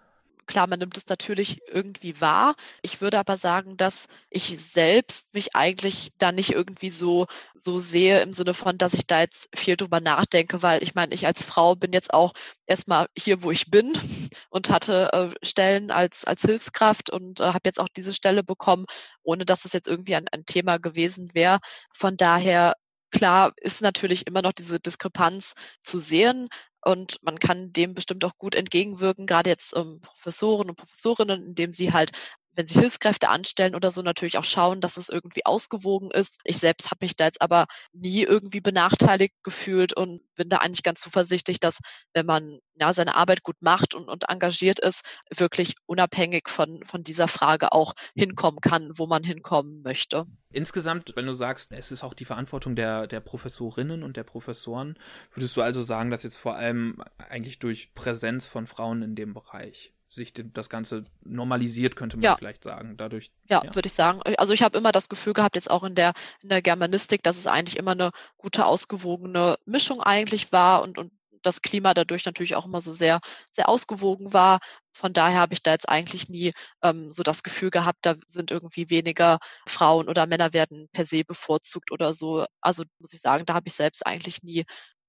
Klar, 0.46 0.66
man 0.68 0.78
nimmt 0.78 0.96
es 0.96 1.06
natürlich 1.08 1.60
irgendwie 1.68 2.20
wahr. 2.20 2.54
Ich 2.82 3.00
würde 3.00 3.18
aber 3.18 3.36
sagen, 3.36 3.76
dass 3.76 4.06
ich 4.30 4.58
selbst 4.58 5.32
mich 5.34 5.54
eigentlich 5.56 6.12
da 6.18 6.32
nicht 6.32 6.50
irgendwie 6.52 6.90
so, 6.90 7.26
so 7.54 7.78
sehe 7.78 8.20
im 8.22 8.32
Sinne 8.32 8.54
von, 8.54 8.78
dass 8.78 8.94
ich 8.94 9.06
da 9.06 9.20
jetzt 9.20 9.48
viel 9.54 9.76
drüber 9.76 10.00
nachdenke, 10.00 10.62
weil 10.62 10.82
ich 10.82 10.94
meine, 10.94 11.14
ich 11.14 11.26
als 11.26 11.42
Frau 11.44 11.74
bin 11.74 11.92
jetzt 11.92 12.12
auch 12.12 12.32
erstmal 12.66 13.06
hier, 13.16 13.42
wo 13.42 13.50
ich 13.50 13.70
bin 13.70 13.92
und 14.50 14.70
hatte 14.70 15.12
äh, 15.12 15.46
Stellen 15.46 15.90
als, 15.90 16.24
als 16.24 16.42
Hilfskraft 16.42 17.10
und 17.10 17.40
äh, 17.40 17.44
habe 17.44 17.60
jetzt 17.64 17.80
auch 17.80 17.88
diese 17.88 18.14
Stelle 18.14 18.42
bekommen, 18.42 18.84
ohne 19.22 19.44
dass 19.44 19.64
es 19.64 19.72
jetzt 19.72 19.88
irgendwie 19.88 20.14
ein, 20.14 20.28
ein 20.32 20.46
Thema 20.46 20.78
gewesen 20.78 21.34
wäre. 21.34 21.58
Von 21.92 22.16
daher 22.16 22.74
Klar 23.14 23.52
ist 23.60 23.80
natürlich 23.80 24.26
immer 24.26 24.42
noch 24.42 24.52
diese 24.52 24.80
Diskrepanz 24.80 25.54
zu 25.84 26.00
sehen, 26.00 26.48
und 26.84 27.18
man 27.22 27.38
kann 27.38 27.72
dem 27.72 27.94
bestimmt 27.94 28.24
auch 28.24 28.36
gut 28.38 28.54
entgegenwirken, 28.54 29.26
gerade 29.26 29.50
jetzt 29.50 29.76
ähm, 29.76 30.00
Professoren 30.02 30.68
und 30.70 30.76
Professorinnen, 30.76 31.42
indem 31.44 31.72
sie 31.72 31.92
halt 31.92 32.12
wenn 32.54 32.66
sie 32.66 32.78
Hilfskräfte 32.80 33.28
anstellen 33.28 33.74
oder 33.74 33.90
so, 33.90 34.02
natürlich 34.02 34.38
auch 34.38 34.44
schauen, 34.44 34.80
dass 34.80 34.96
es 34.96 35.08
irgendwie 35.08 35.44
ausgewogen 35.44 36.10
ist. 36.10 36.38
Ich 36.44 36.58
selbst 36.58 36.90
habe 36.90 37.04
mich 37.04 37.16
da 37.16 37.26
jetzt 37.26 37.42
aber 37.42 37.66
nie 37.92 38.22
irgendwie 38.22 38.60
benachteiligt 38.60 39.34
gefühlt 39.42 39.94
und 39.94 40.20
bin 40.34 40.48
da 40.48 40.58
eigentlich 40.58 40.82
ganz 40.82 41.00
zuversichtlich, 41.00 41.60
dass 41.60 41.78
wenn 42.12 42.26
man 42.26 42.58
ja, 42.76 42.92
seine 42.92 43.14
Arbeit 43.14 43.42
gut 43.42 43.56
macht 43.60 43.94
und, 43.94 44.08
und 44.08 44.28
engagiert 44.28 44.80
ist, 44.80 45.02
wirklich 45.34 45.76
unabhängig 45.86 46.48
von, 46.48 46.82
von 46.84 47.02
dieser 47.04 47.28
Frage 47.28 47.72
auch 47.72 47.94
hinkommen 48.14 48.60
kann, 48.60 48.90
wo 48.96 49.06
man 49.06 49.22
hinkommen 49.22 49.82
möchte. 49.82 50.26
Insgesamt, 50.50 51.14
wenn 51.16 51.26
du 51.26 51.34
sagst, 51.34 51.72
es 51.72 51.92
ist 51.92 52.02
auch 52.02 52.14
die 52.14 52.24
Verantwortung 52.24 52.76
der, 52.76 53.06
der 53.06 53.20
Professorinnen 53.20 54.02
und 54.02 54.16
der 54.16 54.24
Professoren, 54.24 54.98
würdest 55.34 55.56
du 55.56 55.62
also 55.62 55.82
sagen, 55.82 56.10
dass 56.10 56.22
jetzt 56.22 56.36
vor 56.36 56.56
allem 56.56 57.02
eigentlich 57.18 57.58
durch 57.58 57.94
Präsenz 57.94 58.46
von 58.46 58.66
Frauen 58.66 59.02
in 59.02 59.14
dem 59.14 59.34
Bereich 59.34 59.92
sich 60.14 60.32
das 60.34 60.68
Ganze 60.68 61.04
normalisiert, 61.24 61.96
könnte 61.96 62.16
man 62.16 62.24
ja. 62.24 62.36
vielleicht 62.36 62.64
sagen. 62.64 62.96
Dadurch. 62.96 63.30
Ja, 63.48 63.62
ja. 63.64 63.74
würde 63.74 63.86
ich 63.86 63.92
sagen. 63.92 64.20
Also 64.38 64.52
ich 64.52 64.62
habe 64.62 64.78
immer 64.78 64.92
das 64.92 65.08
Gefühl 65.08 65.32
gehabt, 65.32 65.56
jetzt 65.56 65.70
auch 65.70 65.84
in 65.84 65.94
der, 65.94 66.12
in 66.42 66.48
der 66.48 66.62
Germanistik, 66.62 67.22
dass 67.22 67.36
es 67.36 67.46
eigentlich 67.46 67.76
immer 67.76 67.92
eine 67.92 68.10
gute, 68.36 68.66
ausgewogene 68.66 69.56
Mischung 69.66 70.00
eigentlich 70.00 70.52
war 70.52 70.82
und, 70.82 70.98
und 70.98 71.12
das 71.44 71.62
Klima 71.62 71.94
dadurch 71.94 72.24
natürlich 72.24 72.56
auch 72.56 72.66
immer 72.66 72.80
so 72.80 72.94
sehr, 72.94 73.20
sehr 73.52 73.68
ausgewogen 73.68 74.32
war. 74.32 74.60
Von 74.92 75.12
daher 75.12 75.40
habe 75.40 75.54
ich 75.54 75.62
da 75.62 75.72
jetzt 75.72 75.88
eigentlich 75.88 76.28
nie 76.28 76.52
ähm, 76.82 77.12
so 77.12 77.22
das 77.22 77.42
Gefühl 77.42 77.70
gehabt, 77.70 77.98
da 78.02 78.14
sind 78.26 78.50
irgendwie 78.50 78.90
weniger 78.90 79.38
Frauen 79.66 80.08
oder 80.08 80.26
Männer 80.26 80.52
werden 80.52 80.88
per 80.92 81.06
se 81.06 81.24
bevorzugt 81.24 81.92
oder 81.92 82.14
so. 82.14 82.46
Also 82.60 82.84
muss 82.98 83.12
ich 83.12 83.20
sagen, 83.20 83.44
da 83.46 83.54
habe 83.54 83.68
ich 83.68 83.74
selbst 83.74 84.06
eigentlich 84.06 84.42
nie 84.42 84.64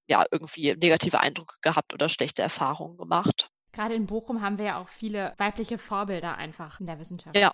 ja 0.08 0.24
irgendwie 0.30 0.74
negative 0.74 1.20
Eindrücke 1.20 1.56
gehabt 1.62 1.94
oder 1.94 2.08
schlechte 2.08 2.42
Erfahrungen 2.42 2.96
gemacht. 2.96 3.50
Gerade 3.76 3.94
in 3.94 4.06
Bochum 4.06 4.40
haben 4.40 4.56
wir 4.56 4.64
ja 4.64 4.80
auch 4.80 4.88
viele 4.88 5.34
weibliche 5.36 5.76
Vorbilder 5.76 6.38
einfach 6.38 6.80
in 6.80 6.86
der 6.86 6.98
Wissenschaft. 6.98 7.36
Ja, 7.36 7.52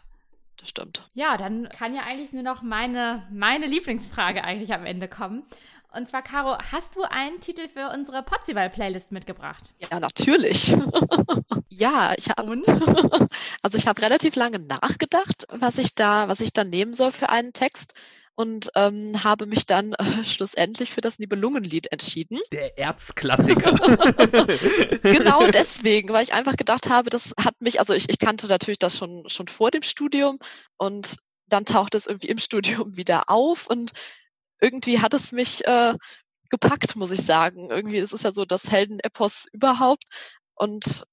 das 0.57 0.69
stimmt. 0.69 1.11
Ja, 1.15 1.37
dann 1.37 1.69
kann 1.69 1.97
ja 1.97 2.03
eigentlich 2.03 2.33
nur 2.33 2.45
noch 2.45 2.63
meine, 2.63 3.27
meine 3.33 3.67
Lieblingsfrage 3.67 4.45
eigentlich 4.45 4.73
am 4.73 4.87
Ende 4.87 5.09
kommen. 5.09 5.43
Und 5.93 6.09
zwar, 6.09 6.23
Caro, 6.23 6.57
hast 6.71 6.95
du 6.95 7.03
einen 7.03 7.41
Titel 7.41 7.69
für 7.69 7.91
unsere 7.91 8.23
Potzival-Playlist 8.23 9.11
mitgebracht? 9.11 9.73
Ja, 9.79 9.99
natürlich. 9.99 10.69
ja, 11.69 12.15
ich 12.17 12.31
habe. 12.31 12.63
Also 13.65 13.79
ich 13.79 13.87
habe 13.87 14.03
relativ 14.03 14.35
lange 14.35 14.59
nachgedacht, 14.59 15.47
was 15.49 15.79
ich 15.79 15.95
da, 15.95 16.29
was 16.29 16.41
ich 16.41 16.53
da 16.53 16.65
nehmen 16.65 16.95
soll 16.95 17.13
für 17.13 17.31
einen 17.31 17.53
Text 17.53 17.95
und 18.35 18.71
ähm, 18.75 19.23
habe 19.25 19.47
mich 19.47 19.67
dann 19.67 19.93
äh, 19.95 20.25
schlussendlich 20.25 20.91
für 20.93 21.01
das 21.01 21.19
Nibelungenlied 21.19 21.93
entschieden. 21.93 22.39
Der 22.53 22.79
Erzklassiker. 22.79 23.73
genau 25.03 25.47
deswegen, 25.53 26.11
weil 26.11 26.25
ich 26.25 26.33
einfach 26.33 26.57
gedacht 26.57 26.89
habe, 26.89 27.11
das 27.11 27.35
hat 27.39 27.61
mich, 27.61 27.81
also 27.81 27.93
ich, 27.93 28.09
ich 28.09 28.19
kannte 28.19 28.47
natürlich 28.47 28.79
das 28.79 28.97
schon, 28.97 29.25
schon 29.29 29.49
vor 29.49 29.71
dem 29.71 29.83
Studium 29.83 30.39
und 30.79 31.17
dann 31.47 31.65
taucht 31.65 31.95
es 31.95 32.07
irgendwie 32.07 32.29
im 32.29 32.39
Studium 32.39 32.97
wieder 32.97 33.25
auf 33.29 33.67
und 33.67 33.93
irgendwie 34.61 35.01
hat 35.01 35.13
es 35.13 35.33
mich 35.33 35.67
äh, 35.67 35.95
gepackt, 36.49 36.97
muss 36.97 37.11
ich 37.11 37.23
sagen. 37.23 37.71
Irgendwie 37.71 37.99
ist 37.99 38.13
es 38.13 38.23
ja 38.23 38.33
so 38.33 38.45
das 38.45 38.71
Heldenepos 38.71 39.47
überhaupt. 39.53 40.05
Und 40.55 41.05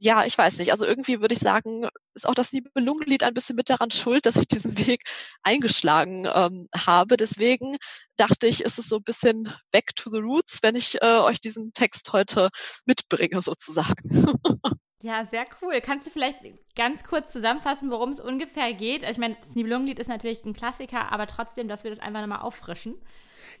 ja, 0.00 0.24
ich 0.24 0.38
weiß 0.38 0.58
nicht. 0.58 0.70
Also 0.72 0.86
irgendwie 0.86 1.20
würde 1.20 1.34
ich 1.34 1.40
sagen, 1.40 1.88
ist 2.14 2.26
auch 2.26 2.34
das 2.34 2.52
Nibelungenlied 2.52 3.24
ein 3.24 3.34
bisschen 3.34 3.56
mit 3.56 3.68
daran 3.68 3.90
schuld, 3.90 4.26
dass 4.26 4.36
ich 4.36 4.46
diesen 4.46 4.78
Weg 4.86 5.02
eingeschlagen 5.42 6.26
ähm, 6.32 6.68
habe. 6.74 7.16
Deswegen 7.16 7.76
dachte 8.16 8.46
ich, 8.46 8.62
ist 8.62 8.78
es 8.78 8.86
so 8.86 8.96
ein 8.96 9.04
bisschen 9.04 9.52
back 9.72 9.94
to 9.96 10.10
the 10.10 10.20
roots, 10.20 10.58
wenn 10.62 10.76
ich 10.76 11.02
äh, 11.02 11.18
euch 11.18 11.40
diesen 11.40 11.72
Text 11.72 12.12
heute 12.12 12.50
mitbringe, 12.86 13.42
sozusagen. 13.42 14.32
Ja, 15.02 15.24
sehr 15.24 15.44
cool. 15.62 15.80
Kannst 15.80 16.06
du 16.06 16.10
vielleicht 16.10 16.40
ganz 16.74 17.04
kurz 17.04 17.32
zusammenfassen, 17.32 17.90
worum 17.90 18.10
es 18.10 18.18
ungefähr 18.18 18.74
geht? 18.74 19.04
Also 19.04 19.12
ich 19.12 19.18
meine, 19.18 19.36
das 19.40 19.54
Nibelungenlied 19.54 19.98
ist 19.98 20.08
natürlich 20.08 20.44
ein 20.44 20.54
Klassiker, 20.54 21.12
aber 21.12 21.26
trotzdem, 21.26 21.68
dass 21.68 21.84
wir 21.84 21.90
das 21.90 22.00
einfach 22.00 22.20
nochmal 22.20 22.40
auffrischen. 22.40 22.96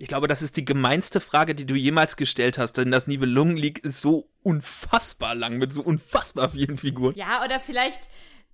Ich 0.00 0.08
glaube, 0.08 0.28
das 0.28 0.42
ist 0.42 0.56
die 0.56 0.64
gemeinste 0.64 1.20
Frage, 1.20 1.54
die 1.54 1.66
du 1.66 1.74
jemals 1.74 2.16
gestellt 2.16 2.58
hast, 2.58 2.74
denn 2.74 2.90
das 2.90 3.06
Nibelungenlied 3.06 3.80
ist 3.80 4.00
so 4.00 4.28
unfassbar 4.42 5.34
lang 5.34 5.58
mit 5.58 5.72
so 5.72 5.82
unfassbar 5.82 6.50
vielen 6.50 6.76
Figuren. 6.76 7.14
Ja, 7.16 7.44
oder 7.44 7.60
vielleicht 7.60 8.00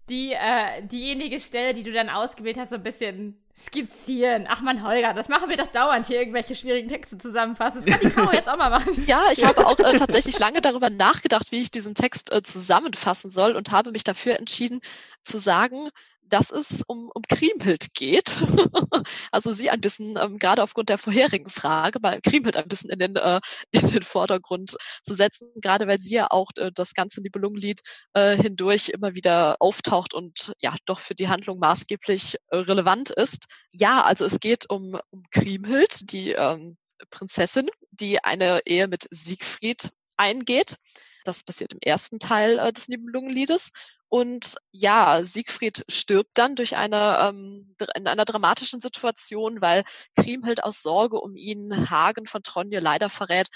die, 0.08 0.32
äh, 0.32 0.86
diejenige 0.86 1.40
Stelle, 1.40 1.74
die 1.74 1.82
du 1.82 1.92
dann 1.92 2.10
ausgewählt 2.10 2.58
hast, 2.58 2.70
so 2.70 2.76
ein 2.76 2.82
bisschen 2.82 3.43
skizzieren. 3.56 4.46
Ach 4.48 4.60
man, 4.60 4.82
Holger, 4.82 5.14
das 5.14 5.28
machen 5.28 5.48
wir 5.48 5.56
doch 5.56 5.68
dauernd 5.68 6.06
hier 6.06 6.18
irgendwelche 6.18 6.54
schwierigen 6.54 6.88
Texte 6.88 7.18
zusammenfassen. 7.18 7.82
Das 7.84 7.98
kann 7.98 8.08
die 8.08 8.14
Caro 8.14 8.32
jetzt 8.32 8.48
auch 8.48 8.56
mal 8.56 8.70
machen. 8.70 9.04
Ja, 9.06 9.26
ich 9.32 9.44
habe 9.44 9.64
auch 9.66 9.78
äh, 9.78 9.96
tatsächlich 9.96 10.38
lange 10.38 10.60
darüber 10.60 10.90
nachgedacht, 10.90 11.52
wie 11.52 11.62
ich 11.62 11.70
diesen 11.70 11.94
Text 11.94 12.32
äh, 12.32 12.42
zusammenfassen 12.42 13.30
soll 13.30 13.54
und 13.54 13.70
habe 13.70 13.92
mich 13.92 14.02
dafür 14.02 14.38
entschieden 14.38 14.80
zu 15.24 15.38
sagen, 15.38 15.88
dass 16.34 16.50
es 16.50 16.82
um, 16.88 17.12
um 17.14 17.22
Kriemhild 17.22 17.94
geht. 17.94 18.42
also 19.30 19.52
sie 19.52 19.70
ein 19.70 19.80
bisschen, 19.80 20.18
ähm, 20.20 20.40
gerade 20.40 20.64
aufgrund 20.64 20.88
der 20.88 20.98
vorherigen 20.98 21.48
Frage, 21.48 22.00
mal 22.00 22.20
Kriemhild 22.20 22.56
ein 22.56 22.66
bisschen 22.66 22.90
in 22.90 22.98
den, 22.98 23.14
äh, 23.14 23.38
in 23.70 23.86
den 23.86 24.02
Vordergrund 24.02 24.76
zu 25.04 25.14
setzen, 25.14 25.52
gerade 25.62 25.86
weil 25.86 26.00
sie 26.00 26.16
ja 26.16 26.26
auch 26.30 26.50
äh, 26.56 26.72
das 26.74 26.94
ganze 26.94 27.22
Nibelungenlied 27.22 27.82
äh, 28.14 28.36
hindurch 28.36 28.88
immer 28.88 29.14
wieder 29.14 29.54
auftaucht 29.60 30.12
und 30.12 30.52
ja 30.60 30.74
doch 30.86 30.98
für 30.98 31.14
die 31.14 31.28
Handlung 31.28 31.60
maßgeblich 31.60 32.34
äh, 32.48 32.56
relevant 32.56 33.10
ist. 33.10 33.44
Ja, 33.70 34.02
also 34.02 34.24
es 34.24 34.40
geht 34.40 34.68
um, 34.68 34.98
um 35.10 35.22
Kriemhild, 35.30 36.10
die 36.10 36.32
ähm, 36.32 36.76
Prinzessin, 37.10 37.70
die 37.92 38.24
eine 38.24 38.60
Ehe 38.66 38.88
mit 38.88 39.06
Siegfried 39.08 39.90
eingeht. 40.16 40.78
Das 41.24 41.44
passiert 41.44 41.74
im 41.74 41.78
ersten 41.80 42.18
Teil 42.18 42.58
äh, 42.58 42.72
des 42.72 42.88
Nibelungenliedes. 42.88 43.70
Und 44.14 44.54
ja, 44.70 45.24
Siegfried 45.24 45.84
stirbt 45.88 46.38
dann 46.38 46.54
durch 46.54 46.76
eine 46.76 47.18
ähm, 47.20 47.74
in 47.96 48.06
einer 48.06 48.24
dramatischen 48.24 48.80
Situation, 48.80 49.60
weil 49.60 49.82
Kriemhild 50.14 50.62
aus 50.62 50.82
Sorge 50.82 51.18
um 51.20 51.34
ihn 51.34 51.90
Hagen 51.90 52.24
von 52.24 52.44
Tronje 52.44 52.78
leider 52.78 53.10
verrät, 53.10 53.48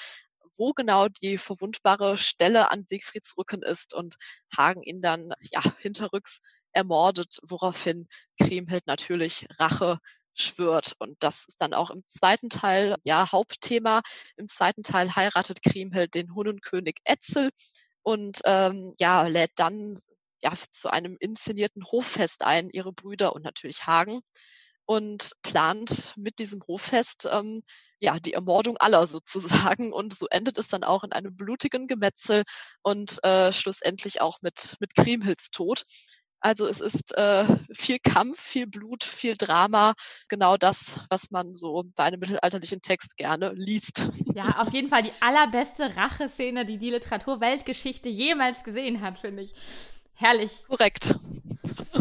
wo 0.57 0.73
genau 0.73 1.07
die 1.07 1.39
verwundbare 1.39 2.19
Stelle 2.19 2.73
an 2.73 2.85
Siegfrieds 2.89 3.39
Rücken 3.39 3.63
ist 3.63 3.95
und 3.95 4.17
Hagen 4.57 4.83
ihn 4.83 5.01
dann 5.01 5.33
ja 5.43 5.63
hinterrücks 5.79 6.41
ermordet, 6.73 7.39
woraufhin 7.45 8.09
Kriemhild 8.43 8.89
natürlich 8.89 9.47
Rache 9.61 9.99
schwört. 10.35 10.95
Und 10.99 11.23
das 11.23 11.45
ist 11.47 11.61
dann 11.61 11.73
auch 11.73 11.91
im 11.91 12.03
zweiten 12.09 12.51
Teil 12.51 12.97
ja 13.05 13.31
Hauptthema. 13.31 14.01
Im 14.37 14.49
zweiten 14.49 14.83
Teil 14.83 15.15
heiratet 15.15 15.63
Kriemhild 15.63 16.17
den 16.17 16.35
Hunnenkönig 16.35 16.97
Etzel 17.05 17.51
und 18.03 18.41
ähm, 18.45 18.93
ja 18.99 19.23
lädt 19.29 19.53
dann 19.57 20.01
ja 20.43 20.53
zu 20.71 20.91
einem 20.91 21.17
inszenierten 21.19 21.85
Hoffest 21.85 22.45
ein, 22.45 22.71
ihre 22.71 22.93
Brüder 22.93 23.35
und 23.35 23.45
natürlich 23.45 23.87
Hagen 23.87 24.21
und 24.89 25.33
plant 25.43 26.15
mit 26.17 26.39
diesem 26.39 26.63
Hoffest 26.67 27.29
ähm, 27.31 27.63
ja 28.01 28.19
die 28.19 28.33
Ermordung 28.33 28.79
aller 28.79 29.07
sozusagen 29.07 29.93
und 29.93 30.17
so 30.17 30.27
endet 30.31 30.57
es 30.59 30.69
dann 30.69 30.83
auch 30.83 31.05
in 31.05 31.13
einem 31.13 31.37
blutigen 31.37 31.89
Gemetzel 31.89 32.43
und 32.83 33.23
äh, 33.23 33.53
schlussendlich 33.53 34.21
auch 34.21 34.39
mit 34.41 34.77
mit 34.81 34.95
Kriemhilds 34.95 35.51
Tod. 35.51 35.85
Also 36.41 36.67
es 36.69 36.81
ist 36.81 37.17
äh, 37.19 37.45
viel 37.73 37.99
Kampf, 37.99 38.41
viel 38.41 38.67
Blut, 38.67 39.03
viel 39.03 39.37
Drama, 39.37 39.95
genau 40.29 40.57
das, 40.57 41.01
was 41.11 41.31
man 41.31 41.53
so 41.53 41.83
bei 41.97 42.05
einem 42.05 42.21
mittelalterlichen 42.21 42.81
Text 42.81 43.17
gerne 43.17 43.53
liest. 43.55 44.09
Ja, 44.35 44.59
auf 44.59 44.73
jeden 44.73 44.89
Fall 44.89 45.03
die 45.03 45.13
allerbeste 45.21 45.97
Racheszene, 45.97 46.65
die 46.65 46.79
die 46.79 46.91
Literaturweltgeschichte 46.91 48.09
jemals 48.09 48.63
gesehen 48.63 49.01
hat, 49.01 49.19
finde 49.19 49.43
ich. 49.43 49.53
Herrlich. 50.19 50.65
Korrekt. 50.67 51.15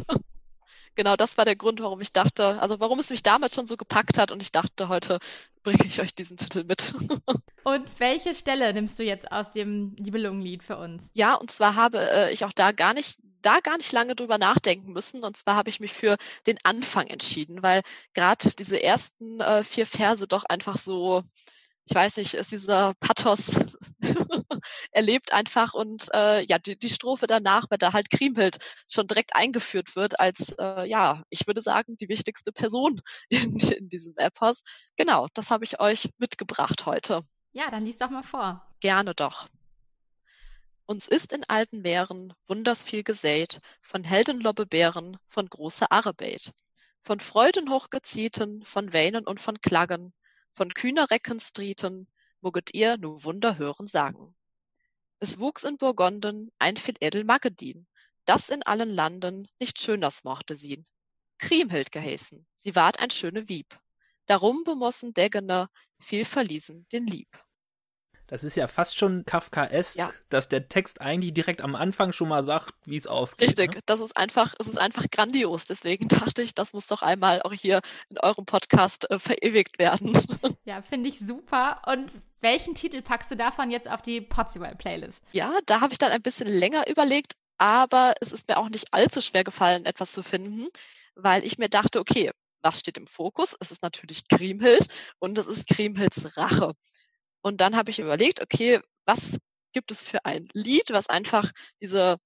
genau 0.95 1.15
das 1.15 1.37
war 1.37 1.45
der 1.45 1.55
Grund, 1.55 1.81
warum 1.81 2.01
ich 2.01 2.11
dachte, 2.11 2.59
also 2.59 2.79
warum 2.79 2.99
es 2.99 3.11
mich 3.11 3.21
damals 3.21 3.53
schon 3.53 3.67
so 3.67 3.77
gepackt 3.77 4.17
hat 4.17 4.31
und 4.31 4.41
ich 4.41 4.51
dachte, 4.51 4.89
heute 4.89 5.19
bringe 5.61 5.85
ich 5.85 6.01
euch 6.01 6.15
diesen 6.15 6.35
Titel 6.35 6.63
mit. 6.63 6.95
und 7.63 7.87
welche 7.99 8.33
Stelle 8.33 8.73
nimmst 8.73 8.97
du 8.97 9.03
jetzt 9.03 9.31
aus 9.31 9.51
dem 9.51 9.93
Nibelungenlied 9.99 10.63
für 10.63 10.77
uns? 10.77 11.11
Ja, 11.13 11.35
und 11.35 11.51
zwar 11.51 11.75
habe 11.75 11.99
äh, 11.99 12.33
ich 12.33 12.43
auch 12.43 12.53
da 12.53 12.71
gar 12.71 12.95
nicht 12.95 13.19
da 13.43 13.59
gar 13.59 13.77
nicht 13.77 13.91
lange 13.91 14.15
drüber 14.15 14.39
nachdenken 14.39 14.93
müssen. 14.93 15.23
Und 15.23 15.37
zwar 15.37 15.55
habe 15.55 15.69
ich 15.69 15.79
mich 15.79 15.93
für 15.93 16.17
den 16.47 16.57
Anfang 16.63 17.05
entschieden, 17.05 17.61
weil 17.61 17.83
gerade 18.15 18.49
diese 18.57 18.81
ersten 18.81 19.39
äh, 19.41 19.63
vier 19.63 19.85
Verse 19.85 20.27
doch 20.27 20.43
einfach 20.43 20.79
so, 20.79 21.21
ich 21.85 21.95
weiß 21.95 22.17
nicht, 22.17 22.33
ist 22.33 22.51
dieser 22.51 22.95
Pathos 22.95 23.51
erlebt 24.91 25.33
einfach 25.33 25.73
und 25.73 26.07
äh, 26.13 26.45
ja, 26.45 26.59
die, 26.59 26.77
die 26.77 26.89
Strophe 26.89 27.27
danach, 27.27 27.65
wenn 27.69 27.79
da 27.79 27.93
halt 27.93 28.09
Kriemhild 28.09 28.57
schon 28.89 29.07
direkt 29.07 29.35
eingeführt 29.35 29.95
wird 29.95 30.19
als, 30.19 30.53
äh, 30.59 30.87
ja, 30.87 31.23
ich 31.29 31.47
würde 31.47 31.61
sagen, 31.61 31.97
die 31.97 32.09
wichtigste 32.09 32.51
Person 32.51 33.01
in, 33.29 33.57
in 33.59 33.89
diesem 33.89 34.13
Epos. 34.17 34.63
Genau, 34.95 35.27
das 35.33 35.49
habe 35.49 35.65
ich 35.65 35.79
euch 35.79 36.09
mitgebracht 36.17 36.85
heute. 36.85 37.21
Ja, 37.51 37.71
dann 37.71 37.83
liest 37.83 38.01
doch 38.01 38.09
mal 38.09 38.23
vor. 38.23 38.63
Gerne 38.79 39.15
doch. 39.15 39.47
Uns 40.85 41.07
ist 41.07 41.33
in 41.33 41.43
alten 41.47 41.81
Meeren 41.81 42.33
wunders 42.47 42.83
viel 42.83 43.03
gesät, 43.03 43.59
von 43.81 44.03
Heldenlobbebeeren, 44.03 45.17
von 45.27 45.49
große 45.49 45.91
Arbeit, 45.91 46.53
von 47.03 47.19
Freuden 47.19 47.69
hochgezieten, 47.69 48.63
von 48.63 48.93
Weinen 48.93 49.25
und 49.25 49.41
von 49.41 49.59
Klagen, 49.59 50.13
von 50.53 50.73
kühner 50.73 51.11
Reckenstrieten, 51.11 52.07
moget 52.47 52.73
ihr 52.73 52.95
nu 52.95 53.21
Wunder 53.25 53.57
hören 53.57 53.89
sagen. 53.89 54.33
Es 55.19 55.37
wuchs 55.37 55.65
in 55.65 55.75
Burgonden 55.77 56.49
ein 56.59 56.77
viel 56.77 56.95
edel 57.01 57.25
Magedin, 57.25 57.85
das 58.23 58.47
in 58.47 58.63
allen 58.63 58.87
Landen 58.87 59.49
nicht 59.59 59.81
schöners 59.81 60.23
mochte 60.23 60.55
sien. 60.55 60.85
Kriemhild 61.39 61.91
geheißen, 61.91 62.47
sie 62.59 62.73
ward 62.73 62.99
ein 62.99 63.11
schöne 63.11 63.49
Wieb. 63.49 63.77
Darum 64.27 64.63
bemossen 64.63 65.13
Degene 65.13 65.67
viel 65.99 66.23
verließen 66.23 66.87
den 66.93 67.05
Lieb. 67.05 67.27
Das 68.27 68.43
ist 68.43 68.57
ja 68.57 68.67
fast 68.67 68.97
schon 68.97 69.25
Kafkaesk, 69.25 69.97
ja. 69.97 70.11
dass 70.29 70.49
der 70.49 70.67
Text 70.67 70.99
eigentlich 70.99 71.33
direkt 71.33 71.61
am 71.61 71.75
Anfang 71.75 72.11
schon 72.11 72.27
mal 72.27 72.43
sagt, 72.43 72.73
wie 72.85 72.97
es 72.97 73.07
ausgeht. 73.07 73.47
Richtig, 73.47 73.75
ne? 73.75 73.81
das 73.85 74.01
ist 74.01 74.17
einfach, 74.17 74.53
es 74.59 74.67
ist 74.67 74.77
einfach 74.77 75.05
grandios. 75.09 75.65
Deswegen 75.65 76.07
dachte 76.09 76.41
ich, 76.41 76.53
das 76.53 76.73
muss 76.73 76.87
doch 76.87 77.01
einmal 77.01 77.41
auch 77.41 77.53
hier 77.53 77.79
in 78.09 78.17
eurem 78.19 78.45
Podcast 78.45 79.09
äh, 79.09 79.19
verewigt 79.19 79.79
werden. 79.79 80.17
Ja, 80.65 80.81
finde 80.81 81.07
ich 81.07 81.19
super. 81.19 81.81
Und 81.85 82.11
welchen 82.41 82.75
Titel 82.75 83.01
packst 83.01 83.31
du 83.31 83.37
davon 83.37 83.71
jetzt 83.71 83.89
auf 83.89 84.01
die 84.01 84.19
Pottswell-Playlist? 84.19 85.23
Ja, 85.31 85.51
da 85.65 85.79
habe 85.79 85.93
ich 85.93 85.97
dann 85.97 86.11
ein 86.11 86.21
bisschen 86.21 86.47
länger 86.47 86.89
überlegt, 86.89 87.35
aber 87.57 88.15
es 88.19 88.33
ist 88.33 88.49
mir 88.49 88.57
auch 88.57 88.67
nicht 88.67 88.93
allzu 88.93 89.21
schwer 89.21 89.45
gefallen, 89.45 89.85
etwas 89.85 90.11
zu 90.11 90.23
finden, 90.23 90.67
weil 91.15 91.45
ich 91.45 91.57
mir 91.57 91.69
dachte, 91.69 92.01
okay, 92.01 92.31
was 92.61 92.79
steht 92.79 92.97
im 92.97 93.07
Fokus? 93.07 93.55
Es 93.61 93.71
ist 93.71 93.81
natürlich 93.81 94.27
Kriemhild 94.27 94.87
und 95.19 95.37
es 95.37 95.47
ist 95.47 95.67
Kriemhilds 95.67 96.35
Rache. 96.37 96.73
Und 97.41 97.61
dann 97.61 97.75
habe 97.75 97.91
ich 97.91 97.99
überlegt, 97.99 98.41
okay, 98.41 98.79
was 99.05 99.37
gibt 99.73 99.91
es 99.91 100.01
für 100.01 100.25
ein 100.25 100.49
Lied, 100.53 100.89
was 100.89 101.07
einfach 101.09 101.51
diese 101.81 102.17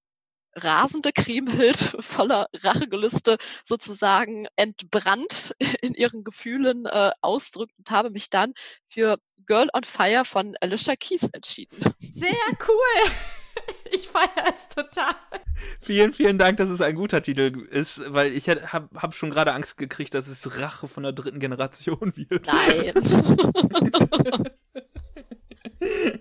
rasende 0.56 1.12
Kriemhild 1.14 1.78
voller 2.00 2.48
Rachegelüste 2.54 3.38
sozusagen 3.64 4.48
entbrannt 4.56 5.56
in 5.82 5.94
ihren 5.94 6.24
Gefühlen 6.24 6.86
äh, 6.86 7.12
ausdrückt 7.22 7.74
und 7.78 7.92
habe 7.92 8.10
mich 8.10 8.30
dann 8.30 8.54
für 8.88 9.18
Girl 9.46 9.70
on 9.74 9.84
Fire 9.84 10.26
von 10.26 10.56
Alicia 10.62 10.96
Keys 10.96 11.30
entschieden. 11.32 11.78
Sehr 12.00 12.32
cool. 12.68 13.12
Ich 13.94 14.08
feiere 14.08 14.54
es 14.54 14.70
total. 14.70 15.14
Vielen, 15.82 16.14
vielen 16.14 16.38
Dank, 16.38 16.58
dass 16.58 16.70
es 16.70 16.80
ein 16.80 16.96
guter 16.96 17.22
Titel 17.22 17.68
ist, 17.70 18.02
weil 18.08 18.32
ich 18.32 18.48
habe 18.48 18.90
hab 18.96 19.14
schon 19.14 19.30
gerade 19.30 19.52
Angst 19.54 19.78
gekriegt, 19.78 20.14
dass 20.14 20.28
es 20.28 20.58
Rache 20.58 20.88
von 20.88 21.04
der 21.04 21.12
dritten 21.12 21.42
Generation 21.42 22.16
wird. 22.16 22.48
Nein. 22.48 22.94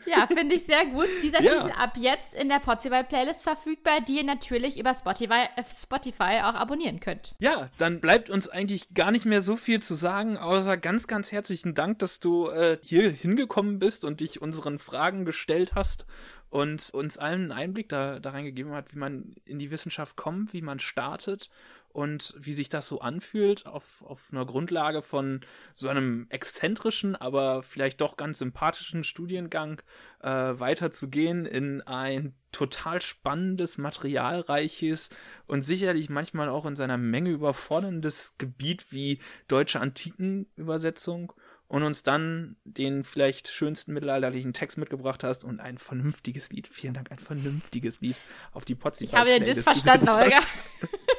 Ja, 0.06 0.26
finde 0.26 0.56
ich 0.56 0.66
sehr 0.66 0.86
gut. 0.86 1.08
Dieser 1.22 1.42
ja. 1.42 1.52
Titel 1.52 1.72
ab 1.76 1.96
jetzt 1.96 2.34
in 2.34 2.48
der 2.48 2.58
Potzival 2.58 3.04
Playlist 3.04 3.42
verfügbar, 3.42 4.00
die 4.00 4.18
ihr 4.18 4.24
natürlich 4.24 4.78
über 4.78 4.94
Spotify, 4.94 5.46
äh, 5.56 5.62
Spotify 5.64 6.40
auch 6.42 6.54
abonnieren 6.54 7.00
könnt. 7.00 7.34
Ja, 7.38 7.70
dann 7.78 8.00
bleibt 8.00 8.30
uns 8.30 8.48
eigentlich 8.48 8.92
gar 8.94 9.10
nicht 9.10 9.26
mehr 9.26 9.40
so 9.40 9.56
viel 9.56 9.80
zu 9.80 9.94
sagen, 9.94 10.36
außer 10.36 10.76
ganz, 10.76 11.06
ganz 11.06 11.32
herzlichen 11.32 11.74
Dank, 11.74 11.98
dass 12.00 12.20
du 12.20 12.48
äh, 12.48 12.78
hier 12.82 13.10
hingekommen 13.10 13.78
bist 13.78 14.04
und 14.04 14.20
dich 14.20 14.42
unseren 14.42 14.78
Fragen 14.78 15.24
gestellt 15.24 15.72
hast 15.74 16.06
und 16.50 16.90
uns 16.92 17.16
allen 17.16 17.42
einen 17.42 17.52
Einblick 17.52 17.88
da, 17.88 18.18
da 18.18 18.30
reingegeben 18.30 18.72
hat, 18.72 18.92
wie 18.92 18.98
man 18.98 19.34
in 19.44 19.58
die 19.58 19.70
Wissenschaft 19.70 20.16
kommt, 20.16 20.52
wie 20.52 20.62
man 20.62 20.80
startet 20.80 21.48
und 21.92 22.34
wie 22.38 22.52
sich 22.52 22.68
das 22.68 22.86
so 22.86 23.00
anfühlt, 23.00 23.66
auf, 23.66 23.84
auf 24.02 24.28
einer 24.30 24.46
Grundlage 24.46 25.02
von 25.02 25.40
so 25.74 25.88
einem 25.88 26.26
exzentrischen, 26.30 27.16
aber 27.16 27.62
vielleicht 27.62 28.00
doch 28.00 28.16
ganz 28.16 28.38
sympathischen 28.38 29.04
Studiengang 29.04 29.82
äh, 30.20 30.28
weiterzugehen 30.28 31.46
in 31.46 31.82
ein 31.82 32.34
total 32.52 33.00
spannendes, 33.00 33.78
materialreiches 33.78 35.10
und 35.46 35.62
sicherlich 35.62 36.10
manchmal 36.10 36.48
auch 36.48 36.66
in 36.66 36.76
seiner 36.76 36.98
Menge 36.98 37.30
überforderndes 37.30 38.34
Gebiet 38.38 38.92
wie 38.92 39.20
deutsche 39.48 39.80
Antikenübersetzung 39.80 41.32
und 41.70 41.84
uns 41.84 42.02
dann 42.02 42.56
den 42.64 43.04
vielleicht 43.04 43.46
schönsten 43.46 43.92
mittelalterlichen 43.92 44.52
Text 44.52 44.76
mitgebracht 44.76 45.22
hast 45.22 45.44
und 45.44 45.60
ein 45.60 45.78
vernünftiges 45.78 46.50
Lied. 46.50 46.66
Vielen 46.66 46.94
Dank, 46.94 47.12
ein 47.12 47.20
vernünftiges 47.20 48.00
Lied 48.00 48.16
auf 48.52 48.64
die 48.64 48.74
Potzi. 48.74 49.04
Ich 49.04 49.14
habe 49.14 49.30
den 49.30 49.44
Diss 49.44 49.62
verstanden, 49.62 50.08
Olga. 50.08 50.40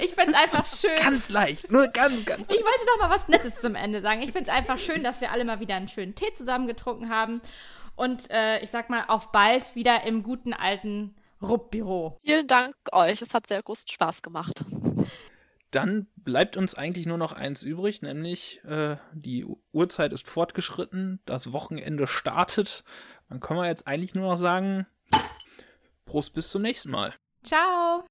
ich 0.00 0.14
finde 0.14 0.32
es 0.32 0.34
einfach 0.34 0.66
schön. 0.66 0.96
Ganz 0.96 1.28
leicht, 1.28 1.70
nur 1.70 1.86
ganz, 1.88 2.24
ganz. 2.24 2.46
Ich 2.48 2.62
wollte 2.62 2.86
noch 2.86 3.08
mal 3.08 3.14
was 3.14 3.28
Nettes 3.28 3.60
zum 3.60 3.74
Ende 3.74 4.00
sagen. 4.00 4.22
Ich 4.22 4.32
finde 4.32 4.50
es 4.50 4.56
einfach 4.56 4.78
schön, 4.78 5.04
dass 5.04 5.20
wir 5.20 5.30
alle 5.30 5.44
mal 5.44 5.60
wieder 5.60 5.74
einen 5.74 5.88
schönen 5.88 6.14
Tee 6.14 6.32
zusammen 6.34 6.66
getrunken 6.66 7.10
haben 7.10 7.40
und 7.96 8.30
äh, 8.30 8.60
ich 8.60 8.70
sag 8.70 8.90
mal 8.90 9.04
auf 9.08 9.32
bald 9.32 9.74
wieder 9.74 10.04
im 10.04 10.22
guten 10.22 10.52
alten 10.52 11.14
Rupp-Büro. 11.42 12.18
Vielen 12.24 12.48
Dank 12.48 12.74
euch. 12.92 13.22
Es 13.22 13.34
hat 13.34 13.46
sehr 13.46 13.62
großen 13.62 13.88
Spaß 13.88 14.22
gemacht. 14.22 14.64
Dann 15.70 16.06
bleibt 16.16 16.56
uns 16.56 16.74
eigentlich 16.74 17.06
nur 17.06 17.18
noch 17.18 17.32
eins 17.32 17.62
übrig, 17.62 18.00
nämlich 18.00 18.62
äh, 18.64 18.96
die 19.12 19.44
Uhrzeit 19.72 20.12
ist 20.12 20.28
fortgeschritten, 20.28 21.20
das 21.26 21.52
Wochenende 21.52 22.06
startet. 22.06 22.84
Dann 23.28 23.40
können 23.40 23.58
wir 23.58 23.66
jetzt 23.66 23.86
eigentlich 23.86 24.14
nur 24.14 24.28
noch 24.28 24.38
sagen, 24.38 24.86
Prost 26.04 26.32
bis 26.32 26.50
zum 26.50 26.62
nächsten 26.62 26.90
Mal. 26.90 27.14
Ciao. 27.42 28.04